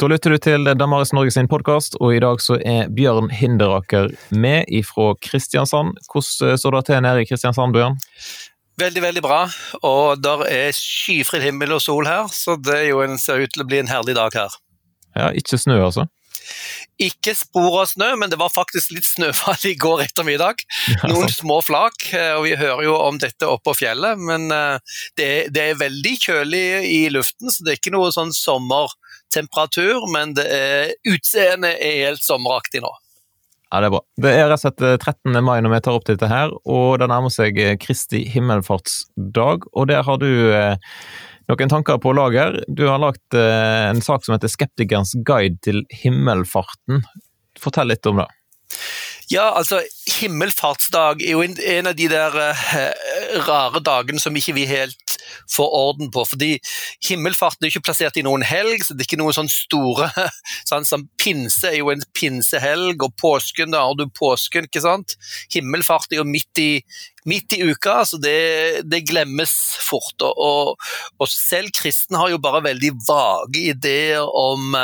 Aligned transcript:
Da 0.00 0.08
lytter 0.08 0.32
du 0.32 0.38
til 0.40 0.64
Damaris 0.80 1.10
Norge 1.12 1.32
sin 1.34 1.48
podkast, 1.50 1.98
og 2.00 2.14
i 2.16 2.20
dag 2.24 2.38
så 2.40 2.54
er 2.64 2.86
Bjørn 2.96 3.26
Hinderaker 3.36 4.06
med 4.32 4.70
ifra 4.72 5.10
Kristiansand. 5.20 5.98
Hvordan 6.08 6.56
står 6.56 6.76
det 6.78 6.80
til 6.88 7.02
nede 7.04 7.20
i 7.20 7.26
Kristiansand, 7.28 7.74
Bjørn? 7.76 7.98
Veldig, 8.80 9.02
veldig 9.04 9.22
bra. 9.26 9.42
Og 9.84 10.22
der 10.24 10.46
er 10.48 10.72
skyfri 10.72 11.42
himmel 11.44 11.74
og 11.76 11.82
sol 11.84 12.08
her, 12.08 12.30
så 12.32 12.56
det 12.56 12.78
en, 12.88 13.18
ser 13.20 13.44
ut 13.44 13.52
til 13.52 13.60
å 13.60 13.68
bli 13.68 13.82
en 13.82 13.92
herlig 13.92 14.14
dag 14.16 14.38
her. 14.40 14.56
Ja, 15.18 15.28
ikke 15.36 15.60
snø 15.60 15.76
altså? 15.90 16.06
Ikke 17.00 17.36
spor 17.36 17.82
av 17.82 17.90
snø, 17.92 18.14
men 18.16 18.32
det 18.32 18.40
var 18.40 18.54
faktisk 18.54 18.94
litt 18.96 19.04
snøfall 19.04 19.68
i 19.68 19.74
går 19.84 20.06
ettermiddag. 20.06 20.64
Noen 21.10 21.28
små 21.28 21.60
flak, 21.60 22.08
eh, 22.16 22.32
og 22.38 22.46
vi 22.48 22.56
hører 22.56 22.86
jo 22.88 22.96
om 22.96 23.20
dette 23.20 23.44
oppe 23.44 23.68
på 23.68 23.82
fjellet, 23.82 24.16
men 24.16 24.48
eh, 24.48 24.96
det, 25.20 25.30
det 25.52 25.66
er 25.66 25.84
veldig 25.84 26.16
kjølig 26.24 26.64
i 26.88 27.02
luften, 27.12 27.52
så 27.52 27.68
det 27.68 27.74
er 27.74 27.82
ikke 27.82 27.92
noe 27.98 28.08
sånn 28.16 28.32
sommer 28.32 28.96
temperatur, 29.32 30.06
men 30.12 30.34
det 30.38 30.46
er, 30.54 30.92
utseendet 31.08 31.78
er 31.78 32.02
helt 32.06 32.24
sommeraktig 32.24 32.82
nå. 32.84 32.92
Ja, 33.70 33.80
Det 33.80 33.86
er 33.86 33.94
bra. 33.94 34.00
Det 34.18 34.30
er 34.34 34.48
rett 34.50 34.58
og 34.58 34.62
slett 34.64 34.82
13. 34.82 35.36
Eh, 35.36 35.42
mai 35.46 35.60
når 35.62 35.74
vi 35.76 35.80
tar 35.86 35.98
opp 35.98 36.06
dette 36.08 36.30
her, 36.30 36.50
og 36.66 36.98
det 36.98 37.06
nærmer 37.10 37.30
seg 37.30 37.58
eh, 37.62 37.76
Kristi 37.78 38.24
himmelfartsdag. 38.32 39.68
Og 39.70 39.86
der 39.90 40.02
har 40.02 40.18
du 40.18 40.30
eh, 40.50 40.74
noen 41.50 41.70
tanker 41.70 42.00
på 42.02 42.14
lager. 42.18 42.58
Du 42.66 42.88
har 42.88 42.98
lagt 43.02 43.34
en 43.34 44.02
sak 44.02 44.24
som 44.24 44.34
heter 44.34 44.50
'Skeptikerens 44.50 45.16
guide 45.26 45.58
til 45.62 45.82
himmelfarten'. 46.02 47.02
Fortell 47.58 47.90
litt 47.90 48.06
om 48.06 48.22
det. 48.22 48.28
Ja, 49.30 49.52
altså 49.54 49.80
Himmelfartsdag 50.10 51.22
er 51.22 51.36
jo 51.36 51.42
en, 51.42 51.54
en 51.54 51.86
av 51.86 51.94
de 51.94 52.08
der 52.10 52.34
uh, 52.34 52.62
rare 53.46 53.82
dagene 53.86 54.18
som 54.22 54.34
ikke 54.34 54.56
vi 54.56 54.66
helt 54.66 55.09
får 55.50 55.74
orden 55.80 56.10
på. 56.14 56.24
fordi 56.32 56.50
Himmelfarten 57.06 57.66
er 57.66 57.72
ikke 57.72 57.84
plassert 57.88 58.18
i 58.20 58.24
noen 58.26 58.44
helg, 58.46 58.84
så 58.84 58.94
det 58.94 59.04
er 59.04 59.10
ikke 59.10 59.20
noen 59.22 59.36
sånn 59.36 59.52
store 59.52 60.10
sånn 60.70 60.88
som 60.88 61.06
Pinse 61.20 61.70
er 61.70 61.80
jo 61.80 61.90
en 61.92 62.02
pinsehelg, 62.16 63.02
og 63.04 63.16
påsken, 63.20 63.74
da 63.74 63.84
har 63.86 63.98
du 63.98 64.06
påsken, 64.16 64.68
ikke 64.68 64.84
sant. 64.84 65.16
Himmelfart 65.52 66.12
er 66.12 66.22
jo 66.22 66.28
midt 66.28 66.62
i, 66.62 66.70
midt 67.28 67.56
i 67.56 67.62
uka, 67.66 68.00
så 68.08 68.20
det, 68.22 68.86
det 68.88 69.04
glemmes 69.08 69.52
fort. 69.84 70.16
Og, 70.24 70.74
og, 71.18 71.28
selv 71.30 71.72
kristne 71.76 72.20
har 72.20 72.32
jo 72.32 72.40
bare 72.42 72.64
veldig 72.70 72.94
vage 73.08 73.68
ideer 73.74 74.24
om 74.24 74.74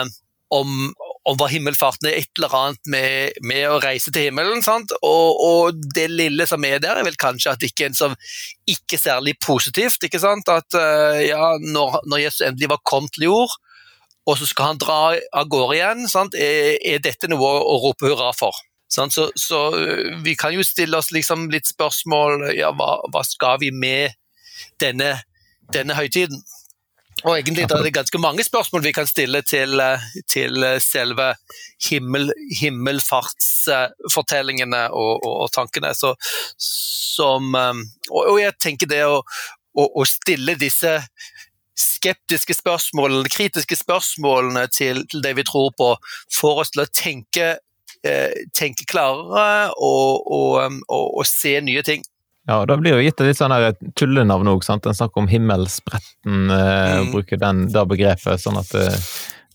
om, 0.55 0.93
hva 1.35 1.49
himmelfarten 1.51 2.07
er, 2.07 2.21
et 2.21 2.39
eller 2.39 2.55
annet 2.55 2.91
med, 2.93 3.39
med 3.43 3.65
å 3.67 3.81
reise 3.83 4.13
til 4.15 4.29
himmelen. 4.29 4.63
Og, 5.01 5.41
og, 5.43 5.81
det 5.97 6.07
lille 6.13 6.47
som 6.47 6.63
er 6.69 6.79
der, 6.83 7.01
er 7.01 7.07
vel 7.07 7.19
kanskje 7.19 7.55
at 7.55 7.63
det 7.63 7.73
ikke 7.73 7.89
er 7.89 7.97
som 7.99 8.15
ikke 8.71 9.01
særlig 9.01 9.35
positivt. 9.43 10.07
ikke 10.07 10.23
sant? 10.23 10.47
At 10.53 10.79
uh, 10.79 11.19
ja, 11.19 11.57
når, 11.63 12.01
når, 12.07 12.23
Jesus 12.29 12.47
endelig 12.47 12.71
var 12.77 12.85
kommet 12.87 13.17
til 13.17 13.27
jord, 13.31 13.57
og 14.27 14.39
så 14.39 14.47
skal 14.47 14.73
han 14.73 14.81
dra 14.83 15.01
av 15.15 15.51
gårde 15.51 15.77
igjen, 15.77 16.07
er, 16.35 16.79
er, 16.79 17.03
dette 17.03 17.31
noe 17.31 17.43
å, 17.43 17.61
å 17.75 17.77
rope 17.89 18.07
hurra 18.07 18.33
for? 18.37 18.55
Så, 18.87 19.09
så, 19.35 19.61
eh, 19.83 20.13
vi 20.23 20.37
kan 20.39 20.55
jo 20.55 20.63
stille 20.63 20.99
oss 20.99 21.11
liksom 21.11 21.49
litt 21.51 21.67
spørsmål 21.67 22.53
ja, 22.55 22.71
hva, 22.71 23.01
hva 23.11 23.23
skal 23.27 23.59
vi 23.59 23.73
med 23.75 24.15
denne, 24.79 25.17
denne 25.75 25.97
høytiden? 25.99 26.39
Og 27.25 27.39
egentlig 27.39 27.63
er 27.65 27.83
det 27.83 27.95
ganske 27.97 28.19
mange 28.21 28.45
spørsmål 28.45 28.83
vi 28.85 28.93
kan 28.93 29.07
stille 29.09 29.41
til, 29.43 29.81
eh, 29.81 30.01
til 30.29 30.65
eh, 30.65 30.81
selve 30.81 31.35
himmel, 31.89 32.33
himmelfartsfortellingene 32.61 34.91
og, 34.91 35.25
og, 35.25 35.41
og, 35.47 35.53
tankene. 35.53 35.95
Så, 35.97 36.15
som, 37.17 37.55
eh, 37.55 37.75
og, 38.11 38.27
og, 38.35 38.41
jeg 38.41 38.53
tenker 38.61 38.87
det 38.91 39.05
å, 39.09 39.23
å, 39.73 39.87
å, 39.97 40.05
stille 40.05 40.55
disse 40.61 41.01
skeptiske 41.77 42.55
spørsmålene, 42.57 43.29
kritiske 43.33 43.77
spørsmålene 43.81 44.67
til, 44.73 45.07
til 45.09 45.23
det 45.25 45.37
vi 45.41 45.45
tror 45.49 45.71
på, 45.77 45.97
får 46.37 46.61
oss 46.63 46.71
til 46.73 46.83
å 46.85 46.93
tenke, 46.93 47.59
tenke 48.55 48.85
klarere 48.89 49.71
og, 49.83 50.23
og 50.79 51.27
se 51.27 51.61
nye 51.65 51.83
ting. 51.85 52.03
Ja, 52.47 52.61
da 52.67 52.77
blir 52.79 52.95
jo 52.95 53.03
gitt 53.03 53.21
et 53.21 53.33
litt 53.33 53.39
sånn 53.41 53.55
tullenavn 53.99 54.51
òg. 54.53 54.67
En 54.71 54.83
snakker 54.95 55.25
om 55.25 55.31
himmelspretten, 55.31 56.51
eh, 56.55 56.93
mm. 57.03 57.09
bruker 57.15 57.41
den, 57.43 57.65
det 57.75 57.87
begrepet. 57.91 58.43
Sånn 58.43 58.59
at 58.61 58.71
eh, 58.79 59.01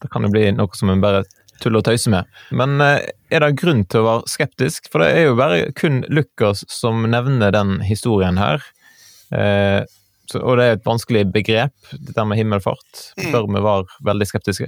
det 0.03 0.11
kan 0.11 0.27
jo 0.27 0.33
bli 0.33 0.49
noe 0.57 0.75
som 0.75 0.91
en 0.91 1.03
bare 1.03 1.23
tuller 1.61 1.79
og 1.79 1.87
tøyser 1.87 2.11
med. 2.11 2.41
Men 2.57 2.81
eh, 2.83 3.07
er 3.31 3.45
det 3.45 3.53
grunn 3.61 3.85
til 3.87 4.03
å 4.03 4.07
være 4.09 4.33
skeptisk? 4.33 4.91
For 4.91 5.03
det 5.03 5.11
er 5.15 5.29
jo 5.29 5.39
bare 5.39 5.71
kun 5.77 6.03
Lukas 6.11 6.65
som 6.71 7.05
nevner 7.07 7.55
den 7.55 7.77
historien 7.87 8.41
her. 8.41 8.65
Eh, 9.31 9.79
så, 10.27 10.41
og 10.41 10.59
det 10.59 10.65
er 10.65 10.77
et 10.77 10.87
vanskelig 10.87 11.25
begrep, 11.31 11.75
dette 11.93 12.27
med 12.27 12.39
himmelfart. 12.39 13.05
Mm. 13.19 13.55
Vi 13.55 13.63
var 13.63 13.87
veldig 14.07 14.27
skeptiske? 14.27 14.67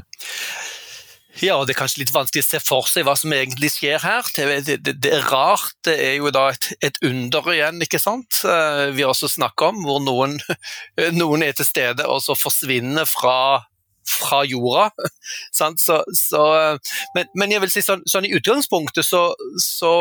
Ja, 1.42 1.56
og 1.58 1.66
Det 1.66 1.74
er 1.74 1.80
kanskje 1.82 2.04
litt 2.04 2.14
vanskelig 2.14 2.44
å 2.44 2.46
se 2.46 2.60
for 2.62 2.90
seg 2.90 3.08
hva 3.08 3.16
som 3.18 3.34
egentlig 3.34 3.72
skjer 3.74 4.04
her. 4.04 4.28
Det, 4.36 4.78
det, 4.86 4.96
det 5.02 5.14
er 5.18 5.28
rart. 5.32 5.74
Det 5.86 5.96
er 5.98 6.18
jo 6.20 6.30
da 6.34 6.50
et, 6.54 6.70
et, 6.86 7.00
under 7.08 7.50
igjen, 7.56 7.82
ikke 7.82 8.02
sant. 8.02 8.44
Eh, 8.46 8.94
vi 8.94 9.02
har 9.02 9.14
også 9.14 9.32
snakket 9.34 9.72
om 9.72 9.82
hvor 9.88 10.02
noen, 10.04 10.38
noen 11.22 11.46
er 11.46 11.56
til 11.58 11.66
stede 11.66 12.06
og 12.06 12.22
så 12.22 12.38
forsvinner 12.38 13.10
fra, 13.10 13.64
fra 14.06 14.44
jorda. 14.46 14.92
Så, 15.54 16.02
så, 16.12 16.44
men, 17.16 17.30
men, 17.40 17.52
jeg 17.54 17.62
vil 17.64 17.72
si 17.72 17.82
sånn, 17.86 18.02
sånn 18.10 18.26
i 18.28 18.34
utgangspunktet 18.36 19.06
så, 19.08 19.22
så, 19.62 19.92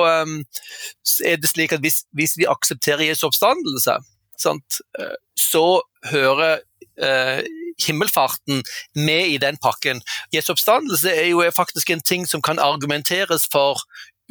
så, 1.07 1.19
er 1.29 1.37
det 1.39 1.51
slik 1.53 1.75
at 1.77 1.85
hvis, 1.85 2.01
hvis 2.17 2.35
vi 2.41 2.49
aksepterer 2.51 3.05
Jesu 3.07 3.29
oppstandelse, 3.29 3.95
sant, 4.43 4.81
eh, 4.99 5.15
så 5.39 5.67
hører 6.11 6.65
uh, 7.01 7.41
himmelfarten 7.87 8.63
med 8.95 9.35
i 9.35 9.39
den 9.43 9.59
pakken. 9.63 10.03
Jesu 10.35 10.53
oppstandelse 10.55 11.13
er 11.13 11.29
jo 11.33 11.45
faktisk 11.57 11.91
en 11.91 12.01
ting 12.01 12.27
som 12.29 12.43
kan 12.43 12.59
argumenteres 12.63 13.49
for 13.53 13.83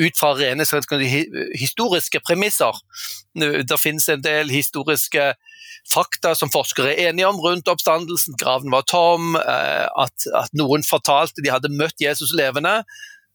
ut 0.02 0.18
fra 0.18 0.34
rene 0.38 0.66
historiske 1.60 2.20
premisser. 2.26 2.78
Det 3.36 3.80
finnes 3.80 4.08
en 4.10 4.24
del 4.24 4.50
historiske 4.50 5.34
fakta 5.90 6.34
som 6.38 6.52
forskere 6.54 6.94
er 6.94 7.10
enige 7.10 7.30
om 7.30 7.40
rundt 7.42 7.70
oppstandelsen. 7.72 8.38
Graven 8.40 8.72
var 8.72 8.86
tom, 8.90 9.36
eh, 9.36 9.88
at, 10.04 10.28
at 10.38 10.54
noen 10.58 10.86
fortalte 10.86 11.44
de 11.44 11.52
hadde 11.54 11.74
møtt 11.74 12.02
Jesus 12.02 12.34
levende, 12.38 12.82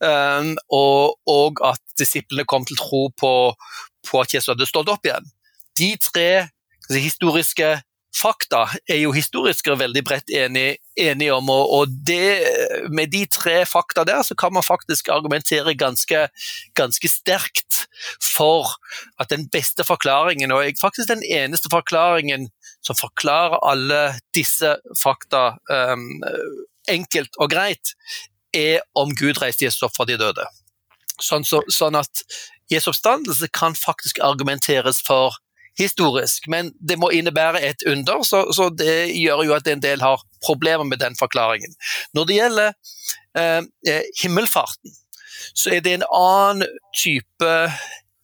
eh, 0.04 0.52
og, 0.70 1.16
og 1.26 1.62
at 1.66 1.82
disiplene 1.98 2.46
kom 2.48 2.66
til 2.68 2.78
tro 2.80 3.08
på, 3.18 3.32
på 4.06 4.22
at 4.22 4.34
Jesus 4.34 4.54
hadde 4.54 4.68
stått 4.68 4.92
opp 4.92 5.06
igjen. 5.06 5.26
De 5.76 5.92
tre 6.00 6.30
historiske 6.94 7.74
fakta 8.16 8.64
er 8.88 9.00
jo 9.02 9.12
historikere 9.14 9.76
veldig 9.78 10.02
bredt 10.06 10.30
enige, 10.32 10.76
enige 10.96 11.34
om, 11.34 11.50
og, 11.52 11.72
og 11.76 11.94
det, 12.08 12.40
med 12.90 13.12
de 13.12 13.24
tre 13.30 13.58
fakta 13.68 14.06
der, 14.08 14.22
så 14.26 14.34
kan 14.38 14.54
man 14.56 14.64
faktisk 14.64 15.10
argumentere 15.12 15.76
ganske, 15.78 16.26
ganske 16.74 17.10
sterkt 17.10 17.86
for 18.24 18.76
at 19.20 19.30
den 19.30 19.48
beste 19.52 19.84
forklaringen, 19.84 20.52
og 20.52 20.64
faktisk 20.80 21.12
den 21.12 21.24
eneste 21.24 21.70
forklaringen 21.72 22.48
som 22.84 22.98
forklarer 22.98 23.60
alle 23.66 24.02
disse 24.36 24.76
fakta 25.02 25.56
um, 25.70 26.08
enkelt 26.88 27.36
og 27.42 27.50
greit, 27.50 27.96
er 28.54 28.80
om 28.96 29.12
Gud 29.14 29.42
reiste 29.42 29.66
Jesus 29.66 29.84
opp 29.84 29.96
fra 29.96 30.06
de 30.08 30.16
døde. 30.20 30.44
Sånn, 31.20 31.44
så, 31.48 31.62
sånn 31.72 31.96
at 31.98 32.24
Jesu 32.72 32.90
oppstandelse 32.90 33.48
kan 33.54 33.76
faktisk 33.78 34.20
argumenteres 34.24 35.02
for 35.06 35.36
historisk, 35.78 36.48
men 36.48 36.72
det 36.88 36.98
må 36.98 37.10
innebære 37.12 37.60
et 37.64 37.84
under, 37.88 38.22
så, 38.24 38.46
så, 38.56 38.68
det 38.72 39.12
gjør 39.16 39.44
jo 39.44 39.56
at 39.56 39.68
en 39.68 39.82
del 39.82 40.00
har 40.00 40.22
problemer 40.44 40.84
med 40.84 41.02
den 41.02 41.16
forklaringen. 41.18 41.74
Når 42.14 42.24
det 42.24 42.38
gjelder 42.38 42.72
eh, 43.36 43.62
eh, 43.88 44.08
himmelfarten, 44.22 44.94
så 45.54 45.76
er 45.76 45.84
det 45.84 45.94
en 45.94 46.08
annen 46.16 46.66
type 46.96 47.52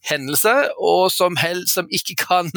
hendelse, 0.09 0.53
og 0.81 1.11
som, 1.11 1.37
hel, 1.39 1.63
som 1.69 1.87
ikke, 1.91 2.17
kan, 2.25 2.49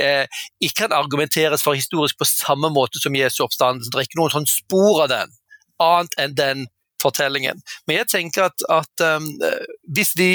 eh, 0.00 0.24
ikke, 0.60 0.86
kan, 0.86 0.94
argumenteres 0.96 1.62
for 1.62 1.76
historisk 1.76 2.18
på 2.18 2.28
samme 2.28 2.70
måte 2.72 3.02
som 3.02 3.16
Jesu 3.16 3.42
oppstandelse. 3.44 3.90
Det 3.90 4.00
er 4.00 4.08
ikke 4.08 4.22
noen 4.22 4.34
sånn 4.38 4.48
spor 4.50 5.04
av 5.04 5.12
den, 5.12 5.36
annet 5.82 6.16
enn 6.22 6.38
den 6.38 6.64
fortellingen. 7.02 7.60
Men 7.86 8.00
jeg 8.00 8.08
tenker 8.14 8.48
at, 8.48 8.64
at 8.72 9.04
um, 9.04 9.26
hvis 9.92 10.14
vi 10.16 10.30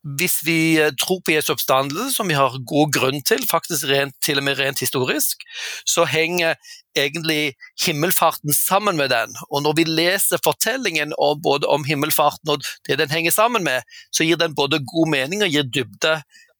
hvis 0.00 0.38
vi 0.46 0.80
eh, 0.80 0.92
tror 0.96 1.20
på 1.24 1.34
Jesu 1.34 1.52
oppstandelse, 1.52 2.14
som 2.14 2.28
vi 2.28 2.36
har 2.38 2.56
god 2.66 2.92
grunn 2.94 3.20
til, 3.26 3.42
faktisk 3.48 3.84
rent, 3.90 4.16
til 4.24 4.40
og 4.40 4.46
med 4.46 4.58
rent 4.58 4.80
historisk, 4.80 5.44
så 5.84 6.06
henger 6.08 6.56
egentlig 6.96 7.54
himmelfarten 7.84 8.54
sammen 8.56 8.96
med 8.96 9.12
den. 9.12 9.36
Og 9.50 9.62
når 9.62 9.76
vi 9.76 9.84
leser 9.84 10.40
fortellingen 10.44 11.12
om, 11.18 11.40
både 11.42 11.68
om 11.68 11.84
himmelfarten 11.84 12.54
og 12.54 12.64
det 12.88 12.98
den 12.98 13.12
henger 13.12 13.34
sammen 13.34 13.64
med, 13.64 13.84
så 14.12 14.24
gir 14.24 14.40
den 14.40 14.56
både 14.56 14.82
god 14.84 15.12
mening 15.12 15.44
og 15.44 15.52
gir 15.52 15.68
dybde 15.68 16.16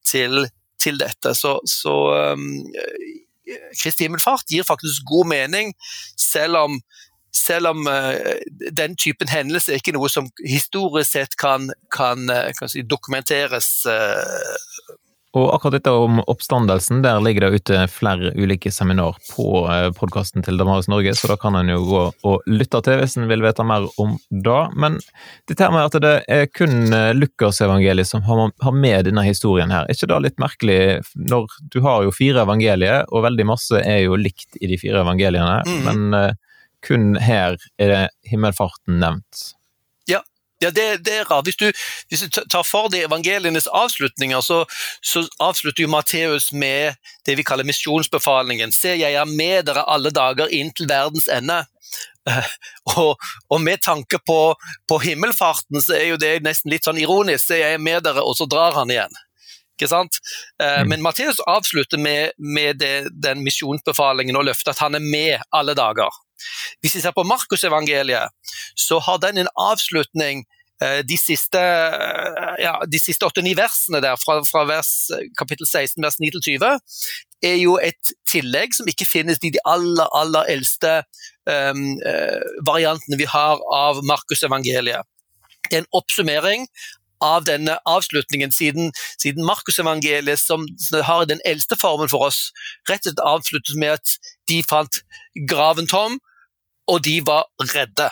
til, 0.06 0.46
til 0.80 1.00
dette. 1.00 1.34
Så, 1.34 1.56
så 1.66 1.96
um, 2.36 2.60
Kristi 3.80 4.06
himmelfart 4.06 4.52
gir 4.52 4.68
faktisk 4.68 5.02
god 5.08 5.32
mening, 5.32 5.74
selv 6.16 6.60
om 6.60 6.80
selv 7.36 7.72
om 7.72 7.86
uh, 7.86 8.14
den 8.72 8.96
typen 8.98 9.30
hendelser 9.30 9.74
er 9.74 9.82
ikke 9.82 9.96
noe 9.96 10.10
som 10.12 10.30
historisk 10.44 11.12
sett 11.12 11.36
kan, 11.40 11.70
kan, 11.94 12.26
uh, 12.30 12.50
kan 12.58 12.70
si, 12.72 12.82
dokumenteres 12.86 13.70
uh, 13.90 14.96
Og 15.38 15.52
akkurat 15.54 15.76
dette 15.76 15.92
om 15.94 16.18
oppstandelsen, 16.26 17.04
der 17.04 17.20
ligger 17.22 17.44
det 17.44 17.60
ute 17.60 17.84
flere 17.92 18.32
ulike 18.34 18.72
seminar 18.74 19.14
på 19.30 19.62
eh, 19.70 19.92
podkasten 19.94 20.42
til 20.42 20.58
Damaris 20.58 20.88
Norge, 20.90 21.12
så 21.14 21.30
da 21.30 21.36
kan 21.38 21.54
en 21.54 21.70
jo 21.70 21.84
gå 21.86 22.00
og 22.26 22.48
lytte 22.50 22.80
til 22.82 22.98
hvis 22.98 23.14
en 23.14 23.28
vil 23.30 23.44
vite 23.44 23.62
mer 23.62 23.86
om 24.02 24.16
det. 24.26 24.58
Men 24.74 24.98
dette 25.46 25.70
med 25.70 25.86
at 25.86 26.00
det 26.02 26.16
er 26.26 26.50
kun 26.50 26.90
eh, 26.96 27.12
Lukasevangeliet 27.14 28.10
som 28.10 28.26
har 28.26 28.74
med 28.74 29.06
denne 29.06 29.22
historien 29.28 29.70
her, 29.70 29.86
er 29.86 29.94
ikke 29.94 30.10
det 30.10 30.20
litt 30.26 30.42
merkelig? 30.42 30.80
Når 31.14 31.46
du 31.70 31.78
har 31.86 32.02
jo 32.08 32.16
fire 32.16 32.42
evangelier, 32.42 33.06
og 33.14 33.28
veldig 33.28 33.46
masse 33.52 33.86
er 33.86 34.02
jo 34.08 34.18
likt 34.18 34.58
i 34.58 34.66
de 34.66 34.82
fire 34.82 35.04
evangeliene, 35.06 35.60
mm. 35.62 35.86
men 35.86 36.18
eh, 36.24 36.32
kun 36.86 37.14
her 37.20 37.56
er 37.78 37.94
det 37.94 38.04
himmelfarten 38.30 39.00
nevnt. 39.02 39.50
Ja, 40.62 40.70
det, 40.70 41.04
det, 41.04 41.14
er 41.14 41.24
rart. 41.24 41.46
Hvis 41.46 41.56
du, 41.56 41.70
hvis 42.08 42.20
du, 42.20 42.40
tar 42.52 42.64
for 42.68 42.90
deg 42.92 43.06
evangelienes 43.06 43.68
avslutninger, 43.72 44.42
så, 44.44 44.58
så 45.00 45.22
avslutter 45.40 45.86
jo 45.86 45.88
Matteus 45.88 46.50
med 46.52 46.98
det 47.24 47.38
vi 47.38 47.46
kaller 47.48 47.64
misjonsbefalingen. 47.64 48.74
Se, 48.76 48.92
jeg 49.00 49.16
er 49.16 49.30
med 49.30 49.70
dere 49.70 49.86
alle 49.88 50.12
dager 50.12 50.52
inn 50.52 50.72
til 50.76 50.90
verdens 50.90 51.30
ende. 51.32 51.62
Og, 53.00 53.16
og 53.48 53.60
med 53.64 53.80
tanke 53.82 54.18
på, 54.26 54.52
på, 54.88 54.98
himmelfarten, 55.00 55.80
så 55.80 55.94
er 55.96 56.04
jo 56.10 56.18
det 56.20 56.42
nesten 56.44 56.70
litt 56.70 56.84
sånn 56.84 57.00
ironisk. 57.00 57.46
Se, 57.46 57.56
jeg 57.62 57.78
er 57.78 57.82
med 57.82 58.04
dere, 58.04 58.20
og 58.20 58.36
så 58.36 58.44
drar 58.50 58.76
han 58.76 58.92
igjen. 58.92 59.16
Ikke 59.74 59.88
sant? 59.88 60.20
Eh, 60.60 60.82
mm. 60.82 60.90
Men 60.92 61.02
Matteus 61.06 61.40
avslutter 61.48 61.98
med, 61.98 62.36
med 62.36 62.82
det, 62.82 63.08
den 63.24 63.40
misjonsbefalingen 63.46 64.36
og 64.36 64.50
løftet 64.50 64.74
at 64.74 64.84
han 64.84 64.98
er 65.00 65.06
med 65.06 65.46
alle 65.56 65.74
dager. 65.78 66.12
Hvis 66.80 66.96
vi 66.96 67.02
ser 67.04 67.14
på 67.16 67.26
Markusevangeliet, 67.26 68.32
så 68.76 68.98
har 68.98 69.20
den 69.22 69.42
en 69.42 69.52
avslutning 69.58 70.44
eh, 70.82 71.00
de 71.06 71.18
siste, 71.20 71.60
eh, 71.60 72.54
ja, 72.64 72.76
de 72.86 73.00
siste 73.02 73.26
8-9 73.26 73.54
versene 73.58 74.02
der, 74.04 74.20
fra, 74.20 74.40
fra 74.48 74.64
vers, 74.68 74.92
kapittel 75.38 75.68
16, 75.68 76.02
vers 76.04 76.20
9-20, 76.22 76.80
er 77.42 77.56
jo 77.60 77.78
et 77.80 78.14
tillegg 78.28 78.76
som 78.76 78.88
ikke 78.90 79.08
finnes 79.08 79.40
i 79.42 79.52
de 79.52 79.62
aller, 79.64 80.08
aller 80.16 80.52
eldste 80.52 81.00
um, 81.48 81.86
variantene 82.68 83.16
vi 83.16 83.24
har 83.24 83.62
av 83.72 84.02
Markusevangeliet. 84.04 85.08
Det 85.70 85.78
er 85.78 85.84
en 85.84 85.94
oppsummering 85.96 86.66
av 87.20 87.44
denne 87.44 87.76
avslutningen, 87.88 88.52
siden, 88.52 88.92
siden 89.20 89.44
Markusevangeliet, 89.44 90.40
som 90.40 90.64
har 91.04 91.26
den 91.28 91.40
eldste 91.44 91.76
formen 91.80 92.08
for 92.08 92.30
oss, 92.30 92.48
rett 92.88 93.04
og 93.04 93.12
slett 93.12 93.24
avsluttes 93.32 93.76
med 93.80 93.98
at 93.98 94.16
de 94.50 94.62
fant 94.66 95.02
graven 95.48 95.88
tom, 95.90 96.18
og 96.90 97.04
de 97.06 97.20
var 97.26 97.46
redde. 97.72 98.10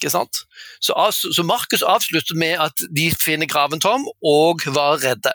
Ikke 0.00 0.12
sant? 0.12 0.42
Så, 0.80 0.94
så 1.12 1.44
Markus 1.44 1.82
avslutter 1.84 2.36
med 2.36 2.60
at 2.68 2.84
de 2.96 3.10
finner 3.20 3.48
graven 3.48 3.80
tom 3.80 4.06
og 4.24 4.64
var 4.72 5.00
redde. 5.02 5.32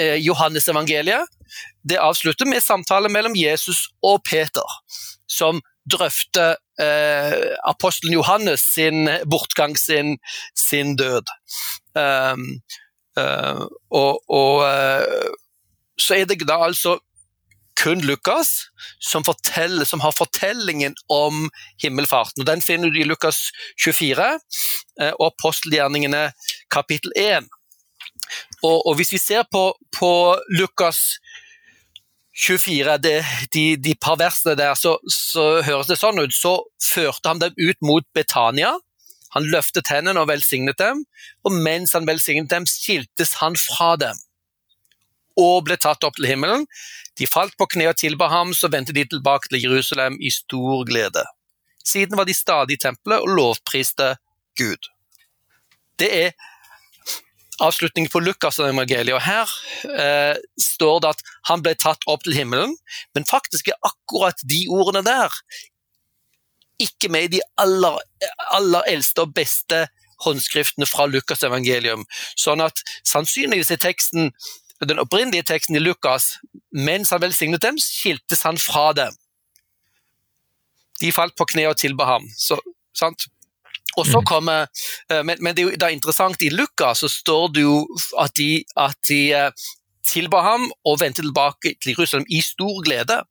Eh, 0.00 0.16
Johannes 0.24 0.68
evangeliet 0.68 1.28
det 1.88 2.00
avslutter 2.00 2.48
med 2.48 2.62
samtale 2.64 3.08
mellom 3.12 3.36
Jesus 3.36 3.88
og 4.02 4.22
Peter, 4.24 4.66
som 5.28 5.60
drøfter 5.90 6.56
eh, 6.80 7.52
apostelen 7.68 8.16
Johannes 8.16 8.64
sin 8.74 9.08
bortgang, 9.30 9.76
sin, 9.78 10.16
sin 10.56 10.96
død. 10.96 11.28
Um, 11.94 12.46
uh, 13.20 13.66
og, 13.90 14.22
og 14.28 14.64
uh, 14.66 15.28
så 16.00 16.16
er 16.16 16.24
det 16.26 16.48
da 16.48 16.56
altså 16.64 16.96
kun 17.84 18.00
Lukas 18.00 18.48
som, 18.98 19.24
som, 19.84 20.00
har 20.00 20.12
fortellingen 20.16 20.94
om 21.08 21.50
himmelfarten. 21.82 22.42
og 22.42 22.46
Den 22.46 22.62
finner 22.62 22.90
du 22.90 23.00
i 23.00 23.04
Lukas 23.08 23.50
24 23.84 24.28
eh, 25.00 25.12
og 25.18 25.26
apostelgjerningene 25.32 26.30
kapittel 26.72 27.12
1. 27.16 27.50
Og, 28.62 28.78
og, 28.86 28.94
Hvis 28.96 29.12
vi 29.12 29.20
ser 29.20 29.44
på, 29.52 29.66
på 29.98 30.12
Lukas 30.58 31.18
24, 32.46 32.96
det, 32.98 33.18
de, 33.52 33.76
de, 33.76 33.94
par 34.00 34.16
versene 34.18 34.56
der, 34.58 34.74
så, 34.74 34.96
så, 35.10 35.60
høres 35.62 35.92
det 35.92 36.00
sånn 36.00 36.18
ut. 36.18 36.34
Så 36.34 36.56
førte 36.82 37.28
han 37.28 37.42
dem 37.42 37.54
ut 37.60 37.84
mot 37.84 38.06
Betania. 38.16 38.72
Han 39.36 39.50
løftet 39.50 39.90
hendene 39.90 40.22
og 40.22 40.30
velsignet 40.30 40.78
dem, 40.78 41.02
og 41.44 41.52
mens 41.52 41.92
han 41.94 42.06
velsignet 42.06 42.52
dem, 42.52 42.66
skiltes 42.70 43.34
han 43.42 43.58
fra 43.58 43.96
dem 44.00 44.23
og 45.40 45.64
ble 45.66 45.76
tatt 45.80 46.04
opp 46.06 46.16
til 46.18 46.28
himmelen. 46.30 46.66
De 47.18 47.28
falt 47.30 47.56
på 47.58 47.68
kne 47.74 47.88
og 47.90 47.98
tilba 47.98 48.28
ham, 48.32 48.54
så 48.54 48.70
vendte 48.72 48.94
de 48.94 49.06
tilbake 49.08 49.50
til 49.50 49.62
Jerusalem 49.64 50.18
i 50.20 50.32
stor 50.34 50.84
glede. 50.88 51.24
Siden 51.84 52.16
var 52.16 52.28
de 52.28 52.34
stadig 52.34 52.78
i 52.78 52.82
tempelet 52.86 53.22
og 53.22 53.34
lovpriste 53.36 54.14
Gud. 54.58 54.88
Det 56.00 56.10
er 56.10 56.32
avslutningen 57.62 58.10
på 58.10 58.22
Lukas-evangeliet. 58.24 59.14
og 59.14 59.22
Her 59.22 59.50
eh, 60.00 60.40
står 60.60 61.02
det 61.02 61.12
at 61.14 61.22
han 61.50 61.62
ble 61.62 61.74
tatt 61.78 62.02
opp 62.10 62.24
til 62.24 62.34
himmelen, 62.38 62.74
men 63.14 63.28
faktisk 63.28 63.70
er 63.70 63.78
akkurat 63.86 64.40
de 64.42 64.64
ordene 64.74 65.04
der 65.06 65.34
ikke 66.82 67.08
med 67.12 67.28
i 67.28 67.36
de 67.36 67.40
aller, 67.60 68.00
aller 68.50 68.90
eldste 68.90 69.22
og 69.22 69.34
beste 69.36 69.84
håndskriftene 70.24 70.86
fra 70.88 71.06
Lukas' 71.06 71.44
evangelium. 71.46 72.04
Sånn 72.40 72.62
at 72.64 72.80
sannsynligvis 73.06 73.70
er 73.74 73.82
teksten 73.82 74.32
den 74.82 74.98
opprinnelige 74.98 75.42
teksten 75.42 75.76
i 75.76 75.82
Lukas, 75.82 76.38
mens 76.72 77.10
han 77.10 77.22
velsignet 77.22 77.62
dem, 77.62 77.78
skiltes 77.78 78.42
han 78.42 78.58
fra 78.58 78.92
dem. 78.92 79.14
De 81.00 81.12
falt 81.12 81.36
på 81.38 81.46
kne 81.50 81.68
og 81.70 81.78
tilba 81.78 82.06
ham. 82.08 82.26
Så, 82.38 82.58
og 83.96 84.06
så 84.06 84.20
mm. 84.20 84.26
kommer, 84.26 84.66
eh, 85.10 85.22
men, 85.22 85.38
men, 85.40 85.54
det 85.54 85.62
er 85.62 85.68
jo 85.68 85.78
da 85.80 85.90
interessant, 85.94 86.42
i 86.42 86.50
Lukas 86.50 87.02
så 87.04 87.10
står 87.10 87.54
det 87.54 87.64
jo 87.64 87.78
at 88.20 88.34
de, 88.38 88.64
at 88.76 88.98
de 89.08 89.20
eh, 89.34 89.68
tilba 90.06 90.42
ham 90.44 90.66
og 90.84 91.00
vendte 91.00 91.22
tilbake 91.22 91.76
til 91.82 91.94
Jerusalem 91.94 92.26
i 92.30 92.40
stor 92.44 92.82
glede. 92.84 93.22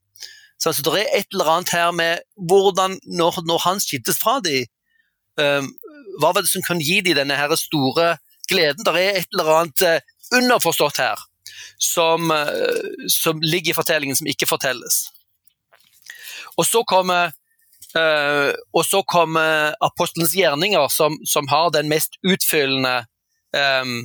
Så 0.59 0.71
altså, 0.71 0.83
det 0.85 1.01
er 1.01 1.19
et 1.19 1.35
eller 1.35 1.51
annet 1.51 1.69
her 1.75 1.91
med 1.91 2.23
hvordan, 2.49 2.99
når, 3.19 3.43
når 3.47 3.67
han 3.67 3.83
skiltes 3.83 4.19
fra 4.19 4.39
dem, 4.43 4.65
um, 5.41 5.67
hva 6.21 6.31
var 6.31 6.45
det 6.45 6.49
som 6.49 6.63
kunne 6.63 6.85
gi 6.85 7.01
dem 7.03 7.17
denne 7.19 7.35
her 7.35 7.51
store 7.59 8.15
gleden? 8.49 8.85
Det 8.85 8.93
er 8.95 9.19
et 9.19 9.35
eller 9.35 9.51
annet 9.57 9.83
uh, 9.83 10.37
underforstått 10.39 11.01
her 11.03 11.19
som, 11.83 12.31
eh, 12.31 13.07
som, 13.07 13.41
ligger 13.41 13.71
i 13.71 13.75
fortellingen, 13.75 14.15
som 14.15 14.27
ikke 14.27 14.47
fortelles. 14.47 15.07
Og 16.55 16.65
så 16.65 16.83
kommer, 16.83 17.33
uh, 17.97 18.51
og 18.73 18.85
så 18.85 19.01
kommer 19.09 19.73
apostelens 19.81 20.35
gjerninger, 20.37 20.87
som, 20.93 21.17
som, 21.25 21.47
har 21.49 21.71
den 21.73 21.89
mest 21.89 22.19
utfyllende 22.21 22.99
um, 23.81 24.03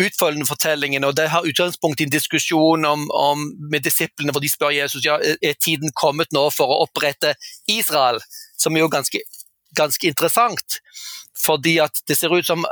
utfølgende 0.00 0.46
fortellingen, 0.48 1.04
og 1.04 1.16
det 1.18 1.28
har 1.28 1.44
utgangspunkt 1.44 2.00
i 2.00 2.06
en 2.06 2.14
diskusjon 2.14 2.86
om, 2.88 3.08
om, 3.10 3.44
med 3.70 3.84
disiplene, 3.84 4.32
hvor 4.32 4.40
de 4.40 4.48
spør 4.48 4.72
Jesus 4.72 5.04
ja, 5.04 5.18
er 5.20 5.58
tiden 5.60 5.92
kommet 5.98 6.32
nå 6.32 6.46
for 6.54 6.70
å 6.70 6.80
opprette 6.86 7.34
Israel, 7.68 8.22
som 8.56 8.76
er 8.76 8.86
jo 8.86 8.92
ganske, 8.94 9.20
ganske 9.76 10.08
interessant. 10.08 10.80
Fordi 11.42 11.76
at 11.82 12.00
det 12.08 12.16
ser 12.16 12.32
ut 12.32 12.46
som 12.46 12.64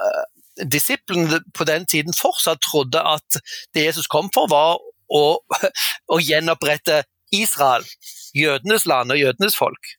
disiplene 0.64 1.40
på 1.55 1.64
den 1.69 1.87
tiden 1.87 2.17
fortsatt 2.17 2.62
trodde 2.64 3.02
at 3.02 3.40
det 3.75 3.87
Jesus 3.88 4.11
kom 4.11 4.31
for, 4.35 4.50
var 4.50 4.79
å, 5.11 5.25
å 6.14 6.21
gjenopprette 6.23 7.05
Israel, 7.35 7.87
jødenes 8.35 8.87
land 8.90 9.14
og 9.14 9.21
jødenes 9.21 9.57
folk. 9.59 9.97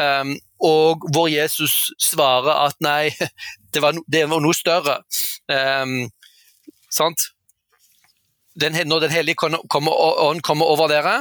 Um, 0.00 0.36
og 0.64 1.04
hvor 1.12 1.28
Jesus 1.28 1.90
svarer 2.00 2.52
at 2.68 2.78
nei, 2.84 3.10
det 3.74 3.82
var, 3.84 3.98
det 4.08 4.24
var 4.30 4.42
noe 4.44 4.56
større. 4.56 5.00
Um, 5.50 6.08
sant? 6.92 7.30
Den, 8.60 8.74
når 8.88 9.06
Den 9.06 9.12
hellige 9.14 9.46
ånd 9.46 10.42
kommer, 10.42 10.66
over 10.66 10.90
dere, 10.90 11.20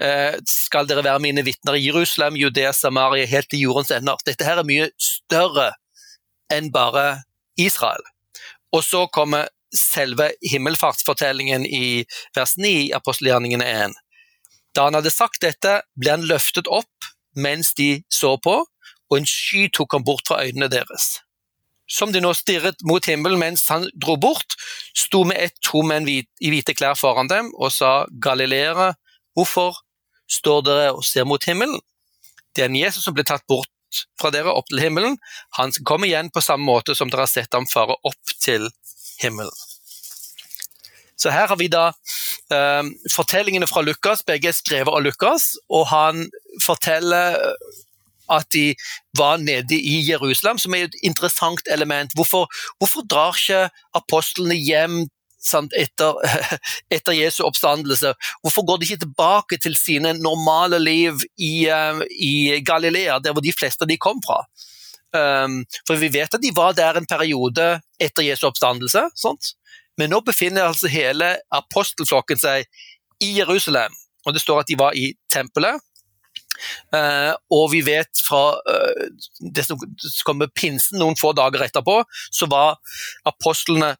uh, 0.00 0.36
skal 0.48 0.88
dere 0.88 1.04
være 1.04 1.20
mine 1.20 1.44
vitner 1.44 1.76
i 1.76 1.84
Jerusalem, 1.84 2.38
Judea, 2.40 2.72
Samaria, 2.72 3.28
helt 3.28 3.50
til 3.50 3.66
jordens 3.66 3.90
ender. 3.92 4.20
Dette 4.24 4.46
her 4.46 4.62
er 4.62 4.68
mye 4.68 4.88
større 5.00 5.72
enn 6.50 6.70
bare 6.74 7.22
Israel. 7.66 8.02
Og 8.74 8.84
så 8.86 9.06
kommer 9.14 9.48
selve 9.74 10.30
himmelfartsfortellingen 10.50 11.66
i 11.66 12.04
vers 12.36 12.56
9 12.58 12.70
i 12.70 12.92
apostelgjerningene 12.96 13.66
1. 13.86 13.96
Da 14.74 14.86
han 14.86 14.98
hadde 14.98 15.12
sagt 15.14 15.42
dette, 15.44 15.80
ble 15.98 16.14
han 16.16 16.26
løftet 16.26 16.70
opp 16.70 17.10
mens 17.38 17.74
de 17.78 18.02
så 18.10 18.34
på, 18.42 18.60
og 19.10 19.18
en 19.18 19.26
sky 19.26 19.68
tok 19.74 19.94
ham 19.96 20.06
bort 20.06 20.26
fra 20.28 20.40
øynene 20.44 20.70
deres. 20.70 21.20
Som 21.90 22.12
de 22.14 22.22
nå 22.22 22.30
stirret 22.38 22.82
mot 22.86 23.06
himmelen 23.06 23.40
mens 23.42 23.66
han 23.70 23.88
dro 23.98 24.14
bort, 24.20 24.54
sto 24.94 25.24
med 25.26 25.40
ett 25.42 25.56
to 25.66 25.82
menn 25.86 26.06
i 26.10 26.22
hvite 26.38 26.74
klær 26.78 26.98
foran 26.98 27.30
dem 27.30 27.50
og 27.58 27.72
sa, 27.74 28.06
Galileere, 28.22 28.92
hvorfor 29.34 29.80
står 30.30 30.62
dere 30.66 30.92
og 30.94 31.02
ser 31.06 31.26
mot 31.26 31.42
himmelen? 31.46 31.80
Det 32.54 32.64
er 32.64 32.70
en 32.70 32.78
Jesus 32.78 33.06
som 33.06 33.14
ble 33.14 33.26
tatt 33.26 33.46
bort 33.50 33.70
fra 34.20 34.30
dere 34.34 34.54
opp 34.54 34.70
til 34.70 34.82
himmelen. 34.82 35.18
Han 35.58 35.74
skal 35.74 35.88
komme 35.88 36.08
igjen 36.08 36.30
på 36.32 36.42
samme 36.44 36.66
måte 36.66 36.96
som 36.98 37.10
dere 37.10 37.26
har 37.26 37.32
sett 37.32 37.54
ham 37.56 37.68
fare 37.70 37.96
opp 38.06 38.36
til 38.42 38.68
himmelen. 39.22 39.54
Så 41.20 41.32
her 41.34 41.50
har 41.50 41.58
vi 41.60 41.68
da 41.68 41.90
eh, 42.54 42.86
fortellingene 43.12 43.68
fra 43.68 43.82
Lukas, 43.84 44.24
begge 44.24 44.48
er 44.48 44.56
skrevet 44.56 44.88
av 44.88 45.04
Lukas, 45.04 45.52
og 45.68 45.90
han 45.90 46.24
forteller 46.64 47.36
at 48.30 48.46
de 48.54 48.74
var 49.18 49.40
nede 49.42 49.76
i 49.76 50.00
Jerusalem, 50.06 50.58
som 50.58 50.74
er 50.74 50.86
et 50.86 50.98
interessant 51.02 51.66
element. 51.70 52.14
Hvorfor, 52.14 52.46
hvorfor 52.78 53.04
drar 53.04 53.36
ikke 53.36 53.68
apostlene 53.98 54.56
hjem 54.56 55.02
sant, 55.40 55.74
etter, 55.78 56.16
etter, 56.94 57.16
Jesu 57.16 57.42
oppstandelse. 57.46 58.12
Hvorfor 58.42 58.66
går 58.68 58.80
de 58.80 58.88
ikke 58.88 59.04
tilbake 59.06 59.60
til 59.62 59.76
sine 59.78 60.14
normale 60.18 60.80
liv 60.82 61.24
i, 61.38 61.68
uh, 61.72 62.02
i 62.10 62.60
Galilea, 62.66 63.18
der 63.18 63.32
hvor 63.36 63.44
de 63.44 63.54
fleste 63.56 63.88
de 63.88 63.98
kom 64.00 64.20
fra? 64.26 64.42
Um, 65.10 65.64
for 65.88 65.98
vi 65.98 66.12
vet 66.14 66.34
at 66.34 66.42
de 66.42 66.52
var 66.54 66.76
der 66.78 67.00
en 67.00 67.08
periode 67.10 67.80
etter 67.98 68.22
Jesu 68.22 68.46
oppstandelse, 68.46 69.08
sant? 69.18 69.54
men 69.98 70.12
nå 70.14 70.20
befinner 70.24 70.70
altså 70.70 70.88
hele 70.88 71.34
apostelflokken 71.52 72.38
seg 72.40 72.68
i 73.20 73.34
Jerusalem. 73.36 73.92
Og 74.24 74.32
det 74.32 74.40
står 74.40 74.62
at 74.62 74.70
de 74.70 74.78
var 74.80 74.96
i 74.96 75.10
tempelet. 75.32 75.82
Uh, 76.92 77.32
og 77.52 77.70
vi 77.72 77.80
vet 77.84 78.20
fra 78.24 78.60
uh, 78.60 79.04
det 79.40 79.64
som 79.64 79.80
kommer 80.28 80.50
pinsen 80.52 81.00
noen 81.00 81.18
få 81.20 81.32
dager 81.36 81.64
etterpå, 81.66 82.00
så 82.32 82.48
var 82.50 82.78
apostlene 83.28 83.94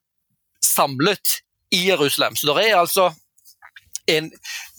samlet 0.81 1.41
i 1.71 1.87
Jerusalem. 1.91 2.37
Så 2.37 2.51
det 2.51 2.71
er 2.71 2.81
altså 2.81 3.11
en, 4.11 4.31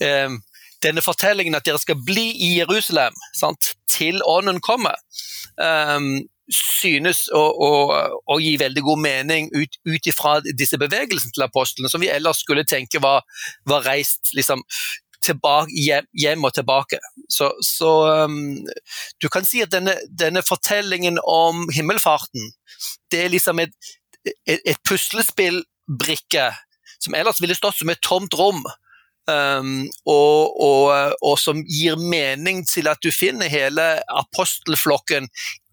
um, 0.04 0.40
denne 0.82 1.04
fortellingen 1.04 1.54
at 1.54 1.66
dere 1.66 1.80
skal 1.80 2.00
bli 2.06 2.28
i 2.42 2.56
Jerusalem 2.58 3.16
sant, 3.38 3.74
til 3.92 4.22
ånden 4.26 4.60
kommer, 4.64 4.98
um, 5.60 6.14
synes 6.52 7.26
å, 7.32 7.40
å, 7.40 7.70
å, 8.26 8.38
gi 8.42 8.56
veldig 8.60 8.82
god 8.84 9.00
mening 9.00 9.48
ut, 9.54 9.78
ut 9.88 10.08
ifra 10.10 10.34
disse 10.58 10.76
bevegelsene 10.80 11.32
til 11.32 11.46
apostlene, 11.46 11.88
som 11.88 12.02
vi 12.02 12.10
ellers 12.12 12.42
skulle 12.44 12.66
tenke 12.68 13.00
var, 13.00 13.22
var 13.68 13.86
reist 13.86 14.34
liksom, 14.36 14.64
tilbake, 15.24 15.70
hjem, 15.86 16.08
hjem, 16.18 16.44
og 16.44 16.54
tilbake. 16.56 16.98
Så, 17.30 17.52
så 17.64 17.92
um, 18.26 18.58
du 19.22 19.28
kan 19.32 19.46
si 19.48 19.62
at 19.64 19.72
denne, 19.72 19.94
denne, 20.10 20.42
fortellingen 20.44 21.20
om 21.22 21.68
himmelfarten, 21.72 22.50
det 23.12 23.24
er 23.24 23.32
liksom 23.32 23.62
et, 23.62 23.76
et, 24.26 24.58
et 24.58 24.82
puslespillbrikke 25.88 26.52
som 26.98 27.14
ellers 27.14 27.40
ville 27.40 27.54
stått 27.54 27.76
som 27.76 27.88
et 27.90 28.00
tomt 28.02 28.34
rom. 28.34 28.64
Um, 29.26 29.88
og, 30.04 30.60
og, 30.60 31.14
og, 31.22 31.38
som 31.38 31.62
gir 31.62 31.96
mening 31.96 32.64
til 32.66 32.88
at 32.88 32.98
du 33.02 33.12
finner 33.14 33.46
hele 33.46 34.02
apostelflokken 34.10 35.28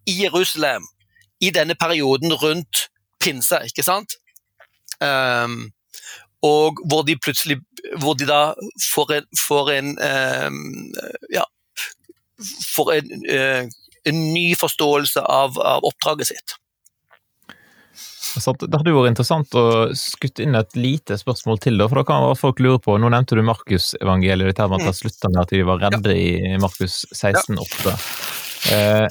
i 0.06 0.22
Jerusalem 0.24 0.86
i 1.42 1.50
denne 1.50 1.74
perioden 1.76 2.34
rundt 2.34 2.90
pinse, 3.20 3.58
ikke 3.66 3.84
sant? 3.84 4.14
Um, 5.02 5.72
og 6.42 6.80
hvor 6.88 7.04
de 7.04 7.16
plutselig 7.20 7.58
Hvor 8.00 8.14
de 8.14 8.26
da 8.28 8.54
får 8.94 9.12
en, 9.14 9.26
får 9.48 9.70
en 9.72 9.90
um, 10.00 10.94
Ja, 11.32 11.44
får 12.76 12.94
en, 12.94 13.14
uh, 13.32 13.64
en 14.06 14.34
ny 14.34 14.56
forståelse 14.56 15.22
av, 15.22 15.60
av 15.60 15.88
oppdraget 15.88 16.28
sitt. 16.28 16.60
Det 18.30 18.78
hadde 18.78 18.92
jo 18.92 19.00
vært 19.00 19.14
interessant 19.14 19.56
å 19.58 19.64
skutte 19.98 20.44
inn 20.46 20.58
et 20.60 20.76
lite 20.78 21.18
spørsmål 21.18 21.62
til, 21.64 21.82
for 21.88 22.02
da 22.02 22.06
kan 22.06 22.28
folk 22.38 22.60
lure 22.62 22.82
på 22.84 22.98
Nå 23.02 23.10
nevnte 23.10 23.38
du 23.40 23.42
Markusevangeliet, 23.48 24.52
dette 24.52 24.68
med 24.70 24.84
at 24.84 24.92
det 24.92 25.00
slutta 25.00 25.32
med 25.32 25.42
at 25.42 25.54
de 25.56 25.64
var 25.66 25.82
redde 25.82 26.14
ja. 26.14 26.20
i 26.54 26.60
Markus 26.62 27.02
16,8. 27.16 27.96
Eh, 28.70 29.08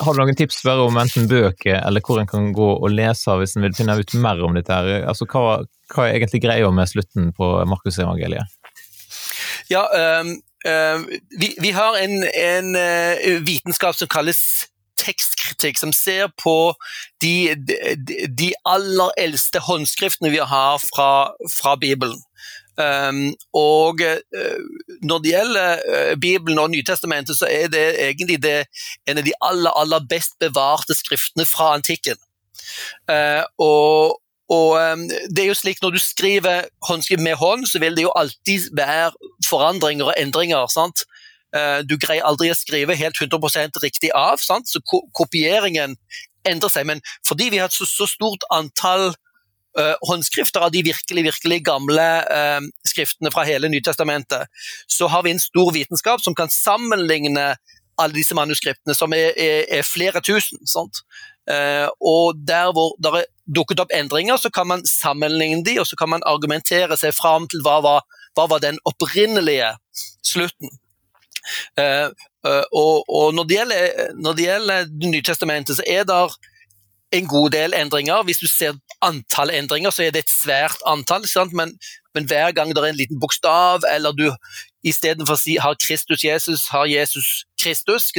har 0.00 0.14
du 0.14 0.20
noen 0.20 0.36
tips 0.38 0.62
bare 0.64 0.84
om 0.86 0.96
enten 1.00 1.26
bøker 1.28 1.80
eller 1.80 2.04
hvor 2.04 2.20
en 2.22 2.30
kan 2.30 2.52
gå 2.54 2.68
og 2.76 2.92
lese 2.94 3.34
hvis 3.40 3.56
en 3.58 3.66
vil 3.66 3.74
finne 3.76 3.96
ut 3.98 4.16
mer 4.22 4.42
om 4.46 4.54
dette? 4.56 4.72
her? 4.72 5.08
Altså, 5.10 5.26
hva, 5.28 5.64
hva 5.92 6.06
er 6.06 6.18
egentlig 6.18 6.44
greia 6.46 6.70
med 6.72 6.90
slutten 6.90 7.32
på 7.36 7.50
Markusevangeliet? 7.68 8.60
Ja, 9.72 9.86
um, 10.20 10.36
um, 10.68 11.08
vi, 11.40 11.54
vi, 11.60 11.72
har 11.74 11.98
en, 11.98 12.22
en 12.22 12.70
uh, 12.76 13.42
vitenskap 13.44 13.96
som 13.98 14.10
kalles 14.12 14.40
tekstkritikk 15.00 15.78
som 15.80 15.92
ser 15.92 16.28
på 16.40 16.74
de, 17.22 17.54
de, 17.56 18.28
de 18.28 18.52
aller 18.68 19.14
eldste 19.18 19.62
håndskriftene 19.64 20.32
vi 20.34 20.42
har 20.42 20.78
fra, 20.82 21.10
fra 21.58 21.74
Bibelen. 21.80 22.20
Um, 22.74 23.36
og 23.54 24.00
uh, 24.02 24.62
når 25.02 25.18
det 25.22 25.30
gjelder 25.30 25.82
uh, 25.94 26.14
Bibelen 26.20 26.58
og 26.58 26.70
Nytestamentet, 26.70 27.38
så 27.38 27.46
er 27.46 27.68
det 27.70 27.84
egentlig 28.08 28.42
det, 28.42 28.64
en 29.06 29.18
av 29.18 29.24
de 29.24 29.34
aller, 29.40 29.70
aller 29.70 30.06
best 30.10 30.34
bevarte 30.42 30.96
skriftene 30.98 31.46
fra 31.46 31.74
antikken. 31.76 32.18
Uh, 33.06 33.46
og, 33.62 34.18
og 34.50 34.70
um, 34.74 35.06
det 35.30 35.44
er 35.44 35.50
jo 35.50 35.54
slik 35.54 35.82
Når 35.82 35.90
du 35.90 35.98
skriver 36.02 36.64
håndskrift 36.88 37.22
med 37.22 37.38
hånd, 37.38 37.66
så 37.66 37.78
vil 37.78 37.96
det 37.96 38.08
jo 38.08 38.12
alltid 38.16 38.72
være 38.76 39.12
forandringer 39.48 40.10
og 40.10 40.18
endringer. 40.18 40.66
sant? 40.66 41.06
Eh, 41.54 41.80
du 41.86 41.96
greier 42.02 42.26
aldri 42.26 42.50
å 42.50 42.58
skrive 42.58 42.96
helt 42.98 43.18
100% 43.20 43.78
riktig 43.82 44.10
av, 44.16 44.42
sant? 44.42 44.70
så 44.70 44.82
kopieringen 45.14 45.96
endrer 46.46 46.72
seg. 46.72 46.88
Men 46.88 47.02
fordi 47.26 47.50
vi 47.54 47.60
har 47.62 47.72
så, 47.72 47.86
så 47.88 48.08
stort 48.10 48.44
antall 48.52 49.12
uh, 49.78 49.94
håndskrifter 50.08 50.66
av 50.66 50.72
de 50.74 50.82
virkelig 50.86 51.24
virkelig 51.30 51.60
gamle 51.66 52.08
uh, 52.26 52.60
skriftene 52.86 53.32
fra 53.34 53.46
hele 53.48 53.70
Nytestamentet, 53.72 54.50
så 54.90 55.08
har 55.08 55.24
vi 55.24 55.32
en 55.34 55.42
stor 55.42 55.72
vitenskap 55.74 56.22
som 56.24 56.36
kan 56.36 56.52
sammenligne 56.52 57.54
alle 57.94 58.16
disse 58.16 58.34
manuskriptene, 58.34 58.96
som 58.98 59.14
er, 59.14 59.32
er, 59.38 59.64
er 59.78 59.86
flere 59.86 60.20
tusen. 60.24 60.60
Uh, 61.48 61.88
og 62.02 62.44
der 62.44 62.72
hvor 62.74 62.94
det 62.98 63.26
dukket 63.44 63.82
opp 63.84 63.92
endringer, 63.94 64.36
så 64.40 64.50
kan 64.50 64.68
man 64.68 64.84
sammenligne 64.88 65.64
de, 65.64 65.78
og 65.80 65.86
så 65.86 65.96
kan 66.00 66.10
man 66.12 66.24
argumentere 66.26 66.96
seg 67.00 67.14
fram 67.16 67.48
til 67.48 67.62
hva 67.64 67.80
var, 67.84 68.06
hva 68.34 68.48
var 68.50 68.64
den 68.64 68.80
opprinnelige 68.88 69.74
slutten. 70.24 70.72
Uh, 71.78 72.10
uh, 72.46 72.64
og, 72.72 73.04
og 73.08 73.34
når, 73.34 73.44
det 73.44 73.58
gjelder, 73.58 74.12
når 74.22 74.32
det 74.32 74.48
gjelder 74.48 74.90
Nytestamentet, 75.14 75.76
så 75.76 75.84
er 75.86 76.04
det 76.08 76.18
en 77.14 77.26
god 77.26 77.50
del 77.50 77.74
endringer. 77.74 78.22
Hvis 78.22 78.42
du 78.42 78.48
ser 78.48 78.78
antall 79.02 79.50
endringer, 79.50 79.90
så 79.90 80.02
er 80.02 80.10
det 80.10 80.24
et 80.24 80.32
svært 80.32 80.80
antall. 80.86 81.26
Men, 81.52 81.78
men, 82.14 82.24
hver 82.24 82.52
gang 82.52 82.74
det 82.74 82.82
er 82.82 82.90
en 82.90 83.02
liten 83.02 83.20
bokstav, 83.20 83.84
eller 83.90 84.12
du 84.12 84.30
istedenfor 84.84 85.34
å 85.34 85.40
si 85.40 85.56
'har 85.56 85.76
Kristus 85.86 86.24
Jesus', 86.24 86.68
'har 86.70 86.86
Jesus 86.86 87.44
Kristus', 87.60 88.12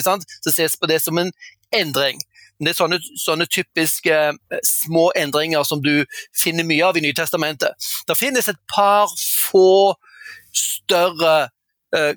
så 0.43 0.49
ses 0.49 0.77
på 0.81 0.87
det 0.87 1.01
som 1.01 1.17
en 1.17 1.31
endring. 1.73 2.19
Det 2.59 2.69
er 2.69 2.73
sånne, 2.73 2.99
sånne 3.19 3.45
typiske 3.45 4.15
uh, 4.29 4.59
små 4.63 5.11
endringer 5.15 5.63
som 5.63 5.81
du 5.83 6.05
finner 6.43 6.63
mye 6.63 6.85
av 6.85 6.97
i 6.97 7.03
Nytestamentet. 7.03 7.75
Det 8.07 8.17
finnes 8.17 8.47
et 8.47 8.61
par 8.75 9.11
få 9.51 9.95
større 10.55 11.49
um, 11.91 12.15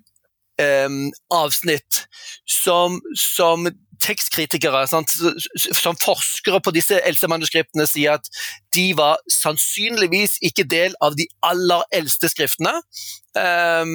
avsnitt 0.59 2.07
som, 2.50 2.99
som 3.15 3.69
tekstkritikere, 4.03 4.85
sant, 4.91 5.12
som 5.57 5.97
forskere 5.99 6.61
på 6.62 6.73
disse 6.75 6.99
eldste 7.07 7.29
manuskriptene, 7.31 7.87
sier 7.88 8.19
at 8.19 8.31
de 8.75 8.93
var 8.99 9.19
sannsynligvis 9.33 10.38
ikke 10.45 10.67
del 10.71 10.95
av 11.05 11.17
de 11.19 11.29
aller 11.47 11.85
eldste 11.95 12.31
skriftene, 12.31 12.75
um, 13.38 13.95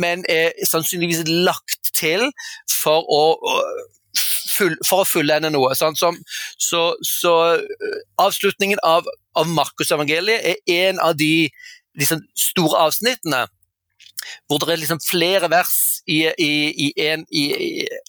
men 0.00 0.24
er 0.30 0.54
sannsynligvis 0.66 1.26
lagt 1.30 1.92
til 1.98 2.26
for 2.70 3.06
å 3.10 3.24
full, 4.54 4.76
for 4.86 5.02
å 5.02 5.08
fullende 5.08 5.50
noe. 5.54 5.74
Sånn, 5.78 5.96
som, 5.98 6.18
så, 6.60 6.86
så, 7.06 7.34
avslutningen 8.22 8.82
av, 8.86 9.08
av 9.38 9.50
Markusevangeliet 9.50 10.46
er 10.46 10.88
en 10.88 11.02
av 11.02 11.16
de 11.18 11.48
liksom, 11.98 12.22
store 12.38 12.86
avsnittene 12.88 13.46
hvor 14.48 14.62
det 14.62 14.72
er 14.72 14.80
liksom 14.80 15.02
flere 15.04 15.50
vers 15.52 15.93
i, 16.06 16.18
i, 16.38 16.92
en, 17.08 17.26
i 17.30 17.44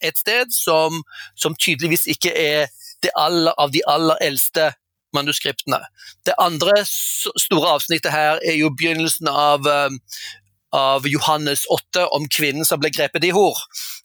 et 0.03 0.17
sted 0.17 0.51
som, 0.53 1.03
som, 1.35 1.55
tydeligvis 1.55 2.07
ikke 2.11 2.33
er 2.35 2.67
aller, 3.15 3.53
av 3.61 3.71
de 3.71 3.83
aller 3.87 4.17
eldste 4.25 4.71
manuskriptene. 5.15 5.79
Det 6.25 6.35
andre 6.41 6.73
store 6.85 7.75
avsnittet 7.77 8.11
her 8.11 8.41
er 8.43 8.57
jo 8.59 8.73
begynnelsen 8.73 9.29
av, 9.31 9.67
um, 9.67 9.99
av 10.75 11.07
Johannes 11.07 11.65
8 11.71 12.07
om 12.15 12.27
kvinnen 12.27 12.67
som 12.67 12.81
ble 12.81 12.91
grepet 12.91 13.23
i 13.23 13.33
hor. 13.35 13.59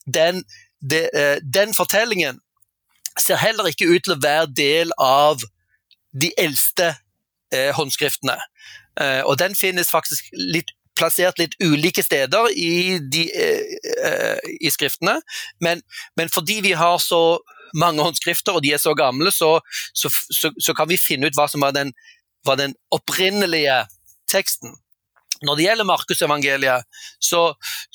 Den, 0.07 0.45
de, 0.79 1.07
eh, 1.11 1.39
den 1.43 1.75
fortellingen 1.75 2.39
ser 3.19 3.41
heller 3.41 3.67
ikke 3.71 3.89
ut 3.91 4.05
til 4.07 4.15
å 4.15 4.23
være 4.23 4.53
del 4.55 4.93
av 5.03 5.43
de 6.13 6.31
eldste 6.39 6.93
eh, 7.55 7.73
håndskriftene. 7.75 8.37
Eh, 9.01 9.23
og 9.25 9.39
den 9.39 9.57
finnes 9.59 9.91
faktisk 9.91 10.31
litt 10.37 10.73
plassert 10.99 11.39
litt 11.41 11.57
ulike 11.63 12.03
steder 12.05 12.51
i, 12.57 12.99
de, 13.13 13.27
uh, 13.31 14.51
i 14.61 14.73
skriftene, 14.73 15.19
men, 15.65 15.83
men, 16.19 16.33
fordi 16.33 16.61
vi 16.67 16.75
har 16.79 16.99
så 17.03 17.41
mange 17.79 18.03
håndskrifter 18.03 18.57
og 18.59 18.65
de 18.65 18.75
er 18.75 18.83
så 18.83 18.97
gamle, 18.99 19.31
så, 19.33 19.59
så, 19.95 20.11
så, 20.11 20.51
så 20.59 20.75
kan 20.75 20.91
vi 20.91 20.99
finne 21.01 21.31
ut 21.31 21.39
hva 21.39 21.47
som 21.51 21.63
var 21.63 21.77
den, 21.77 21.93
var 22.47 22.59
den 22.59 22.75
opprinnelige 22.95 23.85
teksten. 24.31 24.75
Når 25.47 25.57
det 25.57 25.65
gjelder 25.65 25.89
Markusevangeliet, 25.89 27.01
så, 27.23 27.47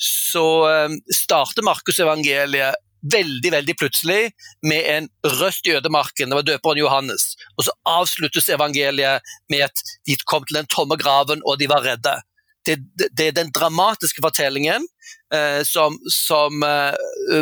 så 0.02 0.46
um, 0.88 0.96
starter 1.14 1.66
Markusevangeliet 1.66 2.80
veldig 3.12 3.52
veldig 3.52 3.74
plutselig 3.78 4.32
med 4.66 4.86
en 4.90 5.08
røst 5.38 5.66
i 5.68 5.74
ødemarken. 5.76 6.30
Det 6.30 6.38
var 6.38 6.46
døperen 6.46 6.80
Johannes. 6.80 7.34
Og 7.54 7.68
så 7.68 7.74
avsluttes 7.86 8.48
evangeliet 8.50 9.36
med 9.52 9.66
at 9.68 9.84
de 10.08 10.16
kom 10.26 10.46
til 10.46 10.58
den 10.58 10.70
tomme 10.72 10.98
graven 10.98 11.44
og 11.44 11.60
de 11.60 11.68
var 11.70 11.84
redde 11.86 12.16
det, 12.66 13.08
det, 13.16 13.26
er 13.26 13.34
den 13.36 13.52
dramatiske 13.54 14.22
fortellingen 14.22 14.86
eh, 15.34 15.62
som, 15.66 15.98
som 16.12 16.62
eh, 16.66 16.94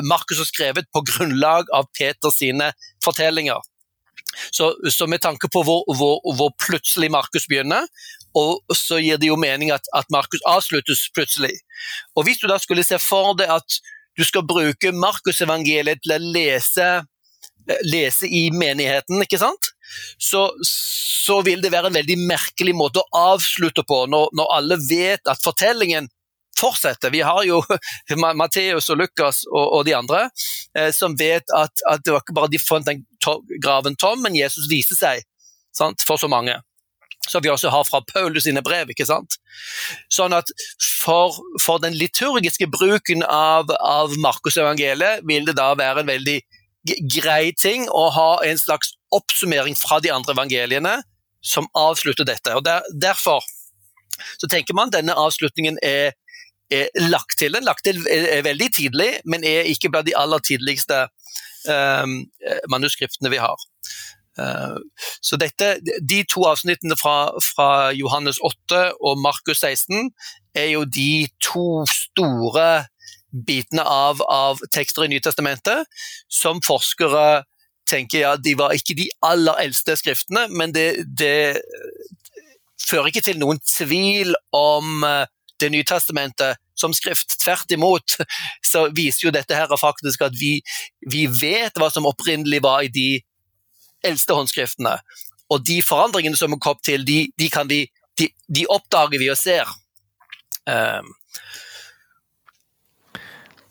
Markus 0.04 0.40
har 0.42 0.48
skrevet 0.50 0.90
på 0.92 1.04
grunnlag 1.10 1.70
av 1.74 1.88
Peters 1.98 2.40
sine 2.40 2.72
fortellinger. 3.04 3.62
Så, 4.50 4.74
så, 4.90 5.06
med 5.06 5.22
tanke 5.22 5.48
på 5.48 5.62
hvor, 5.62 5.84
hvor, 5.96 6.18
hvor 6.36 6.50
plutselig 6.58 7.10
Markus 7.12 7.46
begynner, 7.50 7.86
og 8.34 8.62
så 8.74 8.98
gir 8.98 9.20
det 9.20 9.30
jo 9.30 9.38
mening 9.38 9.70
at, 9.70 9.86
at 9.94 10.10
Markus 10.10 10.42
avsluttes 10.48 11.06
plutselig. 11.14 11.54
Og 12.16 12.26
Hvis 12.26 12.42
du 12.42 12.48
da 12.50 12.58
skulle 12.58 12.86
se 12.86 12.98
for 12.98 13.36
deg 13.38 13.52
at 13.54 13.78
du 14.18 14.24
skal 14.26 14.46
bruke 14.46 14.94
Markusevangeliet 14.94 16.02
til 16.02 16.16
å 16.16 16.22
lese, 16.34 16.88
eh, 17.68 17.86
lese 17.86 18.30
i 18.30 18.48
menigheten, 18.54 19.22
ikke 19.22 19.40
sant? 19.42 19.73
Så, 20.18 20.48
så, 20.66 21.40
vil 21.46 21.62
det 21.64 21.72
være 21.74 21.90
en 21.90 21.98
veldig 21.98 22.18
merkelig 22.28 22.74
måte 22.76 23.02
å 23.02 23.24
avslutte 23.34 23.84
på, 23.86 24.04
når, 24.10 24.30
når 24.36 24.52
alle 24.58 24.80
vet 24.88 25.30
at 25.30 25.42
fortellingen 25.44 26.08
fortsetter. 26.60 27.10
Vi 27.10 27.20
har 27.20 27.44
jo 27.44 27.62
Matteus 28.40 28.90
og 28.90 29.00
Lukas 29.02 29.44
og, 29.50 29.64
og, 29.64 29.80
de 29.88 29.96
andre 29.96 30.28
eh, 30.78 30.90
som 30.94 31.16
vet 31.18 31.50
at, 31.56 31.82
at, 31.90 32.04
det 32.04 32.14
var 32.14 32.24
ikke 32.24 32.36
bare 32.36 32.52
de 32.52 32.62
fant 32.62 32.86
den 32.86 33.04
graven 33.62 33.96
tom, 33.96 34.22
men 34.22 34.36
Jesus 34.38 34.70
viste 34.70 34.96
seg 34.98 35.24
sant, 35.74 36.04
for 36.06 36.20
så 36.20 36.30
mange. 36.30 36.56
Som 37.24 37.40
vi 37.40 37.48
også 37.48 37.70
har 37.72 37.86
fra 37.88 38.02
Paulus 38.04 38.44
sine 38.44 38.60
brev. 38.62 38.90
ikke 38.92 39.06
sant? 39.08 39.38
Sånn 40.12 40.34
at 40.36 40.50
for, 40.82 41.38
for 41.64 41.80
den 41.80 41.96
liturgiske 41.96 42.68
bruken 42.68 43.24
av, 43.24 43.72
av 43.80 44.12
Markus 44.20 44.58
evangeliet 44.60 45.24
vil 45.24 45.48
det 45.48 45.56
da 45.56 45.70
være 45.78 46.04
en 46.04 46.12
veldig 46.12 46.36
grei 47.16 47.54
ting 47.56 47.86
å 47.88 48.10
ha 48.12 48.30
en 48.44 48.60
slags 48.60 48.92
oppsummering 49.16 49.76
fra 49.78 50.00
de 50.02 50.12
andre 50.12 50.34
evangeliene 50.36 50.98
som 51.44 51.68
avslutter 51.76 52.26
dette. 52.28 52.54
Og 52.56 52.64
der, 52.66 52.84
Derfor 52.92 53.44
så 54.38 54.48
tenker 54.50 54.76
man 54.76 54.92
denne 54.94 55.16
avslutningen 55.18 55.80
er 55.82 56.14
er 56.72 56.88
lagt 57.10 57.38
til. 57.38 57.52
Den 57.52 57.66
lagt 57.66 57.84
til 57.84 58.00
er 58.08 58.42
veldig 58.44 58.70
tidlig, 58.76 59.10
men 59.24 59.44
er 59.44 59.68
ikke 59.68 59.90
blant 59.92 60.08
de 60.08 60.16
aller 60.16 60.40
tidligste 60.44 61.06
um, 61.68 62.24
manuskriptene 62.70 63.32
vi 63.32 63.40
har. 63.42 63.60
Uh, 64.38 64.80
så 65.22 65.38
dette, 65.38 65.76
De 66.02 66.22
to 66.30 66.46
avsnittene 66.48 66.96
fra, 66.98 67.30
fra, 67.38 67.92
Johannes 67.94 68.40
8 68.42 68.80
og 69.00 69.20
Markus 69.22 69.60
16 69.60 70.10
er 70.54 70.72
jo 70.72 70.84
de 70.84 71.28
to 71.42 71.84
store 71.90 72.86
bitene 73.46 73.82
av, 73.82 74.22
av 74.30 74.62
tekster 74.74 75.06
i 75.06 75.10
Nytestamentet 75.10 75.86
som 76.30 76.62
forskere 76.62 77.44
tenker 77.88 78.24
ja, 78.24 78.34
de 78.36 78.54
var 78.58 78.74
ikke 78.76 78.96
de 78.98 79.08
aller 79.24 79.60
eldste 79.66 79.96
skriftene, 80.00 80.46
men 80.50 80.72
det, 80.74 81.04
det 81.18 81.60
fører 82.84 83.10
ikke 83.10 83.24
til 83.24 83.40
noen 83.40 83.60
tvil 83.64 84.34
om 84.54 85.04
uh, 85.06 85.24
Det 85.60 85.68
nye 85.70 85.86
testamentet 85.86 86.58
som 86.74 86.90
skrift. 86.92 87.36
Tvert 87.38 87.70
imot 87.70 88.16
så 88.70 88.88
viser 88.90 89.28
jo 89.28 89.32
dette 89.32 89.54
her 89.54 89.70
faktisk 89.78 90.24
at 90.26 90.34
vi, 90.34 90.58
vi 91.06 91.28
vet 91.30 91.78
hva 91.78 91.86
som 91.94 92.08
opprinnelig 92.10 92.58
var 92.64 92.82
i 92.82 92.90
de 92.92 93.22
eldste 94.04 94.34
håndskriftene. 94.34 94.96
Og 95.54 95.62
de 95.64 95.78
forandringene 95.86 96.36
som 96.36 96.52
er 96.52 96.60
kommet 96.60 96.82
til, 96.84 97.06
de, 97.06 97.28
de, 97.38 97.48
vi, 97.70 97.80
de, 98.18 98.28
de, 98.50 98.66
oppdager 98.66 99.22
vi 99.22 99.30
og 99.30 99.38
ser. 99.38 99.70
Um, 100.66 101.14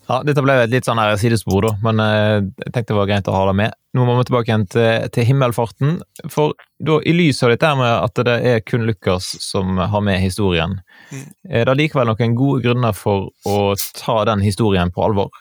ja, 0.08 0.20
Dette 0.26 0.42
ble 0.44 0.56
et 0.62 0.72
litt 0.72 0.86
sånn 0.86 1.00
her 1.00 1.14
sidespor, 1.20 1.64
da, 1.64 1.72
men 1.84 2.02
eh, 2.02 2.42
jeg 2.64 2.72
tenkte 2.74 2.92
det 2.92 2.98
var 2.98 3.08
greit 3.08 3.30
å 3.30 3.36
ha 3.36 3.46
det 3.48 3.56
med. 3.62 3.76
Nå 3.96 4.04
må 4.04 4.16
vi 4.18 4.26
tilbake 4.28 4.50
igjen 4.50 4.66
til, 4.68 5.08
til 5.14 5.28
himmelfarten. 5.28 5.98
For 6.32 6.54
da, 6.82 6.98
i 7.06 7.14
lys 7.16 7.42
av 7.46 7.54
dette 7.54 7.70
med 7.78 7.90
at 7.92 8.22
det 8.28 8.36
er 8.50 8.62
kun 8.66 8.84
Lukas 8.88 9.30
som 9.44 9.78
har 9.78 10.04
med 10.04 10.20
historien, 10.20 10.78
mm. 11.10 11.26
er 11.48 11.68
det 11.68 11.76
likevel 11.80 12.12
noen 12.12 12.38
gode 12.38 12.64
grunner 12.66 12.96
for 12.96 13.30
å 13.48 13.58
ta 13.96 14.20
den 14.28 14.44
historien 14.44 14.92
på 14.92 15.06
alvor? 15.06 15.32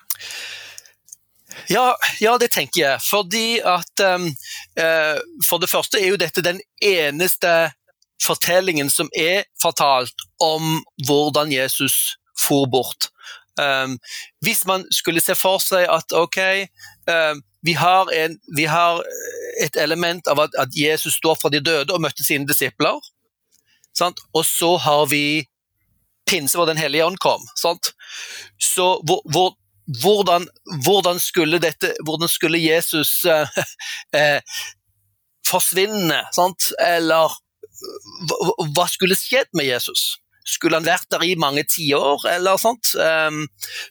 Ja, 1.68 1.94
ja, 2.20 2.38
det 2.38 2.52
tenker 2.56 2.82
jeg. 2.82 3.02
Fordi 3.04 3.60
at 3.62 4.04
um, 4.04 4.26
uh, 4.80 5.20
For 5.46 5.62
det 5.62 5.70
første 5.72 6.02
er 6.02 6.10
jo 6.12 6.20
dette 6.20 6.44
den 6.44 6.60
eneste 6.82 7.74
fortellingen 8.24 8.90
som 8.92 9.10
er 9.18 9.46
fortalt 9.62 10.28
om 10.44 10.82
hvordan 11.08 11.52
Jesus 11.52 12.16
for 12.40 12.68
bort. 12.72 13.13
Um, 13.62 14.00
hvis 14.42 14.66
man 14.66 14.86
skulle 14.92 15.22
se 15.22 15.36
for 15.38 15.62
seg 15.62 15.86
at 15.86 16.16
ok, 16.18 16.40
um, 17.06 17.42
vi, 17.62 17.74
har 17.78 18.10
en, 18.14 18.38
vi, 18.58 18.66
har 18.66 19.04
et 19.62 19.76
element 19.78 20.28
av 20.28 20.42
at, 20.48 20.56
at, 20.60 20.74
Jesus 20.74 21.20
står 21.22 21.38
fra 21.42 21.52
de 21.54 21.62
døde 21.62 21.94
og 21.94 22.02
møtte 22.02 22.26
sine 22.26 22.50
disipler. 22.50 22.98
Sant? 23.94 24.24
Og 24.34 24.46
så 24.46 24.76
har 24.82 25.06
vi 25.12 25.46
pinse 26.26 26.58
hvor 26.58 26.66
Den 26.66 26.80
hellige 26.82 27.06
ånd 27.06 27.20
kom. 27.22 27.44
Sant? 27.60 27.94
Så 28.58 28.98
hvor, 29.06 29.22
hvor, 29.30 29.54
hvordan, 30.02 30.48
hvordan, 30.86 31.20
skulle 31.20 31.62
dette, 31.62 31.94
hvordan 32.06 32.32
skulle 32.32 32.64
Jesus 32.64 33.22
uh, 33.26 33.46
uh, 34.18 34.42
forsvinne? 35.52 36.24
Sant? 36.34 36.72
Eller 36.82 37.38
hva 38.74 38.88
skulle 38.90 39.18
skjedd 39.20 39.52
med 39.54 39.68
Jesus? 39.68 40.23
Skulle 40.46 40.80
han 40.80 40.88
vært 40.88 41.08
der 41.14 41.24
i 41.24 41.36
mange 41.40 41.64
tiår, 41.70 42.26
eller 42.34 42.60
sånt? 42.60 42.92
Um, 43.00 43.46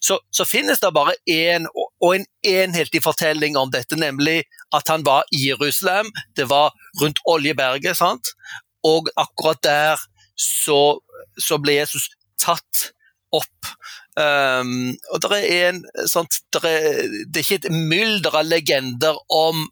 så, 0.04 0.18
så, 0.34 0.44
finnes 0.48 0.82
det 0.82 0.92
bare 0.92 1.14
én 1.30 1.68
og 1.72 2.10
en 2.14 2.26
enhetlig 2.44 3.00
fortelling 3.04 3.56
om 3.56 3.70
dette, 3.72 3.96
nemlig 3.96 4.42
at 4.76 4.90
han 4.92 5.06
var 5.06 5.24
i 5.32 5.46
Jerusalem. 5.48 6.10
Det 6.36 6.50
var 6.50 6.74
rundt 7.00 7.22
Oljeberget, 7.28 7.96
sant? 7.96 8.34
og 8.82 9.08
akkurat 9.16 9.62
der 9.62 10.00
så, 10.38 10.98
så 11.38 11.58
ble 11.62 11.78
Jesus 11.78 12.08
tatt 12.40 12.90
opp. 13.32 13.70
Um, 14.18 14.92
og 15.12 15.22
det 15.24 15.38
er, 15.38 15.70
en, 15.70 15.84
sant, 16.10 16.42
er, 16.58 17.06
det 17.28 17.40
er 17.40 17.46
ikke 17.46 17.60
et 17.62 17.70
mylder 17.72 18.40
av 18.42 18.48
legender 18.48 19.20
om 19.32 19.64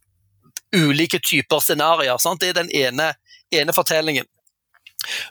ulike 0.76 1.20
typer 1.26 1.62
scenarioer. 1.64 2.38
Det 2.40 2.52
er 2.52 2.60
den 2.62 2.70
ene, 2.76 3.10
ene 3.52 3.74
fortellingen. 3.76 4.28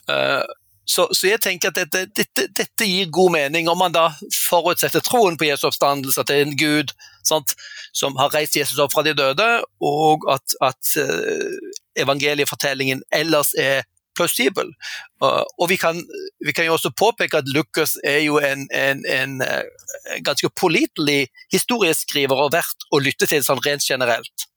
Uh, 0.09 0.43
så, 0.89 1.05
så, 1.13 1.27
jeg 1.29 1.41
tenker 1.43 1.69
at 1.69 1.77
dette, 1.77 2.07
dette, 2.17 2.47
dette, 2.57 2.87
gir 2.87 3.11
god 3.13 3.35
mening, 3.35 3.69
om 3.69 3.77
man 3.77 3.93
da 3.93 4.07
forutsetter 4.33 5.03
troen 5.05 5.37
på 5.37 5.45
Jesu 5.45 5.67
oppstandelse, 5.69 6.17
at 6.23 6.31
det 6.31 6.39
er 6.39 6.47
en 6.47 6.57
gud 6.57 6.93
sant, 7.27 7.53
som 7.93 8.17
har 8.17 8.33
reist 8.33 8.57
Jesus 8.57 8.79
opp 8.81 8.95
fra 8.95 9.03
de 9.05 9.13
døde, 9.17 9.47
og 9.85 10.25
at, 10.33 10.57
at 10.65 10.95
uh, 10.97 11.69
evangeliefortellingen 11.99 13.03
ellers 13.13 13.53
er 13.53 13.85
plausibel. 14.17 14.73
Og 15.21 15.69
vi 15.69 15.77
kan, 15.79 16.01
vi 16.45 16.53
kan, 16.57 16.65
jo 16.65 16.73
også 16.75 16.91
påpeke 16.97 17.39
at 17.39 17.53
Lukas 17.53 17.95
er 18.03 18.23
jo 18.25 18.41
en, 18.43 18.65
en, 18.73 19.05
en, 19.05 19.39
uh, 19.45 20.19
ganske 20.25 20.49
pålitelig 20.57 21.27
historieskriver 21.53 22.47
og 22.47 22.55
verdt 22.57 22.89
å 22.89 22.99
lytte 23.03 23.29
til 23.29 23.45
sånn 23.45 23.61
rent 23.65 23.85
generelt. 23.85 24.49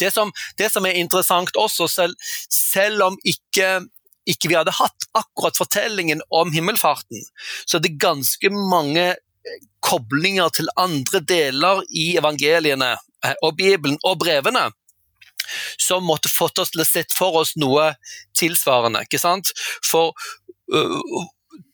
Det 0.00 0.10
som, 0.10 0.32
det 0.58 0.72
som 0.72 0.86
er 0.88 0.98
interessant 0.98 1.54
også, 1.54 1.86
selv, 1.92 2.32
selv 2.50 3.12
om 3.12 3.18
ikke 3.22 3.86
ikke 4.26 4.50
vi 4.50 4.58
hadde 4.58 4.74
hatt 4.76 5.08
akkurat 5.16 5.58
fortellingen 5.58 6.22
om 6.34 6.52
himmelfarten, 6.54 7.22
så 7.66 7.78
er 7.78 7.86
det 7.86 7.98
ganske 8.02 8.50
mange 8.54 9.06
eh, 9.12 9.60
koblinger 9.84 10.50
til 10.54 10.70
andre 10.76 11.22
deler 11.22 11.84
i 11.90 12.16
evangeliene 12.18 12.96
eh, 12.96 13.38
og 13.42 13.56
Bibelen 13.60 14.00
og 14.04 14.20
brevene 14.24 14.68
som 15.78 16.02
måtte 16.02 16.32
fått 16.32 16.58
oss 16.58 16.72
til 16.74 16.82
å 16.82 16.88
sette 16.88 17.14
for 17.14 17.38
oss 17.38 17.54
noe 17.60 17.92
tilsvarende. 18.34 19.04
ikke 19.06 19.20
sant? 19.22 19.52
For 19.86 20.16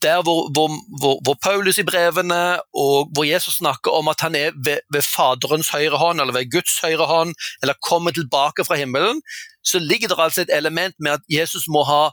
der 0.03 0.23
hvor, 0.23 0.51
hvor, 0.55 0.69
hvor, 1.01 1.19
hvor, 1.25 1.37
Paulus 1.43 1.79
i 1.79 1.87
brevene 1.87 2.61
og 2.75 3.11
hvor 3.15 3.25
Jesus 3.25 3.59
snakker 3.61 3.95
om 3.95 4.11
at 4.13 4.21
han 4.21 4.35
er 4.35 4.53
ved, 4.55 4.83
ved 4.93 5.03
Faderens 5.07 5.71
høyre 5.75 5.99
hånd, 5.99 6.21
eller 6.21 6.35
ved 6.37 6.51
Guds 6.53 6.79
høyre 6.83 7.07
hånd, 7.07 7.35
eller 7.63 7.79
kommer 7.89 8.15
tilbake 8.15 8.67
fra 8.67 8.79
himmelen, 8.79 9.23
så 9.65 9.79
ligger 9.79 10.09
det 10.09 10.19
altså 10.19 10.43
et 10.43 10.55
element 10.55 10.95
med 10.99 11.19
at 11.19 11.27
Jesus 11.31 11.69
må 11.69 11.85
ha 11.89 12.11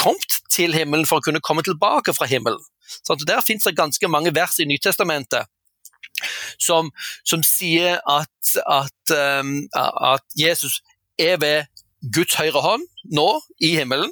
kommet 0.00 0.40
til 0.52 0.74
himmelen 0.74 1.06
for 1.08 1.20
å 1.20 1.24
kunne 1.24 1.42
komme 1.44 1.64
tilbake 1.66 2.14
fra 2.16 2.28
himmelen. 2.30 2.62
Så 3.04 3.14
Der 3.26 3.42
finnes 3.46 3.64
det 3.64 3.76
ganske 3.76 4.08
mange 4.08 4.34
vers 4.34 4.58
i 4.58 4.66
Nytestamentet 4.66 5.46
som, 6.58 6.90
som 7.24 7.42
sier 7.46 8.00
at, 8.08 8.54
at, 8.66 9.14
um, 9.40 9.68
at, 9.74 10.24
Jesus 10.36 10.80
er 11.18 11.38
ved 11.40 11.68
Guds 12.14 12.34
høyre 12.34 12.62
hånd 12.64 12.86
nå 13.12 13.28
i 13.60 13.74
himmelen. 13.76 14.10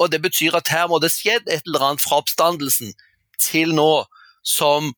Og 0.00 0.10
Det 0.12 0.22
betyr 0.22 0.56
at 0.58 0.68
her 0.72 0.88
må 0.90 0.98
det 0.98 1.12
skjedd 1.14 1.48
et 1.48 1.62
eller 1.66 1.86
annet 1.86 2.04
fra 2.04 2.20
oppstandelsen 2.22 2.92
til 3.40 3.74
nå 3.76 4.04
som 4.42 4.92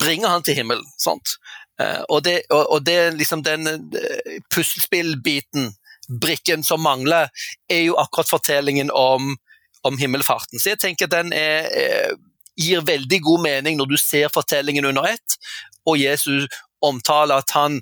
bringer 0.00 0.32
han 0.32 0.42
til 0.42 0.56
himmelen. 0.58 0.86
Sant? 0.98 1.36
Uh, 1.80 2.02
og, 2.08 2.24
det, 2.24 2.42
og, 2.50 2.86
det 2.86 2.94
er 2.94 3.16
liksom 3.18 3.42
den 3.42 3.66
uh, 3.66 4.36
puslespillbiten 4.54 5.72
brikken 6.08 6.64
som 6.64 6.82
mangler, 6.82 7.30
er 7.68 7.86
jo 7.86 7.96
akkurat 8.00 8.30
fortellingen 8.30 8.90
om, 8.90 9.36
om 9.82 9.98
himmelfarten. 9.98 10.60
Så 10.60 10.74
jeg 10.74 10.82
tenker 10.82 11.10
den 11.10 11.32
er, 11.36 11.70
er, 11.70 12.14
gir 12.60 12.84
veldig 12.86 13.20
god 13.24 13.42
mening 13.44 13.78
når 13.78 13.90
du 13.94 13.96
ser 13.98 14.32
fortellingen 14.34 14.86
under 14.90 15.08
ett, 15.14 15.38
og 15.84 15.98
Jesus 16.00 16.46
omtaler 16.84 17.40
at 17.40 17.50
han, 17.56 17.80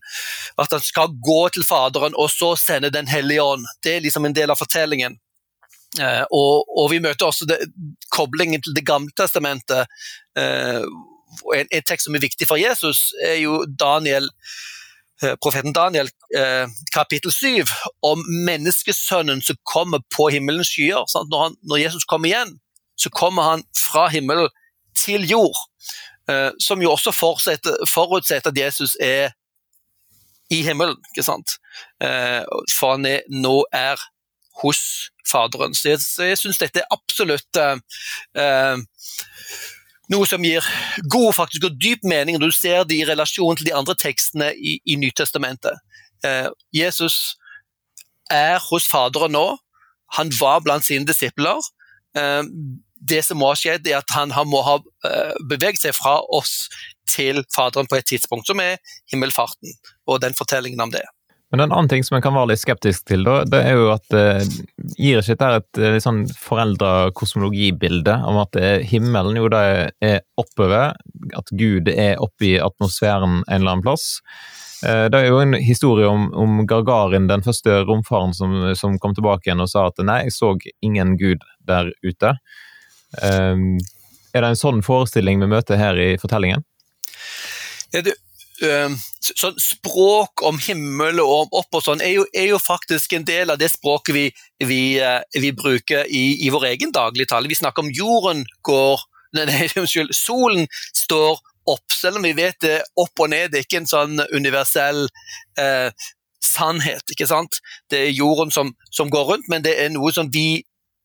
at 0.63 0.73
han 0.73 0.83
skal 0.83 1.15
gå 1.27 1.41
til 1.55 1.65
Faderen 1.67 2.15
og 2.15 2.31
så 2.31 2.53
sende 2.57 2.93
Den 2.95 3.09
hellige 3.11 3.43
ånd. 3.43 3.67
Det 3.83 3.97
er 3.97 4.05
liksom 4.05 4.25
en 4.25 4.37
del 4.37 4.51
av 4.51 4.61
fortellingen. 4.61 5.19
Eh, 6.01 6.23
og, 6.31 6.69
og, 6.71 6.87
vi 6.93 7.01
møter 7.05 7.27
også 7.27 7.49
det, 7.49 7.59
koblingen 8.15 8.63
til 8.63 8.75
Det 8.77 8.87
gamle 8.87 9.13
testamentet. 9.19 9.91
Eh, 10.39 10.81
en, 11.57 11.67
en, 11.67 11.85
tekst 11.89 12.07
som 12.07 12.17
er 12.17 12.25
viktig 12.25 12.49
for 12.49 12.61
Jesus, 12.61 13.11
er 13.25 13.41
jo 13.43 13.63
Daniel 13.67 14.31
profeten 15.43 15.73
Daniel 15.73 16.09
kapittel 16.95 17.33
7 17.33 17.65
om 18.03 18.23
menneskesønnen 18.47 19.43
som 19.45 19.59
kommer 19.69 20.03
på 20.15 20.29
himmelens 20.35 20.73
skyer. 20.73 21.05
Når, 21.31 21.43
han, 21.43 21.57
når, 21.63 21.83
Jesus 21.85 22.05
kommer 22.05 22.31
igjen, 22.31 22.57
så 22.99 23.11
kommer 23.11 23.43
han 23.43 23.63
fra 23.77 24.09
himmelen 24.09 24.49
til 24.99 25.29
jord. 25.29 25.59
Som 26.63 26.83
jo 26.83 26.91
også 26.93 27.13
forutsetter 27.15 28.51
at 28.51 28.59
Jesus 28.59 28.97
er 29.01 29.31
i 30.51 30.63
himmelen. 30.63 30.99
ikke 31.13 31.27
sant? 31.27 31.57
For 32.01 32.97
han 32.97 33.07
er, 33.07 33.23
nå 33.31 33.63
er 33.73 34.01
hos 34.63 34.83
Faderen. 35.29 35.75
Så 35.75 35.93
jeg, 35.93 36.03
jeg 36.29 36.39
syns 36.41 36.61
dette 36.61 36.83
er 36.83 36.95
absolutt 36.95 37.61
eh, 37.61 37.79
noe 40.11 40.27
som 40.27 40.43
gir 40.45 40.67
god 41.11 41.35
faktisk, 41.37 41.69
og 41.69 41.79
dyp 41.81 42.05
mening 42.09 42.39
når 42.39 42.51
du 42.51 42.57
ser 42.57 42.87
det 42.89 42.99
i 42.99 43.07
relasjon 43.09 43.59
til 43.59 43.69
de 43.69 43.75
andre 43.77 43.95
tekstene 43.99 44.51
i, 44.57 44.79
i 44.85 44.97
Nytestamentet. 44.99 45.79
Eh, 46.27 46.49
Jesus 46.75 47.37
er 48.31 48.59
hos 48.71 48.89
Faderen 48.91 49.35
nå. 49.37 49.47
Han 50.19 50.33
var 50.41 50.63
blant 50.65 50.87
sine 50.87 51.07
disipler. 51.09 51.61
Eh, 52.19 52.43
det 53.03 53.23
som 53.27 53.41
må 53.41 53.51
ha 53.51 53.59
skjedd, 53.59 53.87
er 53.91 54.01
at 54.01 54.15
han, 54.15 54.35
må 54.47 54.63
ha 54.67 54.79
eh, 55.09 55.35
beveget 55.51 55.83
seg 55.83 55.97
fra 55.99 56.21
oss 56.35 56.69
til 57.11 57.43
Faderen 57.55 57.91
på 57.91 57.99
et 57.99 58.09
tidspunkt, 58.09 58.47
som 58.47 58.61
er 58.63 58.79
himmelfarten, 59.11 59.75
og 60.07 60.23
den 60.23 60.37
fortellingen 60.39 60.83
om 60.85 60.93
det. 60.95 61.03
Men 61.53 61.61
en 61.61 61.73
annen 61.73 61.89
ting 61.89 62.05
som 62.05 62.17
en 62.17 62.23
kan 62.25 62.33
være 62.33 62.55
litt 62.55 62.63
skeptisk 62.63 63.05
til, 63.11 63.27
da, 63.29 63.43
det 63.45 63.59
er 63.69 63.77
jo 63.77 63.91
at 63.93 64.15
eh, 64.17 64.41
gir 64.97 65.21
ikke 65.21 65.35
dette 65.35 65.51
et 65.59 65.81
eh, 65.83 65.93
litt 65.93 66.05
sånn 66.07 66.23
foreldra 66.33 67.11
kosmologibilde 67.13 68.15
om 68.25 68.39
at 68.41 68.57
er 68.57 68.87
himmelen 68.89 69.37
jo 69.37 69.51
det 69.53 69.61
er 70.01 70.23
oppover, 70.41 70.97
at 71.37 71.53
Gud 71.53 71.93
er 71.93 72.17
oppe 72.25 72.49
i 72.49 72.57
atmosfæren 72.57 73.43
en 73.43 73.59
eller 73.59 73.75
annen 73.75 73.85
plass. 73.85 74.23
Eh, 74.89 75.05
det 75.13 75.21
er 75.21 75.29
jo 75.29 75.43
en 75.43 75.53
historie 75.61 76.09
om, 76.09 76.31
om 76.33 76.65
Gargarin, 76.67 77.29
den 77.29 77.45
første 77.45 77.83
romfaren 77.85 78.33
som, 78.33 78.57
som, 78.73 78.97
kom 79.03 79.13
tilbake 79.13 79.51
igjen 79.51 79.61
og 79.61 79.69
sa 79.75 79.91
at 79.91 80.01
nei, 80.01 80.23
jeg 80.25 80.39
så 80.39 80.55
ingen 80.81 81.19
gud 81.21 81.45
der 81.69 81.93
ute. 82.01 82.33
Eh, 83.21 83.69
er 84.33 84.41
det 84.41 84.55
en 84.55 84.63
sånn 84.65 84.81
forestilling 84.81 85.45
vi 85.45 85.53
møter 85.53 85.77
her 85.77 86.01
i 86.01 86.15
fortellingen? 86.17 86.65
Ja, 87.93 88.01
det 88.01 88.17
sånn 88.63 89.59
språk 89.61 90.43
om 90.47 90.59
himmel 90.63 91.21
og 91.23 91.33
om 91.37 91.57
opp 91.63 91.79
og 91.79 91.85
sånn, 91.85 92.03
er 92.05 92.17
jo, 92.17 92.27
er 92.35 92.51
jo, 92.53 92.59
faktisk 92.63 93.15
en 93.17 93.27
del 93.27 93.53
av 93.53 93.61
det 93.61 93.71
språket 93.73 94.15
vi, 94.15 94.27
vi, 94.65 94.83
eh, 95.03 95.21
vi 95.41 95.53
bruker 95.57 96.07
i, 96.07 96.25
i, 96.47 96.51
vår 96.53 96.69
egen 96.73 96.93
dagligtale. 96.95 97.51
Vi 97.51 97.59
snakker 97.59 97.87
om 97.87 97.93
jorden 97.95 98.47
går 98.67 99.09
Nei, 99.39 99.65
unnskyld, 99.81 100.11
solen 100.13 100.67
står 100.93 101.39
opp, 101.65 101.87
selv 101.95 102.19
om 102.19 102.27
vi 102.27 102.35
vet 102.37 102.59
det 102.61 102.83
opp 103.01 103.23
og 103.23 103.31
ned. 103.33 103.49
Det 103.49 103.63
er 103.63 103.65
ikke 103.65 103.79
en 103.81 103.89
sånn 103.89 104.21
universell 104.35 105.07
eh, 105.57 105.89
sannhet. 106.45 107.15
ikke 107.15 107.29
sant? 107.31 107.63
Det 107.91 108.03
er 108.03 108.13
jorden 108.13 108.53
som, 108.53 108.75
som, 108.91 109.11
går 109.11 109.31
rundt, 109.31 109.49
men 109.49 109.65
det 109.65 109.73
er 109.81 109.93
noe 109.95 110.13
som 110.13 110.29
vi, 110.33 110.63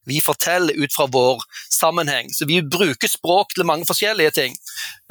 vi 0.07 0.19
forteller 0.23 0.75
ut 0.75 0.93
fra 0.93 1.07
vår 1.11 1.45
sammenheng. 1.71 2.31
Så 2.33 2.49
vi 2.49 2.59
bruker 2.61 3.11
språk 3.11 3.55
til 3.55 3.67
mange 3.69 3.87
forskjellige 3.87 4.35
ting. 4.35 4.57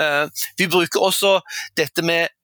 Eh, 0.03 0.25
vi 0.61 0.69
bruker 0.69 1.09
også 1.09 1.39
dette 1.79 2.05
med 2.05 2.36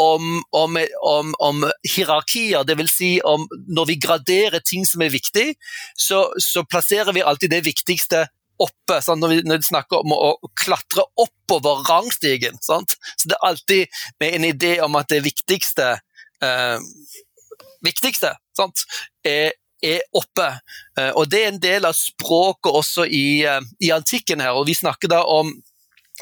om, 0.00 0.40
om, 0.56 0.78
om, 1.06 1.34
om 1.38 1.68
hierarkier, 1.94 2.64
dvs. 2.66 2.96
Si 2.98 3.12
om 3.26 3.46
når 3.68 3.92
vi 3.92 4.00
graderer 4.02 4.64
ting 4.64 4.86
som 4.88 5.04
er 5.04 5.14
viktig, 5.14 5.52
så, 5.98 6.26
så 6.42 6.64
plasserer 6.68 7.14
vi 7.16 7.22
alltid 7.22 7.54
det 7.54 7.64
viktigste 7.66 8.26
oppe. 8.58 8.98
Sant? 9.04 9.22
Når, 9.22 9.32
vi, 9.32 9.38
når 9.46 9.62
vi 9.62 9.68
snakker 9.70 10.02
om 10.02 10.14
å, 10.16 10.34
å 10.34 10.50
klatre 10.58 11.06
oppover 11.20 11.84
rangstigen. 11.88 12.58
Sant? 12.64 12.98
Så 13.16 13.30
det 13.30 13.38
er 13.38 13.48
alltid 13.50 14.02
med 14.22 14.36
en 14.38 14.48
idé 14.50 14.74
om 14.84 14.98
at 14.98 15.10
det 15.12 15.22
viktigste 15.26 15.94
eh, 16.44 16.78
viktigste 17.84 18.34
sant? 18.58 18.84
Er, 19.26 19.52
er 19.84 20.02
oppe. 20.16 20.50
Eh, 20.98 21.10
og 21.14 21.30
det 21.30 21.42
er 21.42 21.52
en 21.52 21.62
del 21.62 21.88
av 21.88 21.96
språket 21.96 22.74
også 22.74 23.06
i, 23.06 23.42
eh, 23.46 23.62
i 23.84 23.92
antikken 23.94 24.42
her. 24.42 24.58
Og 24.58 24.68
vi 24.68 24.76
snakker 24.78 25.12
da 25.12 25.24
om, 25.24 25.54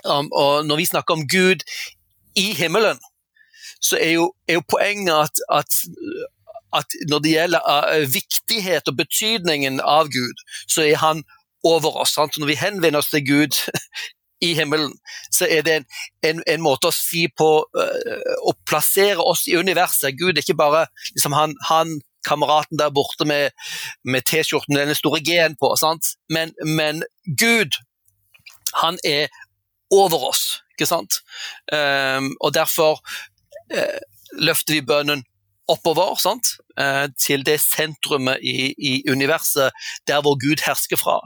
om 0.04 0.28
Når 0.66 0.76
vi 0.76 0.86
snakker 0.86 1.14
om 1.14 1.26
Gud 1.28 1.64
i 2.36 2.52
himmelen, 2.52 2.98
så 3.80 3.98
er 4.00 4.16
jo, 4.16 4.32
er 4.48 4.58
jo 4.58 4.64
poenget 4.68 5.14
at, 5.14 5.42
at, 5.52 5.78
at, 6.76 6.98
når 7.10 7.24
det 7.24 7.32
gjelder 7.32 7.70
uh, 7.70 8.14
viktighet 8.14 8.88
og 8.88 8.96
betydningen 8.96 9.80
av 9.80 10.10
Gud, 10.12 10.44
så 10.68 10.86
er 10.86 11.00
han 11.02 11.24
over 11.64 11.96
oss. 12.02 12.14
Sant? 12.16 12.38
Når 12.38 12.52
vi 12.52 12.60
henvender 12.60 13.02
oss 13.02 13.10
til 13.10 13.26
Gud 13.26 13.58
i 14.46 14.52
himmelen, 14.54 14.92
så 15.32 15.48
er 15.50 15.62
det 15.66 15.76
en, 15.76 15.86
en, 16.28 16.42
en 16.46 16.64
måte 16.64 16.90
å 16.90 16.94
si 16.94 17.24
på 17.32 17.50
uh, 17.64 18.34
Å 18.46 18.52
plassere 18.68 19.22
oss 19.22 19.46
i 19.48 19.56
universet. 19.56 20.18
Gud 20.18 20.36
er 20.36 20.44
ikke 20.44 20.60
bare 20.60 20.86
liksom 21.14 21.36
han, 21.36 21.56
han 21.70 21.98
kameraten 22.26 22.78
der 22.78 22.90
borte 22.90 23.24
med, 23.24 23.54
med 24.04 24.26
T-skjorten 24.26 24.76
den 24.76 24.94
store 24.94 25.20
G-en 25.24 25.56
på, 25.60 25.74
men, 26.28 26.52
men, 26.64 27.02
Gud, 27.38 27.78
han 28.82 28.98
er 29.04 29.28
over 29.90 30.28
oss, 30.30 30.62
ikke 30.74 30.88
sant? 30.90 31.20
Um, 31.72 32.34
og 32.40 32.54
derfor 32.54 32.98
eh, 32.98 33.26
løfter 34.36 34.76
vi 34.76 34.84
bønnen 34.86 35.24
oppover 35.70 36.14
sant? 36.20 36.56
Eh, 36.78 37.06
til 37.18 37.44
det 37.46 37.56
sentrumet 37.62 38.42
i, 38.44 38.72
i, 38.76 38.92
universet 39.08 39.72
der 40.08 40.22
hvor 40.22 40.36
Gud 40.40 40.62
hersker 40.66 41.00
fra. 41.00 41.18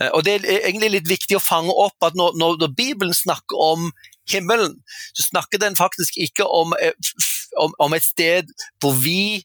Eh, 0.00 0.10
og 0.14 0.24
Det 0.24 0.34
er 0.34 0.68
egentlig 0.68 0.92
litt 0.94 1.08
viktig 1.10 1.38
å 1.38 1.42
fange 1.42 1.74
opp 1.74 2.06
at 2.06 2.16
når, 2.18 2.36
når 2.38 2.68
Bibelen 2.76 3.14
snakker 3.14 3.58
om 3.58 3.90
himmelen, 4.30 4.78
så 5.14 5.26
snakker 5.26 5.58
den 5.58 5.76
faktisk 5.76 6.16
ikke 6.16 6.46
om, 6.46 6.74
eh, 6.80 6.94
om, 7.60 7.74
om 7.78 7.96
et 7.96 8.06
sted 8.06 8.52
hvor 8.80 8.94
vi 9.02 9.42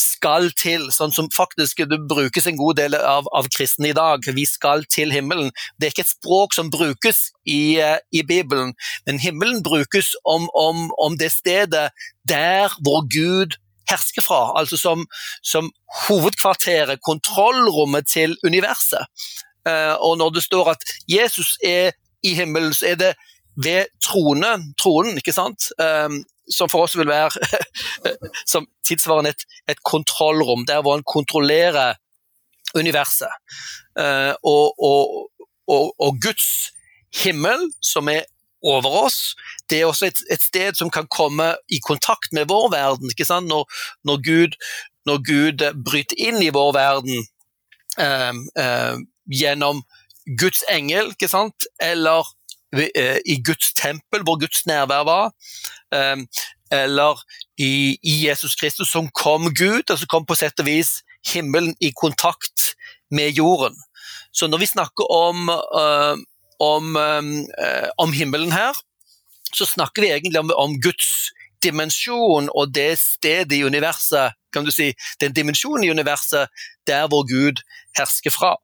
skal 0.00 0.50
til, 0.58 0.88
sånn 0.94 1.12
som 1.14 1.28
faktisk 1.34 1.82
det 1.90 2.00
brukes 2.10 2.46
en 2.48 2.58
god 2.58 2.78
del 2.80 2.96
av, 2.98 3.28
av, 3.34 3.48
kristne 3.54 3.90
i 3.90 3.96
dag. 3.96 4.24
Vi 4.34 4.44
skal 4.48 4.84
til 4.90 5.12
himmelen. 5.14 5.50
Det 5.78 5.88
er 5.88 5.94
ikke 5.94 6.06
et 6.06 6.14
språk 6.14 6.56
som 6.56 6.70
brukes 6.74 7.28
i, 7.44 7.78
eh, 7.82 7.98
i 8.12 8.22
Bibelen, 8.26 8.74
men 9.06 9.22
himmelen 9.22 9.62
brukes 9.62 10.14
om, 10.24 10.48
om, 10.54 10.88
om, 10.98 11.16
det 11.18 11.32
stedet 11.34 11.88
der 12.28 12.74
hvor 12.84 13.06
Gud 13.10 13.58
hersker 13.88 14.22
fra, 14.22 14.42
altså 14.58 14.76
som, 14.76 15.06
som 15.42 15.70
hovedkvarteret, 16.06 17.00
kontrollrommet 17.02 18.06
til 18.06 18.36
universet. 18.44 19.08
Uh, 19.68 19.96
og 20.04 20.18
når 20.20 20.30
det 20.36 20.42
står 20.44 20.70
at 20.74 20.84
Jesus 21.08 21.56
er 21.64 21.90
i 22.24 22.34
himmelen, 22.36 22.74
så 22.76 22.92
er 22.92 23.00
det 23.00 23.14
ved 23.64 23.88
trone, 24.04 24.52
tronen, 24.80 25.16
ikke 25.18 25.34
sant? 25.34 25.70
Som 26.50 26.70
for 26.72 26.86
oss 26.86 26.96
vil 26.96 27.08
være 27.08 27.30
som 28.52 28.66
tilsvarende 28.86 29.34
et, 29.34 29.44
et, 29.68 29.82
kontrollrom, 29.84 30.66
der 30.66 30.82
hvor 30.82 30.96
en 30.96 31.06
kontrollerer 31.06 31.94
universet. 32.74 33.32
Uh, 33.98 34.34
og, 34.42 34.74
og, 34.82 35.30
og, 35.68 35.94
og, 35.98 36.18
Guds 36.22 36.72
himmel, 37.24 37.70
som 37.82 38.08
er 38.08 38.22
over 38.62 39.04
oss, 39.04 39.36
det 39.70 39.80
er 39.80 39.86
også 39.86 40.06
et, 40.06 40.20
et, 40.30 40.42
sted 40.42 40.74
som 40.74 40.90
kan 40.90 41.06
komme 41.06 41.54
i 41.70 41.78
kontakt 41.86 42.32
med 42.32 42.48
vår 42.48 42.70
verden. 42.72 43.10
ikke 43.10 43.24
sant? 43.28 43.48
Når, 43.48 43.68
når, 44.04 44.16
Gud, 44.24 44.56
når 45.06 45.22
Gud, 45.30 45.64
bryter 45.84 46.18
inn 46.18 46.42
i 46.42 46.52
vår 46.54 46.72
verden 46.76 47.22
uh, 48.00 48.34
uh, 48.60 48.96
gjennom 49.32 49.82
Guds 50.40 50.64
engel, 50.68 51.14
ikke 51.14 51.30
sant? 51.30 51.68
eller 51.80 52.26
i 53.24 53.38
Guds 53.40 53.72
tempel, 53.72 54.20
hvor 54.28 54.36
Guds 54.36 54.66
nærvær 54.68 55.06
var. 55.08 55.30
Ehm, 55.94 56.26
eller 56.70 57.18
i, 57.60 57.98
Jesus 58.02 58.54
Kristus, 58.54 58.90
som 58.90 59.08
kom 59.12 59.54
Gud, 59.54 59.88
som 59.88 60.06
kom 60.06 60.26
på 60.26 60.36
sett 60.36 60.60
og 60.60 60.68
vis 60.68 61.00
himmelen 61.32 61.74
i 61.80 61.92
kontakt 61.96 62.74
med 63.10 63.32
jorden. 63.36 63.76
Så 64.32 64.46
når 64.46 64.58
vi 64.58 64.66
snakker 64.66 65.08
om, 65.12 65.48
uh, 65.48 66.16
om, 66.58 66.96
uh, 66.96 67.88
om, 67.96 68.12
himmelen 68.12 68.52
her, 68.52 68.76
så 69.54 69.66
snakker 69.66 70.02
vi 70.02 70.12
egentlig 70.12 70.40
om, 70.40 70.52
om, 70.56 70.76
Guds 70.80 71.32
dimensjon 71.64 72.50
og 72.52 72.74
det 72.74 72.98
stedet 73.00 73.56
i 73.56 73.64
universet, 73.64 74.36
kan 74.52 74.64
du 74.64 74.70
si, 74.70 74.92
den 75.20 75.32
dimensjonen 75.32 75.88
i 75.88 75.90
universet 75.90 76.52
der 76.86 77.08
hvor 77.08 77.24
Gud 77.28 77.64
hersker 77.98 78.30
fra. 78.30 78.54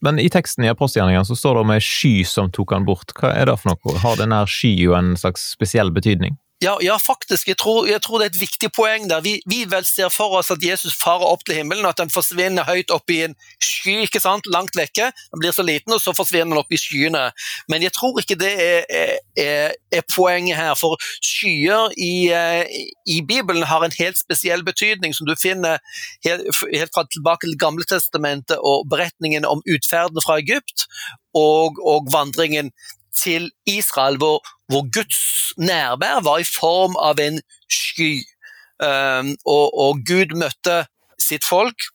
Men 0.00 0.18
i 0.20 0.28
teksten 0.32 0.64
i 0.64 0.72
apostelgjerningene 0.72 1.24
så 1.28 1.36
står 1.38 1.56
det 1.56 1.64
om 1.64 1.72
ei 1.72 1.80
sky 1.84 2.14
som 2.28 2.50
tok 2.52 2.74
han 2.74 2.88
bort. 2.88 3.14
Hva 3.16 3.32
er 3.32 3.48
det 3.48 3.56
for 3.60 3.72
noe? 3.72 4.00
Har 4.02 4.18
denne 4.20 4.42
skya 4.50 4.98
en 4.98 5.14
slags 5.20 5.52
spesiell 5.54 5.92
betydning? 5.94 6.36
Ja, 6.62 6.76
ja, 6.82 6.98
faktisk. 6.98 7.48
Jeg 7.48 7.56
tror, 7.56 7.86
jeg 7.86 8.02
tror, 8.02 8.18
det 8.18 8.26
er 8.26 8.30
et 8.34 8.40
viktig 8.40 8.68
poeng 8.76 9.06
der. 9.08 9.22
Vi, 9.24 9.38
vi, 9.48 9.62
vel 9.64 9.84
ser 9.88 10.10
for 10.12 10.34
oss 10.36 10.50
at 10.52 10.60
Jesus 10.60 10.92
farer 10.92 11.24
opp 11.24 11.40
til 11.48 11.56
himmelen, 11.56 11.86
at 11.88 12.02
han 12.02 12.12
forsvinner 12.12 12.68
høyt 12.68 12.92
opp 12.92 13.08
i 13.08 13.22
en 13.24 13.36
sky, 13.64 13.94
ikke 14.04 14.20
sant? 14.20 14.44
langt 14.52 14.76
vekke. 14.76 15.08
Han 15.32 15.40
blir 15.40 15.56
så 15.56 15.64
liten, 15.64 15.94
og 15.96 16.02
så 16.04 16.12
forsvinner 16.12 16.52
han 16.52 16.60
opp 16.60 16.76
i 16.76 16.80
skyene. 16.80 17.22
Men 17.72 17.86
jeg 17.86 17.94
tror 17.96 18.20
ikke 18.20 18.36
det 18.42 18.52
er, 18.60 19.16
er, 19.40 19.72
er 19.88 20.04
poenget 20.12 20.60
her. 20.60 20.74
For 20.76 21.00
skyer 21.24 21.96
i, 21.96 22.28
i, 23.08 23.22
Bibelen 23.24 23.64
har 23.64 23.86
en 23.86 23.96
helt 23.96 24.20
spesiell 24.20 24.60
betydning, 24.66 25.16
som 25.16 25.30
du 25.30 25.32
finner 25.40 25.80
helt, 26.28 26.44
helt 26.74 26.92
fra 26.92 27.08
tilbake 27.08 27.48
til 27.48 27.56
Gamle 27.56 27.88
testamentet 27.88 28.60
og 28.60 28.84
beretningen 28.92 29.48
om 29.48 29.64
utferden 29.64 30.20
fra 30.20 30.36
Egypt 30.44 30.90
og, 31.32 31.80
og 31.80 32.12
vandringen 32.12 32.74
til 33.22 33.50
Israel, 33.68 34.16
hvor, 34.16 34.40
hvor, 34.70 34.86
Guds 34.94 35.52
nærvær 35.58 36.22
var 36.24 36.38
i 36.38 36.48
form 36.60 36.96
av 36.96 37.20
en 37.20 37.40
sky. 37.70 38.22
Um, 38.80 39.34
og, 39.44 39.66
og, 39.76 40.04
Gud 40.08 40.32
møtte 40.40 40.84
sitt 41.20 41.44
folk 41.44 41.90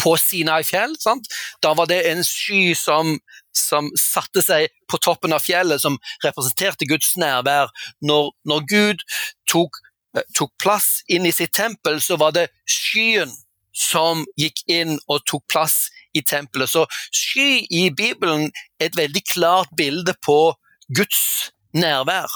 på 0.00 0.16
Sinai 0.18 0.62
fjell. 0.66 0.96
Sant? 0.98 1.28
Da 1.62 1.74
var 1.78 1.86
det 1.90 2.00
en 2.10 2.24
sky 2.26 2.72
som, 2.78 3.18
som, 3.56 3.90
satte 4.00 4.42
seg 4.42 4.72
på 4.90 4.98
toppen 5.02 5.34
av 5.36 5.44
fjellet, 5.44 5.82
som 5.82 6.00
representerte 6.24 6.88
Guds 6.90 7.14
nærvær. 7.20 7.70
Når, 8.02 8.32
når 8.48 8.66
Gud 8.70 9.06
tok, 9.50 9.78
eh, 10.16 10.26
tok 10.36 10.52
plass 10.62 11.04
inn 11.08 11.28
i 11.28 11.34
sitt 11.36 11.54
tempel, 11.54 12.00
så 12.02 12.18
var 12.20 12.34
det 12.34 12.48
skyen 12.66 13.30
som 13.76 14.24
gikk 14.40 14.64
inn 14.70 14.98
og 15.06 15.22
tok 15.30 15.44
plass 15.52 15.88
i 16.14 16.22
tempelet. 16.26 16.70
Så 16.70 16.86
sky 17.14 17.66
i 17.70 17.88
Bibelen 17.96 18.50
er 18.80 18.90
et 18.90 18.98
veldig 18.98 19.22
klart 19.32 19.72
bilde 19.76 20.14
på 20.24 20.54
Guds 20.96 21.50
nærvær. 21.76 22.30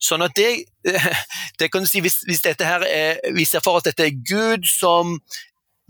Sånn 0.00 0.24
at 0.24 0.36
det, 0.38 0.64
det 1.60 1.70
kan 1.72 1.84
du 1.84 1.90
si, 1.90 2.02
hvis, 2.04 2.22
hvis, 2.28 2.44
dette 2.46 2.66
her 2.66 2.84
er, 2.86 3.20
vi 3.36 3.46
ser 3.48 3.64
for 3.64 3.80
at 3.80 3.88
dette 3.90 4.06
er 4.06 4.20
Gud 4.28 4.68
som 4.68 5.18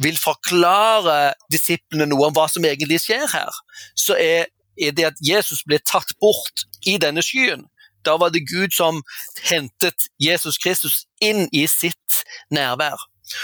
vil 0.02 0.18
forklare 0.18 1.34
disiplene 1.52 2.06
noe 2.06 2.28
om 2.28 2.36
hva 2.36 2.46
som 2.50 2.64
egentlig 2.66 3.00
skjer 3.02 3.26
her, 3.32 3.62
så 3.98 4.14
er, 4.18 4.46
er 4.78 4.94
det 4.94 5.08
at 5.10 5.22
Jesus 5.24 5.64
ble 5.66 5.80
tatt 5.82 6.14
bort 6.22 6.66
i 6.86 6.96
denne 7.02 7.24
skyen. 7.24 7.66
Da 8.06 8.14
var 8.20 8.30
det 8.30 8.46
Gud 8.46 8.72
som 8.74 9.02
hentet 9.50 10.06
Jesus 10.22 10.58
Kristus 10.62 11.02
inn 11.20 11.48
i 11.52 11.66
sitt 11.70 12.22
nærvær. 12.54 12.98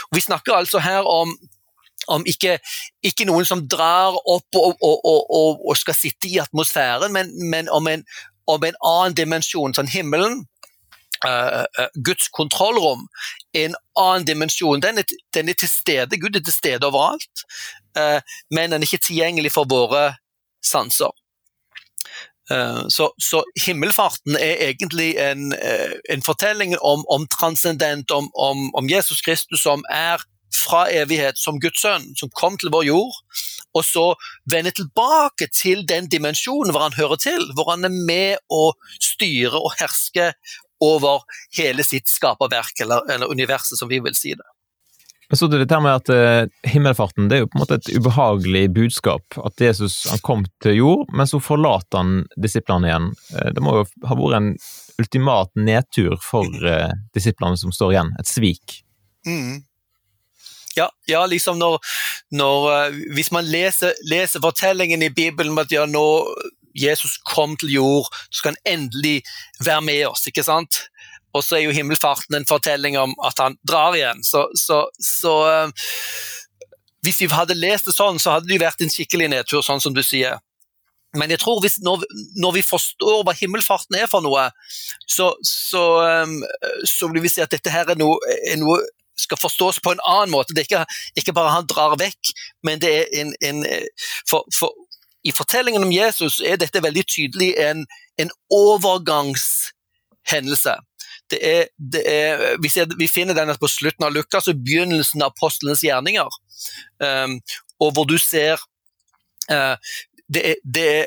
Og 0.08 0.16
vi 0.16 0.22
snakker 0.24 0.54
altså 0.56 0.80
her 0.80 1.04
om, 1.10 1.34
om 2.06 2.24
ikke, 2.26 2.58
ikke, 3.02 3.26
noen 3.28 3.46
som 3.48 3.64
drar 3.68 4.16
opp 4.16 4.58
og, 4.60 4.76
og, 4.80 5.04
og, 5.04 5.62
og 5.68 5.76
skal 5.78 5.96
sitte 5.96 6.28
i 6.28 6.40
atmosfæren, 6.42 7.12
men, 7.12 7.32
men 7.50 7.70
om, 7.72 7.88
en, 7.88 8.04
om 8.50 8.64
en 8.64 8.78
annen 8.80 9.16
dimensjon, 9.16 9.76
sånn 9.76 9.90
himmelen. 9.90 10.44
Uh, 11.24 11.64
uh, 11.80 11.88
Guds 12.04 12.26
kontrollrom 12.36 13.06
er 13.54 13.70
en 13.70 13.76
annen 13.96 14.26
dimensjon. 14.28 14.82
Den 14.82 15.00
er, 15.00 15.08
den 15.32 15.48
er, 15.48 15.56
til 15.56 15.70
stede, 15.72 16.18
Gud 16.20 16.36
er 16.36 16.44
til 16.44 16.52
stede 16.52 16.84
overalt, 16.84 17.46
uh, 17.96 18.20
men 18.52 18.74
den 18.74 18.82
er 18.82 18.88
ikke 18.88 19.06
tilgjengelig 19.06 19.54
for 19.54 19.70
våre 19.70 20.10
sanser. 20.64 21.14
Så, 22.92 23.06
så, 23.16 23.38
himmelfarten 23.56 24.34
er 24.36 24.66
egentlig 24.66 25.14
en, 25.16 25.54
en 26.12 26.22
fortelling 26.22 26.74
om, 26.76 27.00
om 27.08 27.24
transcendent, 27.32 28.10
om, 28.12 28.28
om, 28.36 28.68
om 28.76 28.90
Jesus 28.90 29.22
Kristus 29.24 29.62
som 29.64 29.80
er 29.88 30.20
fra 30.56 30.86
evighet 30.92 31.38
som 31.40 31.60
Guds 31.62 31.82
sønn, 31.82 32.10
som 32.18 32.32
kom 32.36 32.58
til 32.60 32.72
vår 32.74 32.88
jord, 32.88 33.20
og 33.74 33.84
så 33.86 34.04
vende 34.50 34.74
tilbake 34.74 35.48
til 35.54 35.82
den 35.88 36.08
dimensjonen 36.10 36.72
hvor 36.74 36.86
han 36.86 36.98
hører 36.98 37.20
til, 37.20 37.48
hvor 37.56 37.72
han 37.72 37.86
er 37.88 37.94
med 37.94 38.42
å 38.52 38.70
styre 39.02 39.58
og 39.58 39.74
herske 39.80 40.32
over 40.84 41.24
hele 41.56 41.84
sitt 41.86 42.10
skaperverk, 42.10 42.76
eller, 42.84 43.06
eller 43.10 43.30
universet, 43.30 43.78
som 43.78 43.90
vi 43.90 44.02
vil 44.04 44.16
si 44.18 44.34
det. 44.36 44.46
Så 45.32 45.46
det 45.48 45.62
dette 45.62 45.78
med 45.80 45.96
at 45.96 46.10
uh, 46.12 46.68
Himmelfarten 46.68 47.30
det 47.30 47.36
er 47.36 47.44
jo 47.44 47.50
på 47.50 47.58
en 47.58 47.62
måte 47.64 47.78
et 47.80 47.90
ubehagelig 47.96 48.64
budskap. 48.76 49.38
At 49.40 49.60
Jesus 49.60 50.04
han 50.10 50.20
kom 50.22 50.44
til 50.62 50.76
jord, 50.78 51.08
men 51.16 51.26
så 51.26 51.40
forlater 51.42 52.02
han 52.02 52.12
disiplene 52.36 52.90
igjen. 52.90 53.08
Uh, 53.32 53.48
det 53.56 53.64
må 53.64 53.78
jo 53.80 53.86
ha 54.06 54.18
vært 54.20 54.38
en 54.38 54.50
ultimat 55.00 55.50
nedtur 55.58 56.18
for 56.22 56.46
uh, 56.62 56.92
disiplene 57.16 57.58
som 57.58 57.72
står 57.74 57.96
igjen. 57.96 58.12
Et 58.20 58.30
svik. 58.30 58.82
Mm. 59.26 59.64
Ja, 60.76 60.88
ja 61.06 61.24
liksom 61.30 61.58
når, 61.60 61.78
når 62.34 62.68
uh, 62.70 63.00
Hvis 63.14 63.30
man 63.34 63.46
leser, 63.46 63.94
leser, 64.10 64.42
fortellingen 64.42 65.02
i 65.02 65.12
Bibelen 65.14 65.54
om 65.54 65.62
at 65.62 65.72
ja, 65.72 65.86
nå 65.86 66.04
Jesus 66.74 67.20
kom 67.30 67.54
til 67.56 67.70
jord, 67.70 68.08
så 68.30 68.40
skal 68.40 68.54
han 68.54 68.72
endelig 68.78 69.20
være 69.62 69.82
med 69.86 70.06
oss, 70.08 70.24
ikke 70.26 70.42
sant? 70.42 70.88
Og 71.34 71.44
så 71.46 71.58
er 71.58 71.68
jo 71.68 71.74
himmelfarten 71.74 72.34
en 72.34 72.46
fortelling 72.46 72.98
om 72.98 73.14
at 73.26 73.38
han 73.38 73.54
drar 73.66 73.94
igjen. 73.94 74.24
Så, 74.26 74.48
så, 74.58 74.80
så 74.98 75.34
uh, 75.46 75.92
hvis 77.06 77.20
vi 77.20 77.30
hadde 77.30 77.58
lest 77.58 77.86
det 77.86 77.94
sånn, 77.94 78.18
så 78.22 78.36
hadde 78.36 78.50
det 78.50 78.62
vært 78.62 78.82
en 78.82 78.90
skikkelig 78.90 79.30
nedtur, 79.30 79.62
sånn 79.62 79.82
som 79.82 79.94
du 79.94 80.02
sier. 80.02 80.40
Men 81.14 81.30
jeg 81.30 81.42
tror 81.44 81.60
hvis, 81.62 81.78
når, 81.84 82.02
når, 82.42 82.56
vi 82.56 82.64
forstår 82.66 83.22
hva 83.22 83.34
himmelfarten 83.38 83.98
er 84.00 84.08
for 84.10 84.24
noe, 84.24 84.48
så, 85.06 85.30
så, 85.46 85.84
um, 86.24 86.40
så 86.90 87.10
vil 87.12 87.22
vi 87.22 87.30
si 87.30 87.42
at 87.44 87.54
dette 87.54 87.70
her 87.70 87.92
er 87.92 88.00
noe, 88.00 88.18
er 88.50 88.58
noe 88.58 88.80
skal 89.16 89.38
forstås 89.40 89.80
på 89.80 89.92
en 89.92 90.00
annen 90.08 90.30
måte. 90.34 90.54
Det 90.54 90.60
er 90.64 90.68
ikke, 90.68 90.86
ikke 91.16 91.32
bare 91.36 91.54
han 91.54 91.66
drar 91.70 91.96
vekk, 92.00 92.32
men 92.66 92.80
det 92.82 92.90
er 92.98 93.04
en, 93.20 93.30
en 93.44 93.58
for, 94.28 94.40
for, 94.58 94.70
I 95.24 95.32
fortellingen 95.32 95.84
om 95.86 95.92
Jesus 95.92 96.40
er 96.44 96.56
dette 96.60 96.82
veldig 96.82 97.04
tydelig 97.06 97.54
en, 97.62 97.86
en 98.20 98.30
overgangshendelse. 98.52 100.74
Det 101.30 101.38
er, 101.40 101.68
det 101.78 102.02
er, 102.04 102.56
vi, 102.62 102.68
ser, 102.68 102.86
vi, 102.98 103.08
finner 103.08 103.34
den 103.34 103.56
på 103.60 103.68
slutten 103.70 104.04
av 104.04 104.12
Lukas 104.12 104.48
og 104.50 104.64
begynnelsen 104.64 105.22
av 105.24 105.32
apostlenes 105.32 105.84
gjerninger. 105.84 106.28
Um, 107.00 107.40
og 107.80 107.94
hvor 107.96 108.04
du 108.08 108.18
ser 108.20 108.60
uh, 109.50 109.76
det, 110.28 110.42
er, 110.50 110.54
det, 110.64 110.84
er, 110.98 111.06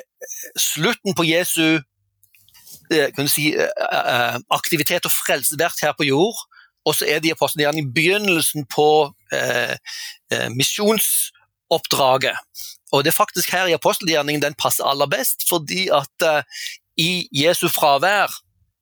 slutten 0.58 1.16
på 1.16 1.24
Jesu 1.28 1.78
uh, 1.78 3.26
si, 3.30 3.52
uh, 3.54 4.36
aktivitet 4.58 5.06
og 5.06 5.14
frelsesverk 5.14 5.86
her 5.86 5.94
på 5.98 6.10
jord 6.10 6.38
og 6.88 6.96
så 6.96 7.08
er 7.12 7.20
de 7.20 7.34
apostlene 7.36 7.82
i 7.82 7.92
begynnelsen 7.96 8.68
på 8.72 8.88
eh, 9.36 9.76
eh, 10.32 10.50
misjonsoppdraget. 10.56 12.38
Og 12.96 13.04
det 13.04 13.12
er 13.12 13.18
faktisk 13.18 13.52
her 13.52 13.68
i 13.68 13.76
apostelgjerningen 13.76 14.46
den 14.46 14.56
passer 14.60 14.88
aller 14.88 15.10
best, 15.12 15.44
fordi 15.50 15.88
at 15.92 16.28
eh, 16.28 16.44
i 16.98 17.28
Jesu 17.36 17.68
fravær, 17.70 18.32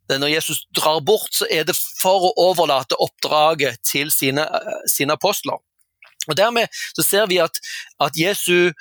når 0.09 0.27
Jesus 0.27 0.67
drar 0.77 0.99
bort, 1.01 1.33
så 1.33 1.47
er 1.51 1.65
det 1.65 1.73
for 2.01 2.27
å 2.27 2.33
overlate 2.51 2.97
oppdraget 3.01 3.81
til 3.89 4.11
sine, 4.13 4.45
eh, 4.45 4.83
sine 4.91 5.17
apostler. 5.17 5.57
Og 6.29 6.37
Dermed 6.37 6.69
så 6.97 7.03
ser 7.05 7.25
vi 7.29 7.41
at, 7.41 7.57
at 8.01 8.17
Jesu, 8.17 8.71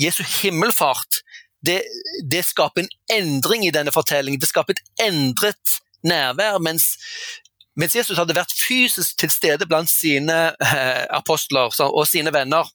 Jesu 0.00 0.22
himmelfart 0.42 1.22
det, 1.66 1.82
det, 2.30 2.44
skaper 2.44 2.84
en 2.84 2.92
endring 3.10 3.66
i 3.66 3.72
denne 3.74 3.92
fortellingen. 3.92 4.40
Det 4.40 4.48
skaper 4.48 4.76
et 4.76 5.08
endret 5.08 5.80
nærvær, 6.06 6.60
mens 6.62 6.92
mens 7.76 7.96
Jesus 7.96 8.18
hadde 8.18 8.36
vært 8.36 8.54
fysisk 8.56 9.18
til 9.20 9.32
stede 9.32 9.68
blant 9.68 9.90
sine 9.90 10.38
eh, 10.64 11.04
apostler 11.14 11.72
og 11.86 12.04
sine 12.08 12.32
venner 12.34 12.68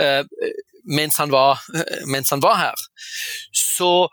eh, 0.00 0.22
mens, 0.84 1.18
han 1.20 1.32
var, 1.34 1.60
eh, 1.74 2.06
mens, 2.06 2.30
han 2.30 2.42
var, 2.42 2.56
her, 2.60 2.86
så 3.52 4.08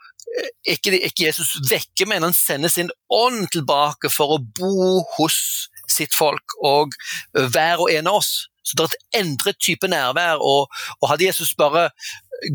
ikke, 0.68 0.92
ikke 1.00 1.28
Jesus 1.30 1.56
vekke, 1.70 2.06
men 2.10 2.26
han 2.26 2.36
sender 2.36 2.70
sin 2.70 2.92
ånd 3.14 3.48
tilbake 3.54 4.12
for 4.12 4.36
å 4.36 4.44
bo 4.60 5.00
hos 5.16 5.40
sitt 5.88 6.14
folk 6.14 6.58
og 6.68 6.94
hver 7.34 7.82
og 7.82 7.92
en 7.94 8.12
av 8.12 8.20
oss. 8.20 8.34
Så 8.68 8.76
det 8.76 8.84
er 8.84 8.92
et 8.92 9.22
endret 9.22 9.60
type 9.64 9.88
nærvær. 9.88 10.42
Og, 10.44 10.68
og 11.00 11.10
hadde 11.10 11.30
Jesus 11.30 11.54
bare 11.56 11.88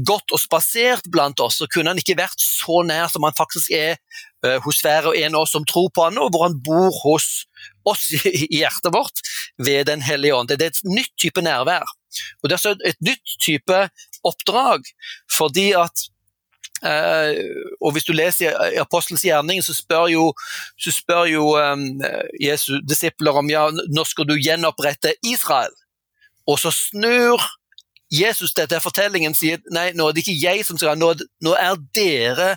gått 0.06 0.32
og 0.34 0.40
spasert 0.40 1.08
blant 1.12 1.40
oss, 1.42 1.58
så 1.60 1.68
kunne 1.70 1.92
han 1.92 2.00
ikke 2.00 2.18
vært 2.18 2.40
så 2.42 2.82
nær 2.86 3.10
som 3.12 3.24
han 3.26 3.36
faktisk 3.36 3.72
er 3.74 3.96
uh, 4.46 4.58
hos 4.64 4.82
hver 4.84 5.10
og 5.10 5.18
en 5.18 5.34
av 5.34 5.46
oss 5.46 5.54
som 5.56 5.66
tror 5.68 5.90
på 5.94 6.06
han, 6.06 6.20
og 6.22 6.30
hvor 6.32 6.46
han 6.46 6.58
bor 6.64 6.92
hos 7.02 7.44
oss 7.88 8.08
i 8.28 8.46
hjertet 8.60 8.92
vårt 8.94 9.24
ved 9.58 9.86
Den 9.90 10.04
hellige 10.04 10.36
ånd. 10.36 10.52
Det 10.52 10.60
er 10.60 10.72
et 10.72 10.86
nytt 10.86 11.12
type 11.20 11.42
nærvær. 11.42 11.86
Og 12.42 12.48
Det 12.48 12.54
er 12.54 12.60
også 12.60 12.74
et 12.86 13.04
nytt 13.04 13.36
type 13.42 13.84
oppdrag, 14.22 14.88
fordi 15.30 15.72
at 15.78 16.08
Uh, 16.82 17.30
og 17.78 17.92
Hvis 17.94 18.08
du 18.08 18.10
leser 18.10 18.56
i 18.74 18.80
Apostelens 18.82 19.22
gjerning, 19.22 19.60
så 19.62 19.70
spør 19.70 20.08
jo, 20.10 20.24
så 20.74 20.90
spør 20.90 21.28
jo 21.30 21.44
um, 21.54 21.84
Jesu 22.42 22.80
disipler 22.82 23.38
om 23.38 23.50
ja, 23.50 23.68
når 23.70 24.08
skal 24.10 24.26
du 24.26 24.34
gjenopprette 24.34 25.14
Israel. 25.22 25.70
Og 26.50 26.58
så 26.58 26.72
snur 26.74 27.38
Jesus 28.12 28.52
dette 28.54 28.76
er 28.76 28.84
fortellingen 28.84 29.34
sier 29.36 29.62
nei, 29.72 29.90
nå 29.96 30.08
er 30.08 30.16
det 30.16 30.24
ikke 30.26 30.36
jeg 30.36 30.66
som 30.68 30.76
skal, 30.80 30.98
nå, 31.00 31.14
nå 31.44 31.56
er 31.56 31.80
dere 31.96 32.54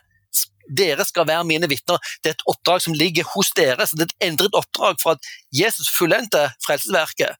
dere 0.65 1.05
skal 1.05 1.27
være 1.27 1.45
mine 1.45 1.69
vitner. 1.69 2.01
Det 2.23 2.31
er 2.31 2.37
et 2.37 2.47
oppdrag 2.49 2.81
som 2.81 2.95
ligger 2.97 3.27
hos 3.35 3.51
dere. 3.57 3.85
så 3.87 3.97
Det 3.97 4.07
er 4.07 4.13
et 4.13 4.27
endret 4.31 4.57
oppdrag 4.57 4.97
for 5.01 5.15
at 5.15 5.27
Jesus 5.53 5.89
fullendte 5.93 6.47
frelsesverket. 6.65 7.37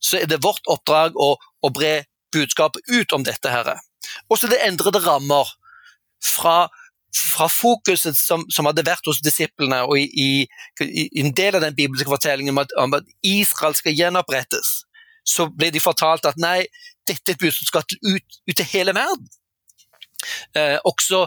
Så 0.00 0.20
er 0.20 0.26
det 0.30 0.42
vårt 0.44 0.62
oppdrag 0.70 1.16
å, 1.16 1.34
å 1.38 1.70
bre 1.74 2.06
budskapet 2.32 2.82
ut 2.88 3.12
om 3.12 3.24
dette. 3.24 3.50
her. 3.50 3.74
Og 4.28 4.38
så 4.38 4.46
er 4.46 4.54
det 4.54 4.66
endrede 4.66 5.02
rammer. 5.04 5.54
Fra, 6.18 6.68
fra 7.14 7.46
fokuset 7.46 8.16
som, 8.18 8.42
som, 8.50 8.66
hadde 8.66 8.82
vært 8.82 9.06
hos 9.06 9.20
disiplene, 9.22 9.84
og 9.86 10.00
i, 10.00 10.08
i, 10.18 10.48
i, 10.82 11.04
en 11.22 11.30
del 11.30 11.54
av 11.54 11.62
den 11.62 11.76
bibelske 11.76 12.10
fortellingen 12.10 12.56
om 12.56 12.58
at, 12.64 12.74
om 12.74 12.96
at 12.98 13.06
Israel 13.22 13.76
skal 13.78 13.94
gjenopprettes, 13.94 14.80
så 15.28 15.48
ble 15.52 15.70
de 15.74 15.82
fortalt 15.82 16.26
at 16.28 16.40
nei, 16.40 16.62
dette 17.08 17.32
er 17.32 17.36
et 17.36 17.42
budskap 17.42 17.58
som 17.58 17.70
skal 17.70 18.16
ut, 18.16 18.40
ut 18.48 18.56
til 18.56 18.70
hele 18.72 18.94
verden. 18.96 19.28
Eh, 20.56 20.76
også, 20.88 21.26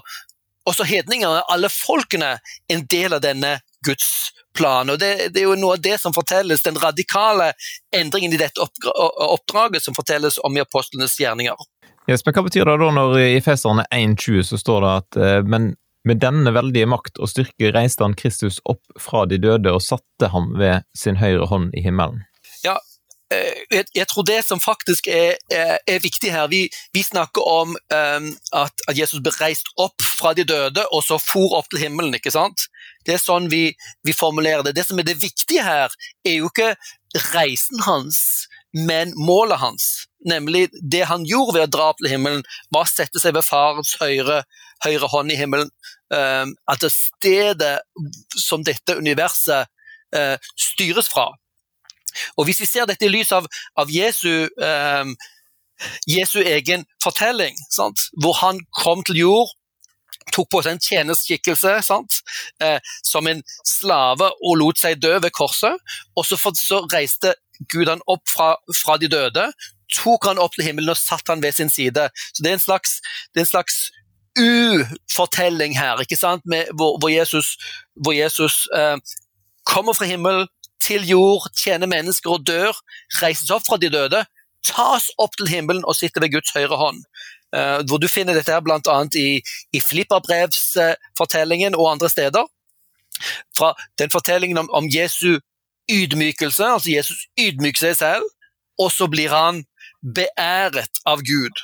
også 0.69 0.85
hedningene, 0.89 1.43
alle 1.49 1.69
folkene, 1.71 2.35
en 2.69 2.85
del 2.91 3.17
av 3.17 3.23
denne 3.23 3.59
Guds 3.85 4.31
plan. 4.57 4.89
Og 4.89 4.99
det, 4.99 5.33
det, 5.33 5.41
er 5.41 5.49
jo 5.49 5.59
noe 5.59 5.77
av 5.77 5.83
det 5.83 5.97
som 6.01 6.15
fortelles, 6.15 6.63
den 6.65 6.79
radikale 6.81 7.51
endringen 7.95 8.33
i 8.35 8.41
dette 8.41 8.61
oppdraget 8.61 9.85
som 9.85 9.97
fortelles 9.97 10.39
om 10.45 10.57
i 10.57 10.63
apostlenes 10.63 11.17
gjerninger. 11.19 11.69
Jesper, 12.09 12.33
Hva 12.35 12.45
betyr 12.47 12.65
det 12.67 12.79
da 12.81 12.89
når 12.97 13.19
i 13.21 13.41
Feserne 13.45 13.85
1.20 13.93 14.49
så 14.49 14.59
står 14.59 14.83
det 14.83 14.91
at 15.03 15.21
eh, 15.21 15.37
men 15.45 15.75
Med 16.01 16.17
denne 16.17 16.49
veldige 16.49 16.87
makt 16.89 17.19
og 17.21 17.29
styrke 17.29 17.69
reiste 17.75 18.01
han 18.01 18.15
Kristus 18.17 18.55
opp 18.65 18.81
fra 18.97 19.27
de 19.29 19.37
døde 19.37 19.69
og 19.69 19.83
satte 19.85 20.31
ham 20.33 20.47
ved 20.57 20.81
sin 20.97 21.19
høyre 21.21 21.45
hånd 21.45 21.75
i 21.77 21.83
himmelen. 21.85 22.23
Jeg, 23.71 23.85
jeg 23.95 24.07
tror 24.11 24.25
det 24.27 24.41
som 24.45 24.59
faktisk 24.59 25.07
er, 25.07 25.37
er, 25.51 25.77
er 25.87 26.01
viktig 26.03 26.31
her 26.33 26.49
Vi, 26.51 26.65
vi 26.93 27.03
snakker 27.03 27.45
om 27.47 27.75
um, 27.75 28.27
at, 28.53 28.83
at, 28.87 28.97
Jesus 28.97 29.21
ble 29.23 29.31
reist 29.39 29.71
opp 29.79 30.03
fra 30.03 30.33
de 30.35 30.43
døde 30.47 30.83
og 30.91 31.03
så 31.07 31.17
for 31.21 31.55
opp 31.57 31.69
til 31.71 31.85
himmelen. 31.85 32.15
ikke 32.15 32.33
sant? 32.33 32.67
Det 33.07 33.15
er 33.15 33.23
sånn 33.23 33.49
vi, 33.51 33.71
vi 34.05 34.15
formulerer 34.15 34.65
det. 34.67 34.75
Det 34.75 34.85
som 34.89 34.99
er 34.99 35.07
det 35.07 35.21
viktige 35.21 35.63
her, 35.65 35.93
er 36.27 36.37
jo 36.37 36.51
ikke 36.51 36.75
reisen 37.31 37.81
hans, 37.87 38.47
men 38.75 39.15
målet 39.17 39.61
hans. 39.61 39.87
Nemlig 40.27 40.67
det 40.91 41.05
han 41.09 41.25
gjorde 41.25 41.57
ved 41.57 41.67
å 41.67 41.71
dra 41.77 41.89
opp 41.91 42.01
til 42.03 42.11
himmelen, 42.13 42.43
var 42.73 42.85
å 42.85 42.91
sette 42.91 43.21
seg 43.23 43.35
ved 43.37 43.47
farens 43.47 43.95
høyre, 44.01 44.43
høyre 44.85 45.09
hånd 45.11 45.33
i 45.33 45.39
himmelen. 45.39 45.71
Um, 46.11 46.53
at 46.69 46.83
det 46.83 46.91
stedet 46.93 47.77
som 48.35 48.65
dette 48.67 48.99
universet 48.99 49.71
uh, 50.15 50.35
styres 50.59 51.09
fra. 51.11 51.31
Og 52.37 52.45
Hvis 52.45 52.61
vi 52.61 52.69
ser 52.69 52.89
dette 52.89 53.05
i 53.05 53.11
lys 53.11 53.31
av, 53.35 53.47
av 53.77 53.91
Jesu, 53.91 54.47
um, 54.57 55.15
Jesu, 56.07 56.39
egen 56.41 56.85
fortelling, 57.03 57.57
sant? 57.73 58.09
hvor 58.21 58.37
han 58.41 58.61
kom 58.83 59.03
til 59.03 59.23
jord, 59.23 59.51
tok 60.31 60.49
på 60.53 60.61
seg 60.63 60.75
en 60.75 60.83
tjenerskikkelse 60.83 61.73
eh, 62.61 62.91
som 63.03 63.27
en 63.27 63.41
slave 63.67 64.29
og 64.31 64.59
lot 64.61 64.79
seg 64.79 65.01
dø 65.01 65.15
ved 65.19 65.31
korset. 65.35 65.77
Og 66.15 66.27
så, 66.27 66.37
for, 66.39 66.55
så 66.57 66.83
reiste 66.93 67.33
Gud 67.71 67.89
han 67.89 68.03
opp 68.09 68.23
fra, 68.29 68.53
fra, 68.83 68.97
de 69.01 69.09
døde, 69.11 69.49
tok 69.91 70.29
han 70.29 70.39
opp 70.41 70.55
til 70.55 70.69
himmelen 70.69 70.93
og 70.93 70.99
satt 70.99 71.27
han 71.29 71.43
ved 71.43 71.57
sin 71.57 71.69
side. 71.69 72.09
Så 72.31 72.43
Det 72.43 72.51
er 72.51 72.59
en 72.59 72.63
slags, 72.63 72.99
det 73.35 73.47
slags 73.49 73.89
ufortelling 74.39 75.75
her, 75.75 75.99
ikke 76.01 76.15
sant? 76.15 76.45
Med, 76.45 76.71
hvor, 76.77 76.97
hvor, 76.99 77.11
Jesus, 77.11 77.57
hvor 77.95 78.15
Jesus 78.15 78.67
eh, 78.75 78.97
kommer 79.67 79.93
fra 79.93 80.07
himmelen 80.07 80.47
til 80.81 81.05
jord, 81.07 81.49
tjener 81.57 81.89
mennesker 81.89 82.35
og 82.35 82.45
dør, 82.47 82.77
reises 83.21 83.51
opp 83.53 83.65
fra 83.67 83.77
de 83.81 83.91
døde, 83.93 84.23
tas 84.65 85.09
opp 85.21 85.37
til 85.37 85.49
himmelen 85.51 85.85
og 85.85 85.97
sitter 85.97 86.23
ved 86.23 86.33
Guds 86.35 86.53
høyre 86.55 86.77
hånd. 86.77 87.03
Uh, 87.51 87.83
hvor 87.87 87.99
du 87.99 88.07
finner 88.07 88.37
dette 88.37 88.53
her 88.53 88.63
bl.a. 88.63 88.97
i, 89.19 89.41
i 89.75 89.79
Flipperbrevsfortellingen 89.83 91.75
uh, 91.75 91.81
og 91.81 91.91
andre 91.95 92.09
steder. 92.09 92.45
Fra 93.57 93.73
den 93.99 94.11
fortellingen 94.13 94.61
om, 94.61 94.69
om 94.71 94.87
Jesu 94.87 95.41
ydmykelse, 95.91 96.63
altså 96.63 96.93
Jesus 96.93 97.25
ydmyker 97.39 97.89
seg 97.89 97.97
selv, 97.99 98.29
og 98.79 98.91
så 98.95 99.09
blir 99.11 99.33
han 99.35 99.65
beæret 100.01 101.03
av 101.05 101.25
Gud. 101.27 101.59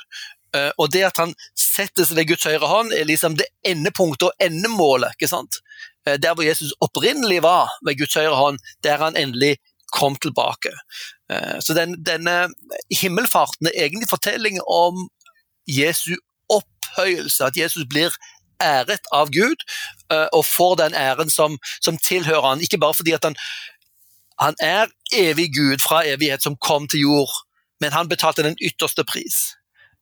Uh, 0.56 0.70
og 0.76 0.92
det 0.92 1.06
at 1.08 1.20
han 1.20 1.32
setter 1.56 2.04
seg 2.04 2.20
ved 2.20 2.30
Guds 2.34 2.46
høyre 2.48 2.68
hånd, 2.68 2.92
er 2.92 3.08
liksom 3.08 3.38
det 3.40 3.48
endepunktet 3.66 4.28
og 4.28 4.44
endemålet. 4.44 5.16
ikke 5.16 5.30
sant? 5.30 5.62
Uh, 6.08 6.16
der 6.22 6.34
hvor 6.34 6.42
Jesus 6.42 6.72
opprinnelig 6.80 7.42
var, 7.42 7.68
med 7.84 7.98
Guds 7.98 8.14
høyre 8.14 8.36
hånd, 8.36 8.58
der 8.84 8.96
han 9.04 9.16
endelig 9.16 9.56
kom 9.92 10.16
tilbake. 10.16 10.72
Uh, 11.32 11.60
så 11.60 11.74
den, 11.74 12.00
denne 12.06 12.48
himmelfarten 13.00 13.66
er 13.66 13.84
egentlig 13.84 14.08
fortelling 14.10 14.60
om 14.64 15.08
Jesu 15.68 16.16
opphøyelse, 16.48 17.44
at 17.44 17.56
Jesus 17.56 17.84
blir 17.88 18.10
æret 18.62 19.06
av 19.12 19.30
Gud 19.30 19.60
eh, 20.12 20.26
og 20.32 20.46
får 20.46 20.76
den 20.82 20.94
æren 20.94 21.30
som, 21.30 21.58
som 21.80 21.98
tilhører 21.98 22.48
han, 22.48 22.62
ikke 22.62 22.78
bare 22.78 22.94
fordi 22.94 23.14
at 23.14 23.24
han, 23.24 23.36
han 24.40 24.58
er 24.62 24.90
evig 25.14 25.50
Gud 25.54 25.84
fra 25.84 26.02
evighet 26.06 26.42
som 26.42 26.56
kom 26.56 26.88
til 26.88 27.06
jord, 27.06 27.32
men 27.80 27.92
han 27.92 28.08
betalte 28.08 28.42
den 28.42 28.58
ytterste 28.62 29.04
pris. 29.04 29.38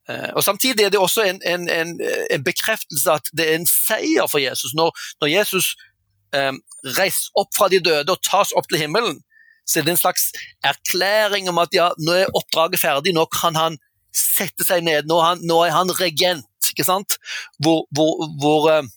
Eh, 0.09 0.29
og 0.35 0.43
Samtidig 0.43 0.85
er 0.85 0.89
det 0.89 0.99
også 0.99 1.27
en, 1.27 1.41
en, 1.45 1.69
en, 1.69 1.99
en 2.31 2.43
bekreftelse 2.43 3.11
at 3.11 3.29
det 3.37 3.49
er 3.49 3.59
en 3.59 3.69
seier 3.69 4.27
for 4.27 4.41
Jesus. 4.41 4.73
Når, 4.73 4.97
når 5.21 5.27
Jesus 5.27 5.75
eh, 6.35 6.53
reist 6.97 7.31
opp 7.39 7.53
fra 7.55 7.69
de 7.71 7.81
døde 7.83 8.13
og 8.13 8.23
tas 8.25 8.53
opp 8.57 8.69
til 8.71 8.81
himmelen, 8.81 9.21
så 9.67 9.79
er 9.79 9.87
det 9.87 9.95
en 9.95 9.99
slags 9.99 10.29
erklæring 10.63 11.49
om 11.51 11.59
at 11.59 11.73
ja, 11.75 11.89
nå 11.99 12.15
er 12.15 12.35
oppdraget 12.37 12.79
ferdig, 12.79 13.13
nå 13.15 13.27
kan 13.31 13.57
han 13.59 13.79
sette 14.15 14.65
seg 14.65 14.85
ned. 14.85 15.09
Nå 15.09 15.19
han, 15.21 15.41
nå 15.45 15.59
er 15.65 15.75
han 15.75 15.91
regent, 15.99 16.71
ikke 16.71 16.85
sant? 16.87 17.17
Hvor, 17.63 17.83
hvor, 17.95 18.23
hvor 18.39 18.69
uh, 18.71 18.87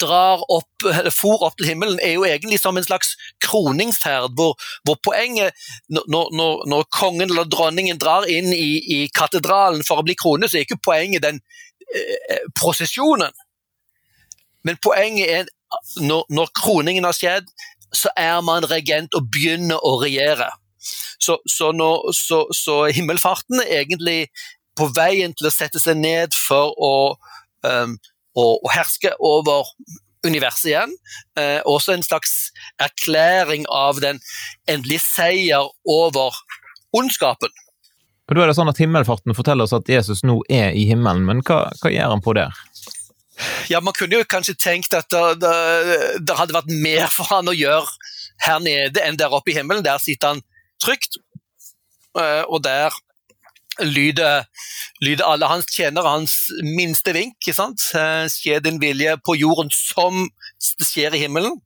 drar 0.00 0.44
opp, 0.52 0.86
eller 0.86 1.12
for 1.14 1.44
opp 1.46 1.56
til 1.58 1.70
himmelen, 1.70 2.00
er 2.02 2.14
jo 2.16 2.24
egentlig 2.28 2.60
som 2.62 2.78
en 2.78 2.86
slags 2.86 3.12
kroningsferd, 3.44 4.34
hvor, 4.38 4.56
hvor 4.86 4.98
poenget 5.04 5.56
når, 5.88 6.08
når, 6.36 6.66
når, 6.70 6.88
kongen 6.94 7.28
eller 7.28 7.48
dronningen 7.50 7.98
drar 8.00 8.28
inn 8.30 8.52
i, 8.54 8.72
i, 8.80 9.00
katedralen 9.14 9.84
for 9.86 10.00
å 10.00 10.06
bli 10.06 10.16
kronet, 10.18 10.50
så 10.50 10.60
er 10.60 10.68
ikke 10.68 10.82
poenget 10.84 11.24
den 11.26 11.40
eh, 11.94 12.44
prosesjonen. 12.58 13.34
Men 14.66 14.78
poenget 14.84 15.28
er 15.28 15.50
når, 16.00 16.24
når 16.28 16.50
kroningen 16.62 17.06
har 17.06 17.16
skjedd, 17.16 17.50
så 17.94 18.12
er 18.18 18.40
man 18.46 18.66
regent 18.70 19.14
og 19.18 19.28
begynner 19.34 19.80
å 19.86 19.96
regjere. 20.02 20.50
Så, 21.20 21.38
så, 21.48 21.72
når, 21.76 22.12
så, 22.16 22.44
så, 22.56 22.84
himmelfarten 22.94 23.60
er 23.64 23.82
egentlig 23.82 24.30
på 24.78 24.88
veien 24.96 25.34
til 25.36 25.50
å 25.50 25.52
sette 25.52 25.82
seg 25.82 25.98
ned 26.00 26.36
for 26.36 26.72
å, 26.80 26.94
um, 27.66 27.98
å, 28.38 28.44
å 28.56 28.72
herske 28.72 29.12
over 29.18 29.68
universet 30.26 30.70
igjen. 30.72 30.94
Eh, 31.40 31.58
også 31.68 31.94
en 31.94 32.04
slags 32.04 32.50
erklæring 32.82 33.66
av 33.72 34.00
den 34.04 34.20
endelige 34.68 35.02
seier 35.04 35.68
over 35.88 36.36
ondskapen. 36.96 37.52
For 38.28 38.38
da 38.38 38.44
er 38.44 38.52
det 38.52 38.58
sånn 38.60 38.70
at 38.70 38.78
Himmelfarten 38.78 39.34
forteller 39.34 39.66
oss 39.66 39.74
at 39.74 39.88
Jesus 39.90 40.22
nå 40.22 40.38
er 40.52 40.76
i 40.76 40.84
himmelen, 40.86 41.24
men 41.26 41.40
hva, 41.46 41.64
hva 41.80 41.90
gjør 41.90 42.12
han 42.14 42.24
på 42.24 42.36
der? 42.38 42.54
Ja, 43.68 43.80
Man 43.80 43.94
kunne 43.96 44.20
jo 44.20 44.28
kanskje 44.28 44.54
tenkt 44.54 44.94
at 44.94 45.10
det, 45.10 45.40
det, 45.40 45.54
det, 46.26 46.36
hadde 46.36 46.56
vært 46.56 46.72
mer 46.72 47.08
for 47.12 47.28
han 47.30 47.48
å 47.48 47.56
gjøre 47.56 47.88
her 48.44 48.60
nede 48.64 49.04
enn 49.04 49.18
der 49.20 49.32
oppe 49.32 49.52
i 49.52 49.56
himmelen. 49.58 49.84
Der 49.84 50.00
sitter 50.02 50.34
han 50.34 50.42
trygt. 50.82 51.20
Eh, 52.18 52.42
og 52.48 52.62
der 52.64 52.94
lyder, 53.80 54.44
lyder 55.00 55.24
alle 55.24 55.48
hans 55.50 55.70
tjenere 55.72 56.10
hans 56.10 56.36
minste 56.64 57.14
vink. 57.16 57.36
ikke 57.40 57.56
sant? 57.56 57.84
Eh, 57.94 58.26
skje 58.32 58.60
din 58.64 58.80
vilje 58.82 59.16
på 59.24 59.36
jorden 59.38 59.70
som 59.72 60.26
skjer 60.60 61.14
i 61.14 61.24
himmelen. 61.24 61.60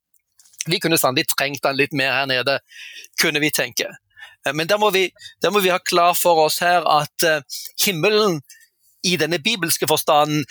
Vi 0.66 0.80
kunne 0.80 0.98
sannelig 1.00 1.28
trengt 1.34 1.64
han 1.64 1.76
litt 1.76 1.92
mer 1.92 2.12
her 2.12 2.26
nede, 2.28 2.58
kunne 3.20 3.40
vi 3.40 3.52
tenke. 3.52 3.88
Eh, 4.44 4.52
men 4.52 4.68
da 4.68 4.78
må 4.78 4.90
må 4.90 5.60
vi 5.60 5.72
ha 5.72 5.78
klar 5.78 6.14
for 6.14 6.46
oss 6.46 6.60
her 6.60 6.84
at 6.84 7.46
himmelen 7.80 8.42
i 9.04 9.16
denne 9.20 9.38
bibelske 9.38 9.86
forstanden 9.88 10.44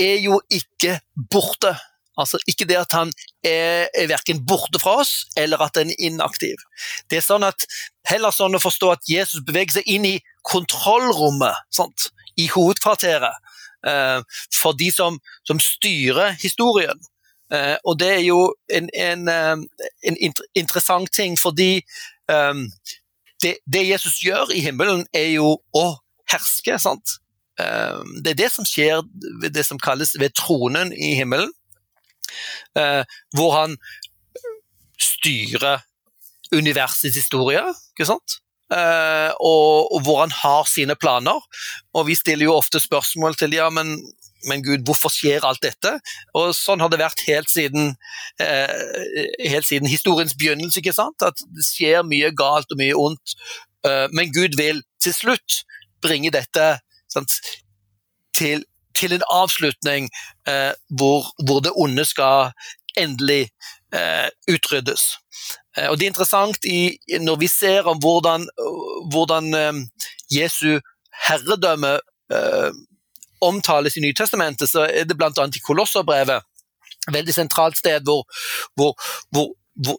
er 0.00 0.20
jo 0.22 0.40
ikke 0.52 0.98
borte. 1.30 1.74
Altså 2.18 2.38
Ikke 2.46 2.66
det 2.68 2.76
at 2.78 2.92
han 2.94 3.10
er, 3.42 3.88
er 3.90 4.10
verken 4.10 4.44
borte 4.46 4.78
fra 4.78 5.00
oss, 5.02 5.24
eller 5.36 5.62
at 5.64 5.80
han 5.80 5.90
er 5.90 5.98
inaktiv. 5.98 6.60
Det 7.10 7.18
er 7.18 7.26
sånn 7.26 7.46
at, 7.46 7.66
heller 8.06 8.34
sånn 8.34 8.54
å 8.54 8.62
forstå 8.62 8.92
at 8.92 9.08
Jesus 9.10 9.42
beveger 9.46 9.80
seg 9.80 9.90
inn 9.90 10.06
i 10.06 10.18
kontrollrommet, 10.46 11.64
sant? 11.74 12.10
i 12.38 12.48
hovedkvarteret, 12.50 13.34
eh, 13.86 14.20
for 14.58 14.74
de 14.78 14.88
som, 14.90 15.18
som 15.46 15.60
styrer 15.62 16.34
historien. 16.42 16.98
Eh, 17.54 17.76
og 17.84 17.98
det 18.00 18.10
er 18.10 18.22
jo 18.24 18.40
en, 18.72 18.88
en, 18.90 19.28
uh, 19.28 19.84
en 20.08 20.16
interessant 20.54 21.10
ting, 21.14 21.36
fordi 21.38 21.76
eh, 22.30 22.54
det, 23.42 23.56
det, 23.66 23.84
Jesus 23.90 24.18
gjør 24.24 24.50
i 24.54 24.64
himmelen, 24.64 25.04
er 25.14 25.28
jo 25.36 25.58
å 25.76 25.84
herske. 26.32 26.78
sant? 26.82 27.18
Det 27.58 28.32
er 28.32 28.38
det 28.38 28.50
som 28.50 28.66
skjer 28.66 29.04
ved 29.42 29.52
det 29.54 29.62
som 29.66 29.78
kalles 29.78 30.16
ved 30.18 30.34
tronen 30.34 30.92
i 30.92 31.14
himmelen. 31.18 31.52
Eh, 32.78 33.02
hvor 33.36 33.54
han 33.60 33.76
styrer 35.00 35.84
universets 36.54 37.16
historie, 37.16 37.62
ikke 37.94 38.08
sant? 38.08 38.40
Eh, 38.72 39.30
og, 39.44 40.00
hvor 40.02 40.20
han 40.24 40.32
har 40.34 40.68
sine 40.70 40.96
planer. 40.98 41.40
Og 41.94 42.08
vi 42.08 42.18
stiller 42.18 42.48
jo 42.48 42.58
ofte 42.58 42.80
spørsmål 42.82 43.36
til 43.38 43.54
ja, 43.56 43.68
men, 43.70 43.96
men 44.48 44.64
Gud, 44.64 44.86
hvorfor 44.88 45.12
skjer 45.12 45.46
alt 45.46 45.62
dette? 45.64 45.96
Og 46.34 46.54
sånn 46.56 46.82
har 46.82 46.92
det 46.92 47.02
vært 47.02 47.24
helt 47.28 47.52
siden, 47.52 47.94
eh, 48.42 49.28
helt 49.50 49.68
siden 49.68 49.90
historiens 49.90 50.36
begynnelse, 50.38 50.80
ikke 50.80 50.96
sant? 50.96 51.22
At 51.22 51.38
det 51.54 51.66
skjer 51.66 52.06
mye 52.08 52.32
galt 52.36 52.72
og 52.72 52.80
mye 52.80 52.98
ondt. 52.98 53.36
Eh, 53.86 54.06
men 54.12 54.32
Gud 54.34 54.58
vil 54.60 54.82
til 55.02 55.16
slutt 55.16 55.62
bringe 56.04 56.32
dette 56.34 56.78
til 58.34 58.64
til 58.98 59.12
en 59.12 59.26
avslutning 59.30 60.08
eh, 60.48 60.72
hvor, 60.98 61.26
hvor, 61.46 61.60
det 61.60 61.72
onde 61.76 62.04
skal 62.04 62.52
endelig 62.96 63.50
eh, 63.94 64.28
utryddes. 64.48 65.02
Eh, 65.76 65.90
og 65.90 65.98
Det 65.98 66.06
er 66.06 66.12
interessant 66.12 66.64
i, 66.64 66.96
når 67.20 67.36
vi 67.36 67.48
ser 67.48 67.90
om 67.90 67.98
hvordan, 67.98 68.48
hvordan 69.10 69.54
eh, 69.54 69.72
Jesu 70.30 70.80
herredømme 71.26 71.98
eh, 72.32 72.70
omtales 73.40 73.96
i 73.96 74.00
Nytestamentet, 74.00 74.70
så 74.70 74.86
er 74.86 75.04
det 75.04 75.16
bl.a. 75.16 75.46
i 75.46 75.66
Kolosserbrevet 75.66 76.42
veldig 77.12 77.34
sentralt 77.34 77.76
sted 77.76 78.00
hvor, 78.06 78.24
hvor, 78.74 78.94
hvor, 79.30 79.98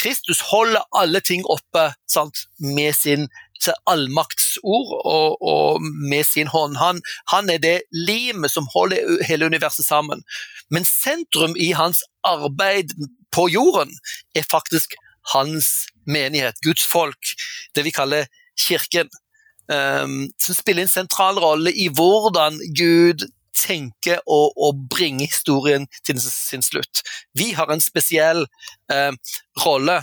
Kristus 0.00 0.40
holder 0.50 0.82
alle 0.96 1.20
ting 1.20 1.44
oppe 1.46 1.92
sant, 2.08 2.46
med 2.58 2.92
sin 2.96 3.28
allmaktsord 3.68 4.92
og, 5.04 5.42
og, 5.42 5.82
med 5.82 6.24
sin 6.24 6.46
hånd. 6.46 6.76
Han, 6.76 7.02
han 7.32 7.50
er 7.50 7.58
det 7.62 7.76
limet 7.92 8.52
som 8.52 8.68
holder 8.74 9.24
hele 9.28 9.46
universet 9.46 9.86
sammen. 9.86 10.22
Men 10.70 10.86
sentrum 10.88 11.56
i 11.56 11.72
hans 11.76 12.02
arbeid 12.24 12.94
på 13.34 13.48
jorden 13.48 13.92
er 14.34 14.46
faktisk 14.50 14.94
hans 15.34 15.68
menighet, 16.06 16.58
Guds 16.64 16.84
folk, 16.86 17.34
det 17.74 17.84
vi 17.84 17.94
kaller 17.94 18.30
kirken. 18.58 19.10
Um, 19.70 20.32
som 20.42 20.56
spiller 20.58 20.82
en 20.82 20.90
sentral 20.90 21.38
rolle 21.38 21.70
i 21.70 21.86
hvordan 21.94 22.56
Gud 22.74 23.22
tenker 23.54 24.18
og, 24.26 24.56
og 24.58 24.86
bringer 24.90 25.30
historien 25.30 25.86
til 26.06 26.18
sin 26.22 26.62
slutt. 26.62 27.04
Vi 27.38 27.52
har 27.54 27.70
en 27.70 27.82
spesiell 27.82 28.46
um, 28.90 29.18
rolle 29.62 30.00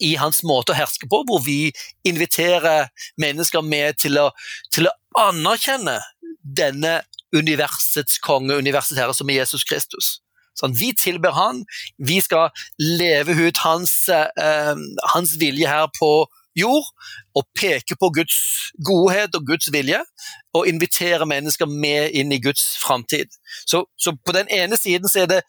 i 0.00 0.14
hans 0.20 0.42
måte 0.46 0.72
å 0.72 0.78
herske 0.78 1.08
på, 1.10 1.22
hvor 1.28 1.42
vi 1.44 1.72
inviterer 2.08 2.90
mennesker 3.20 3.64
med 3.64 4.00
til 4.02 4.18
å, 4.20 4.28
til 4.72 4.88
å 4.88 4.96
anerkjenne 5.28 5.98
denne 6.42 7.00
universets 7.32 8.18
konge, 8.22 8.58
universets 8.58 9.00
herre, 9.00 9.14
som 9.16 9.30
er 9.30 9.42
Jesus 9.42 9.64
Kristus. 9.68 10.18
Sånn, 10.58 10.74
vi 10.76 10.92
tilber 10.96 11.32
han, 11.36 11.62
vi 11.96 12.20
skal 12.20 12.50
leve 12.78 13.34
ut 13.38 13.62
hans, 13.64 13.92
eh, 14.12 14.74
hans 15.14 15.36
vilje 15.40 15.68
her 15.68 15.88
på 15.96 16.12
jord, 16.58 16.88
og 17.34 17.46
peke 17.56 17.96
på 17.96 18.10
Guds 18.12 18.36
godhet 18.84 19.34
og 19.38 19.46
Guds 19.48 19.70
vilje, 19.72 20.02
og 20.52 20.68
invitere 20.68 21.26
mennesker 21.28 21.70
med 21.70 22.12
inn 22.12 22.32
i 22.32 22.40
Guds 22.42 22.76
framtid. 22.82 23.32
Så, 23.64 23.86
så, 23.96 24.12
på 24.12 24.36
den 24.36 24.50
ene 24.52 24.76
siden 24.76 25.08
så 25.08 25.24
er 25.24 25.30
det 25.30 25.40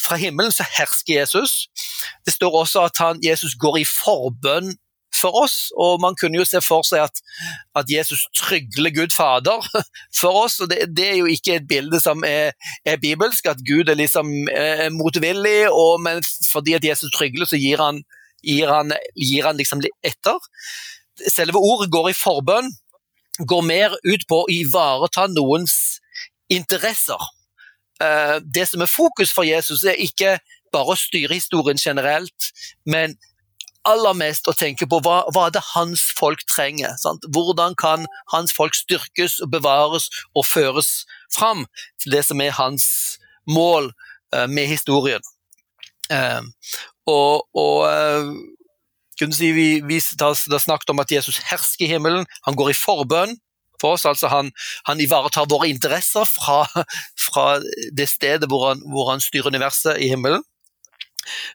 fra 0.00 0.16
himmelen 0.20 0.52
så 0.54 0.66
hersker 0.78 1.20
Jesus. 1.20 1.68
Det 2.26 2.34
står 2.34 2.58
også 2.62 2.86
at 2.88 3.02
han, 3.02 3.20
Jesus 3.24 3.56
går 3.60 3.82
i 3.82 3.86
forbønn 3.88 4.74
for 5.16 5.36
oss, 5.42 5.56
og 5.76 6.00
man 6.00 6.16
kunne 6.20 6.38
jo 6.40 6.46
se 6.48 6.60
for 6.64 6.86
seg 6.86 7.04
at, 7.04 7.20
at 7.76 7.90
Jesus 7.90 8.24
trygler 8.36 8.94
Gud 8.94 9.12
Fader 9.14 9.64
for 10.20 10.44
oss. 10.44 10.58
og 10.60 10.70
det, 10.70 10.88
det, 10.96 11.08
er 11.10 11.18
jo 11.20 11.28
ikke 11.30 11.58
et 11.58 11.68
bilde 11.68 12.00
som 12.00 12.24
er, 12.26 12.56
er 12.88 13.02
bibelsk, 13.02 13.46
at 13.46 13.60
Gud 13.68 13.92
er 13.92 13.98
liksom 14.00 14.32
eh, 14.48 14.88
motvillig, 14.94 15.68
og, 15.70 16.00
men 16.04 16.22
fordi 16.52 16.78
at 16.78 16.84
Jesus 16.84 17.12
trygler, 17.16 17.48
så 17.48 17.60
gir 17.60 17.82
han, 17.82 18.02
gir 18.42 18.72
han, 18.72 18.94
gir 19.16 19.48
han 19.48 19.60
liksom 19.60 19.84
etter. 20.04 20.40
Selve 21.28 21.60
ordet 21.60 21.92
går 21.92 22.10
i 22.10 22.16
forbønn, 22.16 22.72
går 23.48 23.62
mer 23.68 23.94
ut 24.08 24.26
på 24.28 24.42
å 24.42 24.50
ivareta 24.52 25.28
noens 25.32 25.76
interesser. 26.52 27.20
Eh, 28.02 28.38
det 28.54 28.66
som 28.68 28.82
er 28.82 28.90
fokus 28.90 29.32
for 29.34 29.46
Jesus, 29.46 29.84
er 29.84 30.00
ikke 30.00 30.38
bare 30.72 30.94
å 30.94 30.98
styre 30.98 31.36
historien 31.36 31.78
generelt, 31.78 32.50
men 32.88 33.16
aller 33.88 34.14
mest 34.14 34.46
å 34.46 34.54
tenke 34.54 34.86
på 34.86 35.00
hva, 35.02 35.22
hva 35.34 35.48
det 35.50 35.62
hans 35.72 36.04
folk 36.18 36.44
trenger. 36.50 36.94
Sant? 37.02 37.24
Hvordan 37.34 37.74
kan 37.78 38.06
hans 38.32 38.54
folk 38.54 38.76
styrkes 38.78 39.40
og 39.42 39.50
bevares 39.54 40.06
og 40.38 40.46
føres 40.46 41.02
fram 41.34 41.66
til 42.02 42.14
det 42.14 42.22
som 42.28 42.40
er 42.40 42.54
hans 42.54 42.86
mål 43.46 43.92
uh, 44.36 44.46
med 44.48 44.66
historien. 44.66 45.22
Uh, 46.12 46.42
og, 47.06 47.48
og 47.54 47.78
uh, 47.88 48.34
kunne 49.18 49.36
si, 49.36 49.52
vi, 49.52 49.80
vi 49.86 50.00
har 50.20 50.58
snakket 50.58 50.90
om 50.90 51.02
at 51.02 51.12
Jesus 51.12 51.40
hersker 51.50 51.86
i 51.86 51.92
himmelen, 51.94 52.26
han 52.46 52.58
går 52.58 52.72
i 52.72 52.78
forbønn 52.78 53.36
for 53.82 53.96
oss. 53.96 54.06
altså 54.08 54.30
Han, 54.32 54.52
han 54.88 55.02
ivaretar 55.02 55.50
våre 55.50 55.68
interesser 55.72 56.28
fra, 56.28 56.62
fra 57.26 57.46
det 57.96 58.08
stedet 58.10 58.48
hvor 58.50 58.68
han, 58.70 58.82
hvor 58.88 59.10
han, 59.10 59.22
styrer 59.22 59.52
universet 59.52 60.00
i 60.02 60.10
himmelen. 60.12 60.44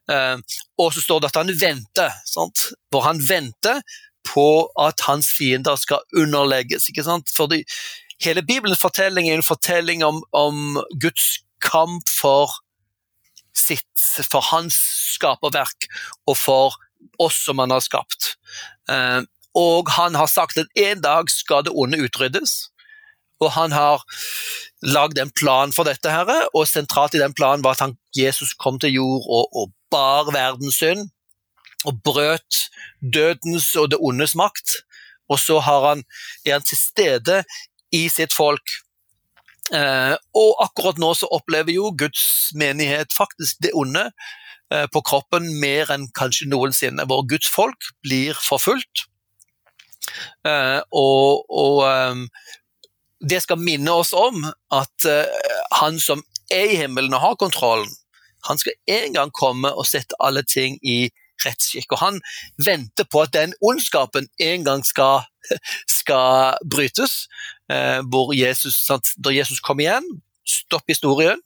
Uh, 0.08 0.40
og 0.80 0.94
så 0.96 1.04
står 1.04 1.24
det 1.24 1.32
at 1.34 1.42
han 1.42 1.56
venter, 1.60 2.14
sant? 2.28 2.70
hvor 2.92 3.04
han 3.08 3.20
venter 3.20 3.82
på 4.28 4.68
at 4.80 5.04
hans 5.08 5.30
fiender 5.32 5.76
skal 5.80 6.04
underlegges. 6.16 6.90
ikke 6.90 7.04
sant? 7.08 7.32
Fordi 7.36 7.64
hele 8.24 8.44
Bibelens 8.44 8.82
fortelling 8.82 9.30
er 9.30 9.40
en 9.40 9.46
fortelling 9.46 10.04
om, 10.06 10.24
om 10.32 10.80
Guds 11.02 11.40
kamp 11.64 12.08
for 12.12 12.52
sitt, 13.58 14.04
for 14.32 14.44
hans 14.52 14.78
skaperverk 15.16 15.90
og 16.28 16.38
for 16.38 16.78
oss 17.22 17.40
som 17.46 17.60
han 17.62 17.74
har 17.74 17.84
skapt. 17.84 18.36
Uh, 18.90 19.24
og 19.58 19.90
han 19.98 20.16
har 20.16 20.30
sagt 20.30 20.60
at 20.62 20.70
en 20.78 21.02
dag 21.02 21.30
skal 21.34 21.66
det 21.66 21.74
onde 21.74 22.00
utryddes. 22.06 22.70
Og 23.42 23.52
han 23.54 23.74
har 23.74 24.04
lagd 24.86 25.20
en 25.22 25.32
plan 25.34 25.74
for 25.74 25.86
dette, 25.90 26.10
her, 26.10 26.48
og 26.54 26.68
sentralt 26.70 27.18
i 27.18 27.22
den 27.22 27.36
planen 27.38 27.66
var 27.66 27.78
at 27.78 27.86
han, 27.86 27.98
Jesus 28.18 28.54
kom 28.58 28.80
til 28.82 28.94
jord 28.98 29.26
og, 29.30 29.50
og 29.54 29.74
bar 29.92 30.32
verdens 30.34 30.80
synd. 30.82 31.10
Og 31.86 32.02
brøt 32.04 32.68
dødens 33.02 33.70
og 33.78 33.92
det 33.92 34.00
ondes 34.02 34.34
makt. 34.36 34.82
Og 35.30 35.40
så 35.40 35.60
han, 35.62 36.04
er 36.46 36.58
han 36.58 36.66
til 36.66 36.78
stede 36.78 37.44
i 37.94 38.08
sitt 38.10 38.34
folk. 38.34 38.78
Eh, 39.74 40.16
og 40.16 40.52
akkurat 40.64 41.00
nå 41.02 41.12
så 41.20 41.30
opplever 41.32 41.76
jo 41.76 41.92
Guds 42.00 42.54
menighet 42.56 43.12
faktisk 43.16 43.60
det 43.64 43.74
onde 43.76 44.08
eh, 44.72 44.88
på 44.92 45.04
kroppen 45.06 45.50
mer 45.62 45.92
enn 45.94 46.08
kanskje 46.18 46.50
noensinne. 46.50 47.06
Hvor 47.06 47.28
Guds 47.30 47.50
folk 47.52 47.92
blir 48.04 48.38
forfulgt. 48.40 49.08
Uh, 50.48 50.82
og, 50.92 51.46
og 51.50 51.84
um, 51.86 52.26
det 53.30 53.42
skal 53.44 53.62
minne 53.62 53.94
oss 53.94 54.14
om 54.18 54.44
at 54.74 55.08
uh, 55.10 55.54
han 55.82 56.00
som 56.00 56.24
er 56.54 56.74
i 56.74 56.82
himmelen 56.82 57.16
og 57.18 57.24
har 57.24 57.40
kontrollen, 57.42 57.90
han 58.48 58.60
skal 58.62 58.78
en 58.88 59.16
gang 59.16 59.32
komme 59.36 59.72
og 59.74 59.88
sette 59.90 60.16
alle 60.24 60.44
ting 60.48 60.78
i 60.86 61.10
rettsskikk. 61.44 61.92
Og 61.94 62.00
han 62.00 62.22
venter 62.64 63.08
på 63.12 63.26
at 63.26 63.34
den 63.36 63.54
ondskapen 63.66 64.30
en 64.42 64.64
gang 64.64 64.86
skal, 64.88 65.26
skal 66.00 66.56
brytes. 66.72 67.26
Hvor 68.08 68.32
Jesus, 68.32 68.78
da 69.20 69.34
Jesus 69.36 69.60
kommer 69.60 69.84
igjen, 69.84 70.06
stopp 70.48 70.88
historien, 70.88 71.42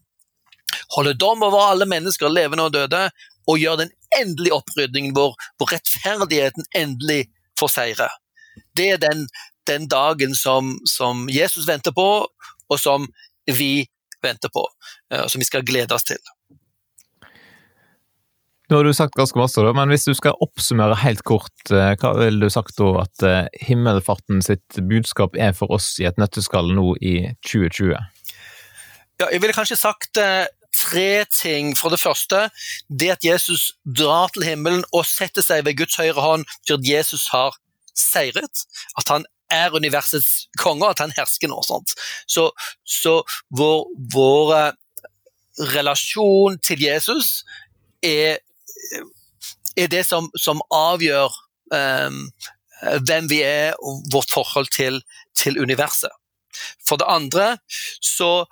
holder 0.95 1.17
dom 1.17 1.43
over 1.43 1.71
alle 1.71 1.87
mennesker, 1.89 2.29
levende 2.29 2.67
og 2.67 2.73
døde, 2.75 3.07
og 3.47 3.59
gjør 3.59 3.81
den 3.83 3.91
endelige 4.19 4.53
opprydningen 4.53 5.15
hvor, 5.15 5.35
hvor 5.57 5.71
rettferdigheten 5.73 6.67
endelig 6.75 7.25
får 7.59 7.73
seire. 7.75 8.09
Det 8.77 8.89
er 8.95 9.01
den, 9.01 9.25
den 9.69 9.87
dagen 9.91 10.35
som, 10.35 10.77
som, 10.89 11.27
Jesus 11.31 11.67
venter 11.67 11.95
på, 11.95 12.07
og 12.69 12.79
som 12.79 13.07
vi 13.49 13.87
venter 14.23 14.51
på, 14.53 14.67
og 15.17 15.31
som 15.31 15.41
vi 15.41 15.47
skal 15.47 15.65
glede 15.65 15.95
oss 15.95 16.05
til. 16.07 16.21
Nå 18.71 18.77
har 18.79 18.87
du 18.87 18.93
sagt 18.95 19.17
ganske 19.19 19.35
masse, 19.35 19.63
men 19.75 19.91
hvis 19.91 20.05
du 20.07 20.13
skal 20.15 20.37
oppsummere 20.39 20.95
helt 21.01 21.25
kort, 21.27 21.51
eh, 21.75 21.91
hva 21.99 22.13
vil 22.15 22.37
du 22.39 22.47
sagt 22.47 22.77
da 22.79 23.01
at 23.01 23.25
eh, 23.27 23.49
himmelfarten 23.67 24.39
sitt 24.45 24.79
budskap 24.87 25.35
er 25.35 25.51
for 25.57 25.73
oss 25.75 25.97
i 25.99 26.07
et 26.07 26.21
nøtteskall 26.21 26.71
nå 26.77 26.93
i 27.03 27.15
2020? 27.43 27.91
Ja, 29.19 29.27
jeg 29.27 29.41
ville 29.43 29.57
kanskje 29.57 29.75
sagt 29.75 30.21
eh, 30.23 30.47
tre 30.71 31.25
ting. 31.35 31.73
For 31.75 31.91
det 31.91 31.99
første, 31.99 32.47
det 32.87 33.11
at 33.17 33.27
Jesus 33.27 33.73
drar 33.83 34.31
til 34.31 34.47
himmelen 34.47 34.85
og 34.95 35.03
setter 35.09 35.43
seg 35.43 35.65
ved 35.67 35.75
Guds 35.81 35.99
høyre 35.99 36.23
hånd, 36.23 36.47
betyr 36.63 36.79
at 36.79 36.89
Jesus 36.93 37.27
har 37.35 37.59
seiret. 37.97 38.65
At 38.99 39.11
han 39.11 39.25
er 39.51 39.75
universets 39.75 40.47
konge, 40.59 40.87
at 40.87 41.01
han 41.03 41.13
hersker 41.15 41.51
nå. 41.51 41.59
Sånt. 41.67 41.95
Så, 42.29 42.49
så 42.87 43.19
vår, 43.57 43.85
vår 44.13 44.53
eh, 44.57 44.71
relasjon 45.75 46.57
til 46.63 46.85
Jesus 46.87 47.41
er, 48.05 48.39
er 49.77 49.91
det 49.91 50.05
som, 50.07 50.31
som 50.39 50.63
avgjør 50.73 51.35
um, 51.75 52.23
hvem 53.05 53.27
vi 53.29 53.41
er 53.45 53.75
og 53.83 54.01
vårt 54.13 54.31
forhold 54.33 54.71
til, 54.73 55.01
til 55.37 55.59
universet. 55.61 56.09
For 56.87 56.99
det 56.99 57.07
andre 57.11 57.57
så 58.01 58.45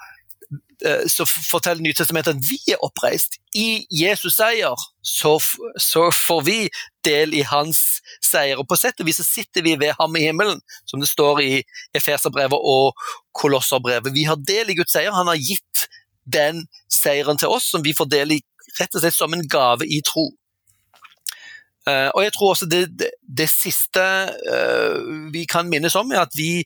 så 1.11 1.25
forteller 1.27 1.83
Nytestamentet 1.83 2.37
at 2.37 2.45
vi 2.47 2.55
er 2.71 2.79
oppreist. 2.85 3.35
I 3.51 3.83
Jesus 3.91 4.37
seier 4.37 4.79
så, 5.03 5.33
så, 5.75 6.05
får 6.15 6.41
vi 6.47 6.57
del 7.03 7.33
i 7.35 7.41
hans 7.43 7.81
seier. 8.23 8.61
Og 8.61 8.67
på 8.69 8.77
sett 8.79 9.01
og 9.03 9.09
vis 9.09 9.19
så 9.19 9.25
sitter 9.27 9.65
vi 9.65 9.75
ved 9.81 9.91
ham 9.99 10.15
i 10.15 10.23
himmelen, 10.23 10.61
som 10.87 11.03
det 11.03 11.09
står 11.11 11.41
i 11.43 11.51
Efeserbrevet 11.95 12.55
og 12.55 12.95
Kolosserbrevet. 13.35 14.15
Vi 14.15 14.23
har 14.29 14.39
del 14.39 14.71
i 14.71 14.77
Guds 14.79 14.95
seier. 14.95 15.11
Han 15.15 15.27
har 15.27 15.39
gitt 15.39 15.89
den 16.23 16.65
seieren 16.87 17.39
til 17.39 17.51
oss, 17.51 17.67
som 17.71 17.83
vi 17.83 17.95
får 17.97 18.11
del 18.11 18.37
i 18.37 18.41
rett 18.79 18.95
og 18.95 19.03
slett 19.03 19.17
som 19.17 19.33
en 19.33 19.47
gave 19.49 19.87
i 19.87 20.01
tro. 20.05 20.29
Uh, 21.87 22.09
og 22.13 22.21
jeg 22.25 22.33
tror 22.35 22.51
også 22.53 22.67
det, 22.69 22.81
det, 22.99 23.09
det 23.23 23.47
siste 23.49 24.03
uh, 24.27 24.99
vi 25.33 25.45
kan 25.49 25.69
minnes 25.71 25.95
om, 25.97 26.11
er 26.11 26.25
at 26.27 26.35
vi 26.37 26.61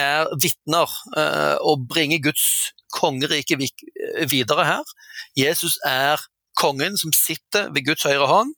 er 0.00 0.30
vitner 0.42 0.90
uh, 1.14 1.56
og 1.62 1.84
bringer 1.90 2.22
Guds 2.24 2.72
kongeriket 2.94 3.60
videre 4.30 4.64
her. 4.68 4.94
Jesus 5.38 5.78
er 5.86 6.22
kongen 6.58 6.96
som 7.00 7.12
sitter 7.12 7.70
ved 7.74 7.86
Guds 7.88 8.06
høyre 8.06 8.28
hånd. 8.30 8.54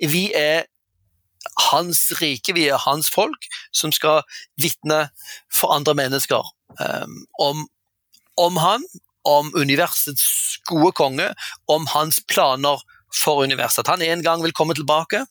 Vi 0.00 0.28
er 0.36 0.66
hans 1.70 2.10
rike, 2.20 2.54
vi 2.54 2.68
er 2.68 2.82
hans 2.82 3.08
folk, 3.10 3.48
som 3.74 3.92
skal 3.94 4.22
vitne 4.60 5.06
for 5.52 5.74
andre 5.74 5.94
mennesker 5.98 6.42
um, 6.80 7.16
om, 7.40 7.64
om, 8.36 8.60
han, 8.60 8.84
om 9.24 9.52
universets 9.54 10.58
gode 10.68 10.92
konge, 10.98 11.30
om 11.68 11.86
hans 11.94 12.20
planer 12.28 12.82
for 13.14 13.42
universet. 13.46 13.86
At 13.86 13.96
han 13.96 14.04
en 14.04 14.24
gang 14.26 14.44
vil 14.44 14.54
komme 14.56 14.76
tilbake, 14.76 15.24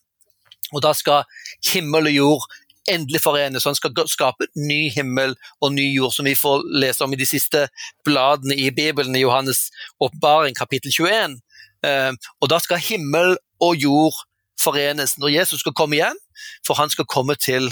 og 0.74 0.82
da 0.82 0.96
skal 0.98 1.28
himmel 1.68 2.10
og 2.10 2.16
jord 2.16 2.48
endelig 2.92 3.22
forenes, 3.24 3.64
så 3.64 3.72
han 3.72 3.78
skal 3.80 4.08
skape 4.10 4.48
ny 4.56 4.90
himmel 4.94 5.36
og 5.62 5.74
ny 5.74 5.88
jord, 5.96 6.14
som 6.14 6.28
vi 6.28 6.36
får 6.38 6.66
lese 6.82 7.04
om 7.06 7.14
i 7.14 7.20
de 7.20 7.28
siste 7.30 7.66
bladene 8.06 8.58
i 8.60 8.70
Bibelen, 8.76 9.16
i 9.16 9.24
Johannes' 9.24 9.70
oppbaring, 10.00 10.56
kapittel 10.58 10.94
21. 10.94 11.40
Eh, 11.86 12.12
og 12.42 12.52
da 12.52 12.60
skal 12.62 12.84
himmel 12.84 13.36
og 13.64 13.76
jord 13.80 14.22
forenes 14.62 15.18
når 15.22 15.34
Jesus 15.36 15.64
skal 15.64 15.76
komme 15.78 16.00
igjen, 16.00 16.20
for 16.68 16.78
han 16.80 16.92
skal 16.92 17.08
komme 17.10 17.36
til 17.40 17.72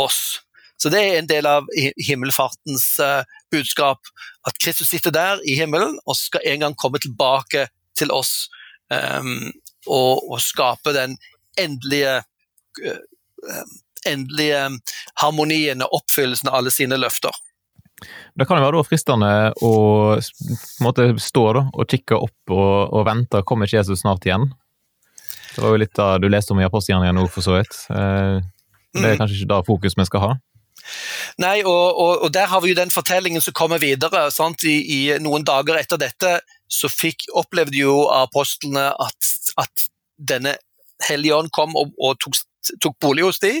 oss. 0.00 0.40
Så 0.80 0.90
det 0.90 1.00
er 1.00 1.18
en 1.18 1.30
del 1.30 1.46
av 1.46 1.68
himmelfartens 2.02 2.86
uh, 3.00 3.22
budskap, 3.54 4.00
at 4.46 4.58
Kristus 4.60 4.90
sitter 4.90 5.14
der 5.14 5.42
i 5.46 5.54
himmelen 5.56 5.96
og 6.02 6.18
skal 6.18 6.42
en 6.50 6.64
gang 6.66 6.74
komme 6.76 6.98
tilbake 7.00 7.68
til 7.96 8.10
oss 8.12 8.48
um, 8.90 9.52
og, 9.86 10.24
og, 10.32 10.40
skape 10.42 10.92
den 10.96 11.14
endelige 11.60 12.18
endelige 14.08 14.66
harmonien 15.22 15.84
og 15.84 16.00
oppfyllelsen 16.00 16.50
av 16.50 16.60
alle 16.60 16.72
sine 16.74 16.98
løfter. 17.00 17.34
Det 18.34 18.46
kan 18.48 18.58
jo 18.58 18.66
være 18.66 18.84
fristende 18.86 19.30
å 19.64 19.74
måte, 20.84 21.06
stå 21.22 21.44
da, 21.56 21.64
og 21.72 21.90
kikke 21.90 22.18
opp 22.18 22.52
og, 22.52 22.72
og 22.90 23.04
vente, 23.06 23.44
kommer 23.46 23.70
ikke 23.70 23.80
Jesus 23.80 24.02
snart 24.02 24.26
igjen? 24.26 24.48
Det 25.54 25.62
var 25.62 25.76
jo 25.76 25.82
litt 25.84 25.94
da 25.94 26.08
du 26.18 26.26
leste 26.28 26.52
om 26.54 26.60
i 26.60 26.66
apostelgjerningene 26.66 27.20
nå, 27.20 27.28
for 27.30 27.46
så 27.46 27.54
vidt. 27.56 27.76
Eh, 27.94 28.42
det 28.94 29.04
er 29.04 29.14
mm. 29.14 29.20
kanskje 29.20 29.38
ikke 29.38 29.52
da 29.52 29.60
fokus 29.66 29.96
vi 29.98 30.06
skal 30.08 30.24
ha? 30.24 30.32
Nei, 31.40 31.62
og, 31.62 31.84
og, 31.96 32.12
og, 32.26 32.28
der 32.34 32.50
har 32.50 32.60
vi 32.60 32.72
jo 32.72 32.78
den 32.78 32.92
fortellingen 32.92 33.42
som 33.42 33.54
kommer 33.56 33.80
videre. 33.82 34.26
I, 34.66 34.74
I, 34.74 35.00
noen 35.22 35.46
dager 35.46 35.78
etter 35.78 36.00
dette 36.00 36.36
så 36.68 36.90
fikk, 36.90 37.28
opplevde 37.38 37.78
jo 37.78 38.04
apostlene 38.12 38.90
at, 38.92 39.30
at 39.62 39.88
denne 40.18 40.58
Hellige 41.04 41.36
Ånd 41.36 41.50
kom 41.54 41.74
og, 41.78 41.94
og 41.98 42.18
tok, 42.22 42.38
tok, 42.82 42.96
bolig 43.00 43.24
hos 43.26 43.40
de, 43.42 43.52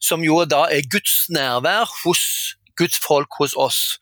som 0.00 0.24
jo 0.24 0.42
da 0.48 0.66
er 0.72 0.86
Guds 0.90 1.26
nærvær 1.34 1.88
hos 2.04 2.22
Guds 2.78 3.00
folk 3.02 3.40
hos 3.40 3.56
oss. 3.58 3.98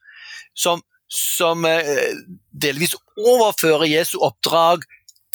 Som, 0.56 0.82
som 1.12 1.64
eh, 1.68 2.12
delvis 2.52 2.96
overfører 3.16 3.88
Jesu 3.90 4.18
oppdrag 4.24 4.84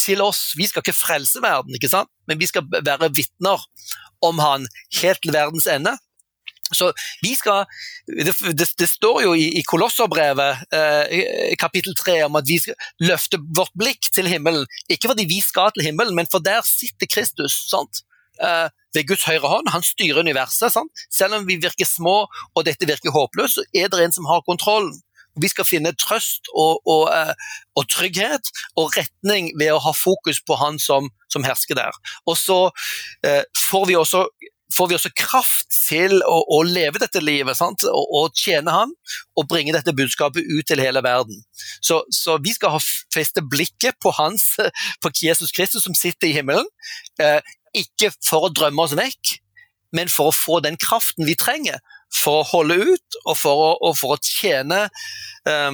til 0.02 0.22
oss. 0.26 0.52
Vi 0.58 0.68
skal 0.70 0.84
ikke 0.84 0.98
frelse 0.98 1.42
verden, 1.44 1.76
ikke 1.78 1.92
sant? 1.92 2.10
men 2.28 2.40
vi 2.40 2.48
skal 2.50 2.66
være 2.72 3.12
vitner 3.14 3.62
om 4.24 4.40
han 4.42 4.68
helt 5.02 5.22
til 5.24 5.34
verdens 5.36 5.68
ende. 5.68 5.98
Så 6.72 6.92
vi 7.22 7.34
skal, 7.36 7.66
Det, 8.08 8.34
det, 8.56 8.68
det 8.80 8.90
står 8.90 9.22
jo 9.26 9.34
i, 9.36 9.50
i 9.60 9.64
Kolosserbrevet 9.68 10.62
eh, 10.74 11.56
kapittel 11.60 11.96
3 12.00 12.22
om 12.30 12.38
at 12.40 12.48
vi 12.48 12.60
skal 12.64 12.78
løfte 13.04 13.42
vårt 13.58 13.74
blikk 13.78 14.08
til 14.16 14.30
himmelen. 14.32 14.64
Ikke 14.88 15.12
fordi 15.12 15.28
vi 15.28 15.42
skal 15.44 15.74
til 15.76 15.90
himmelen, 15.90 16.16
men 16.16 16.30
for 16.32 16.40
der 16.40 16.64
sitter 16.66 17.12
Kristus. 17.12 17.58
sant? 17.70 18.06
Eh, 18.42 18.70
ved 18.94 19.08
Guds 19.08 19.24
høyre 19.24 19.48
hånd. 19.48 19.70
Han 19.72 19.86
styrer 19.86 20.20
universet. 20.20 20.74
Sant? 20.74 21.06
Selv 21.14 21.38
om 21.38 21.48
vi 21.48 21.60
virker 21.62 21.88
små 21.88 22.26
og 22.28 22.66
dette 22.68 22.90
virker 22.90 23.14
håpløst, 23.16 23.60
så 23.60 23.64
er 23.78 23.92
det 23.92 24.04
en 24.04 24.16
som 24.18 24.28
har 24.28 24.44
kontrollen. 24.48 24.98
Vi 25.40 25.48
skal 25.48 25.64
finne 25.64 25.94
trøst 25.96 26.50
og, 26.52 26.82
og, 26.84 27.06
uh, 27.08 27.32
og, 27.80 27.86
trygghet 27.88 28.52
og 28.76 28.92
retning 28.98 29.54
ved 29.56 29.72
å 29.72 29.80
ha 29.80 29.94
fokus 29.96 30.42
på 30.44 30.58
han 30.60 30.76
som, 30.76 31.08
som 31.32 31.46
hersker 31.48 31.80
der. 31.80 31.96
Og 32.28 32.36
så 32.36 32.66
uh, 32.68 33.44
får 33.70 33.88
vi 33.88 33.96
også 34.00 34.26
får 34.72 34.88
vi 34.88 34.96
også 34.96 35.10
kraft 35.20 35.68
til 35.76 36.22
å, 36.24 36.38
å 36.56 36.62
leve 36.64 37.00
dette 37.02 37.20
livet 37.20 37.58
sant? 37.60 37.84
Og, 37.88 38.06
og, 38.16 38.38
tjene 38.40 38.72
Han 38.72 38.94
og 39.36 39.48
bringe 39.52 39.74
dette 39.76 39.92
budskapet 39.96 40.48
ut 40.48 40.68
til 40.68 40.80
hele 40.80 41.02
verden. 41.04 41.42
Så, 41.84 42.02
så 42.16 42.38
vi 42.44 42.54
skal 42.56 42.80
feste 43.12 43.44
blikket 43.44 44.00
på 44.00 44.14
hans, 44.16 44.54
på 45.04 45.12
Jesus 45.24 45.52
Kristus 45.52 45.84
som 45.84 45.98
sitter 45.98 46.30
i 46.30 46.36
himmelen. 46.40 46.68
Ikke 47.78 48.12
for 48.26 48.48
å 48.48 48.54
drømme 48.54 48.84
oss 48.84 48.98
vekk, 48.98 49.38
men 49.96 50.12
for 50.12 50.32
å 50.32 50.36
få 50.36 50.60
den 50.64 50.78
kraften 50.80 51.28
vi 51.28 51.36
trenger 51.40 51.80
for 52.16 52.42
å 52.42 52.48
holde 52.48 52.78
ut 52.92 53.20
og 53.26 53.36
for 53.40 53.64
å, 53.66 53.70
og 53.88 53.96
for 54.00 54.16
å 54.16 54.22
tjene, 54.24 54.84
eh, 55.48 55.72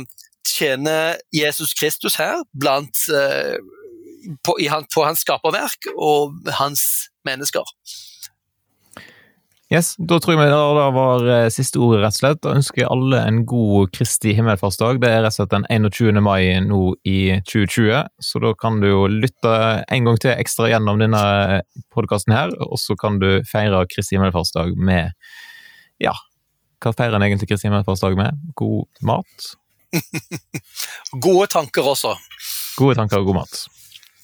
tjene, 0.48 0.98
Jesus 1.34 1.74
Kristus 1.78 2.18
her 2.22 2.43
blant, 2.54 3.06
eh, 3.10 3.58
på, 4.43 4.58
han, 4.70 4.88
på, 4.93 5.06
hans 5.06 5.24
skaperverk 5.26 5.89
og 5.95 6.52
hans 6.60 7.10
mennesker. 7.28 7.66
Yes, 9.68 9.95
Da 9.99 10.15
tror 10.24 10.38
jeg 10.38 10.47
det 10.47 10.84
var 10.95 11.26
eh, 11.28 11.49
siste 11.51 11.82
ordet, 11.84 11.99
rett 12.05 12.15
og 12.15 12.22
slett. 12.22 12.39
Da 12.45 12.53
ønsker 12.55 12.82
jeg 12.82 12.88
alle 12.88 13.20
en 13.28 13.41
god 13.49 13.89
Kristi 13.91 14.32
himmelfartsdag. 14.38 15.01
Det 15.03 15.09
er 15.11 15.26
rett 15.26 15.34
og 15.34 15.41
slett 15.41 15.51
den 15.51 15.68
21. 15.68 16.22
mai 16.24 16.55
nå 16.63 16.93
i 17.03 17.41
2020, 17.43 18.07
så 18.24 18.41
da 18.45 18.53
kan 18.55 18.80
du 18.80 18.88
jo 18.88 19.01
lytte 19.11 19.57
en 19.91 20.07
gang 20.07 20.22
til 20.24 20.32
ekstra 20.38 20.72
gjennom 20.72 21.03
denne 21.03 21.26
podkasten 21.91 22.38
her, 22.38 22.55
og 22.63 22.80
så 22.80 22.95
kan 22.95 23.20
du 23.20 23.43
feire 23.51 23.84
Kristi 23.91 24.15
himmelfartsdag 24.15 24.72
med 24.80 25.11
ja, 25.99 26.15
hva 26.80 26.95
feirer 26.95 27.20
en 27.20 27.28
egentlig 27.28 27.51
Kristi 27.51 27.68
himmelfartsdag 27.68 28.15
med? 28.15 28.39
God 28.55 28.88
mat? 29.03 29.51
Gode 31.28 31.51
tanker 31.51 31.91
også. 31.91 32.15
Gode 32.80 33.01
tanker 33.01 33.20
og 33.20 33.34
god 33.34 33.41
mat. 33.41 33.65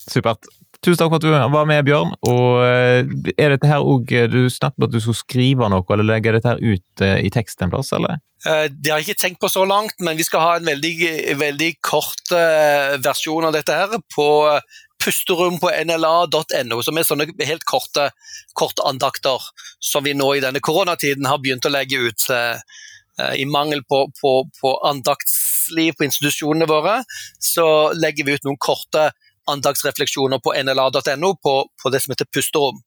Supert. 0.08 0.48
Tusen 0.84 1.00
takk 1.00 1.14
for 1.14 1.22
at 1.22 1.24
du 1.24 1.32
var 1.32 1.68
med, 1.70 1.86
Bjørn. 1.88 2.14
Og 2.28 2.60
eh, 2.66 3.34
er 3.38 3.56
dette 3.56 3.70
her 3.70 3.86
òg 3.88 4.10
Du 4.32 4.42
snakket 4.52 4.82
om 4.82 4.88
at 4.90 4.94
du 4.94 5.00
skulle 5.00 5.22
skrive 5.22 5.70
noe, 5.72 5.86
eller 5.96 6.10
legge 6.10 6.36
dette 6.36 6.52
her 6.52 6.60
ut 6.60 7.04
eh, 7.06 7.22
i 7.24 7.32
tekst 7.32 7.64
en 7.64 7.72
plass, 7.72 7.94
eller? 7.96 8.20
Eh, 8.44 8.66
det 8.68 8.92
har 8.92 9.00
jeg 9.00 9.14
ikke 9.14 9.24
tenkt 9.24 9.44
på 9.44 9.52
så 9.52 9.64
langt, 9.68 9.96
men 10.04 10.20
vi 10.20 10.28
skal 10.28 10.44
ha 10.44 10.56
en 10.58 10.68
veldig, 10.68 10.96
veldig 11.40 11.70
kort 11.86 12.36
versjon 13.04 13.48
av 13.48 13.56
dette 13.56 13.78
her 13.78 13.96
på 14.16 14.28
pusterom 15.04 15.60
på 15.60 15.72
nla.no, 15.84 16.80
som 16.84 16.98
er 16.98 17.08
sånne 17.08 17.28
helt 17.48 17.66
korte, 17.68 18.10
kortandakter 18.58 19.52
som 19.84 20.06
vi 20.06 20.16
nå 20.16 20.30
i 20.36 20.44
denne 20.44 20.62
koronatiden 20.64 21.28
har 21.28 21.42
begynt 21.44 21.68
å 21.68 21.74
legge 21.74 22.00
ut. 22.08 22.28
Eh, 22.34 23.34
I 23.44 23.46
mangel 23.46 23.84
på, 23.90 24.08
på, 24.22 24.32
på 24.62 24.74
andaktsliv 24.90 25.98
på 25.98 26.08
institusjonene 26.08 26.70
våre, 26.70 27.02
så 27.40 27.68
legger 27.94 28.26
vi 28.26 28.38
ut 28.38 28.48
noen 28.48 28.62
korte 28.62 29.12
andaktsrefleksjoner 29.52 30.42
på 30.44 30.56
nla.no 30.56 31.36
på, 31.36 31.56
på, 31.84 31.94
det 31.94 32.04
som 32.04 32.14
heter 32.14 32.30
pusterom. 32.34 32.80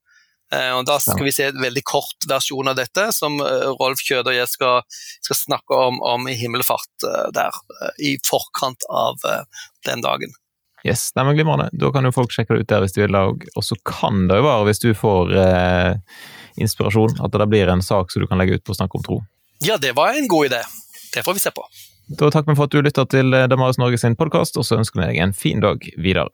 Eh, 0.54 0.72
og 0.76 0.86
Da 0.86 0.98
skal 1.02 1.26
vi 1.26 1.34
se 1.34 1.50
en 1.50 1.62
veldig 1.62 1.82
kort 1.84 2.28
versjon 2.30 2.70
av 2.70 2.78
dette, 2.78 3.10
som 3.12 3.40
eh, 3.42 3.68
Rolf 3.80 4.02
Kjød 4.06 4.30
og 4.30 4.38
jeg 4.38 4.48
skal, 4.52 4.82
skal 5.26 5.40
snakke 5.42 5.84
om, 5.90 6.00
om 6.00 6.28
i 6.30 6.38
himmelfart 6.38 7.06
der, 7.34 7.62
i 7.98 8.16
forkant 8.24 8.86
av 8.88 9.22
den 9.86 10.04
dagen. 10.04 10.34
Yes, 10.86 11.10
nei, 11.16 11.24
men 11.24 11.34
Glimrende. 11.34 11.70
Da 11.72 11.90
kan 11.92 12.06
jo 12.06 12.14
folk 12.14 12.34
sjekke 12.34 12.54
det 12.54 12.66
ut 12.66 12.70
der 12.70 12.84
hvis 12.84 12.94
de 12.94 13.02
vil. 13.02 13.16
Og 13.16 13.64
så 13.64 13.78
kan 13.88 14.26
det 14.30 14.38
jo 14.38 14.46
være, 14.46 14.66
hvis 14.68 14.82
du 14.84 14.90
får 14.94 15.34
eh, 15.42 16.22
inspirasjon, 16.62 17.18
at 17.24 17.34
det 17.34 17.48
blir 17.50 17.72
en 17.72 17.82
sak 17.82 18.12
som 18.12 18.22
du 18.22 18.30
kan 18.30 18.40
legge 18.40 18.58
ut 18.58 18.66
på 18.66 18.76
Snakk 18.76 18.94
om 18.98 19.04
tro. 19.06 19.20
Ja, 19.64 19.80
det 19.80 19.96
var 19.96 20.14
en 20.14 20.28
god 20.30 20.52
idé. 20.52 20.62
Det 21.14 21.24
får 21.26 21.38
vi 21.38 21.42
se 21.42 21.52
på. 21.56 21.64
Da 22.20 22.30
takker 22.30 22.52
vi 22.52 22.58
for 22.58 22.68
at 22.68 22.76
du 22.76 22.84
lytter 22.84 23.08
til 23.10 23.34
eh, 23.34 23.48
Damaris 23.50 23.80
Norge 23.82 23.98
sin 23.98 24.18
podkast, 24.18 24.58
og 24.60 24.68
så 24.68 24.78
ønsker 24.78 25.00
vi 25.00 25.08
deg 25.10 25.22
en 25.24 25.34
fin 25.34 25.64
dag 25.64 25.82
videre. 25.96 26.30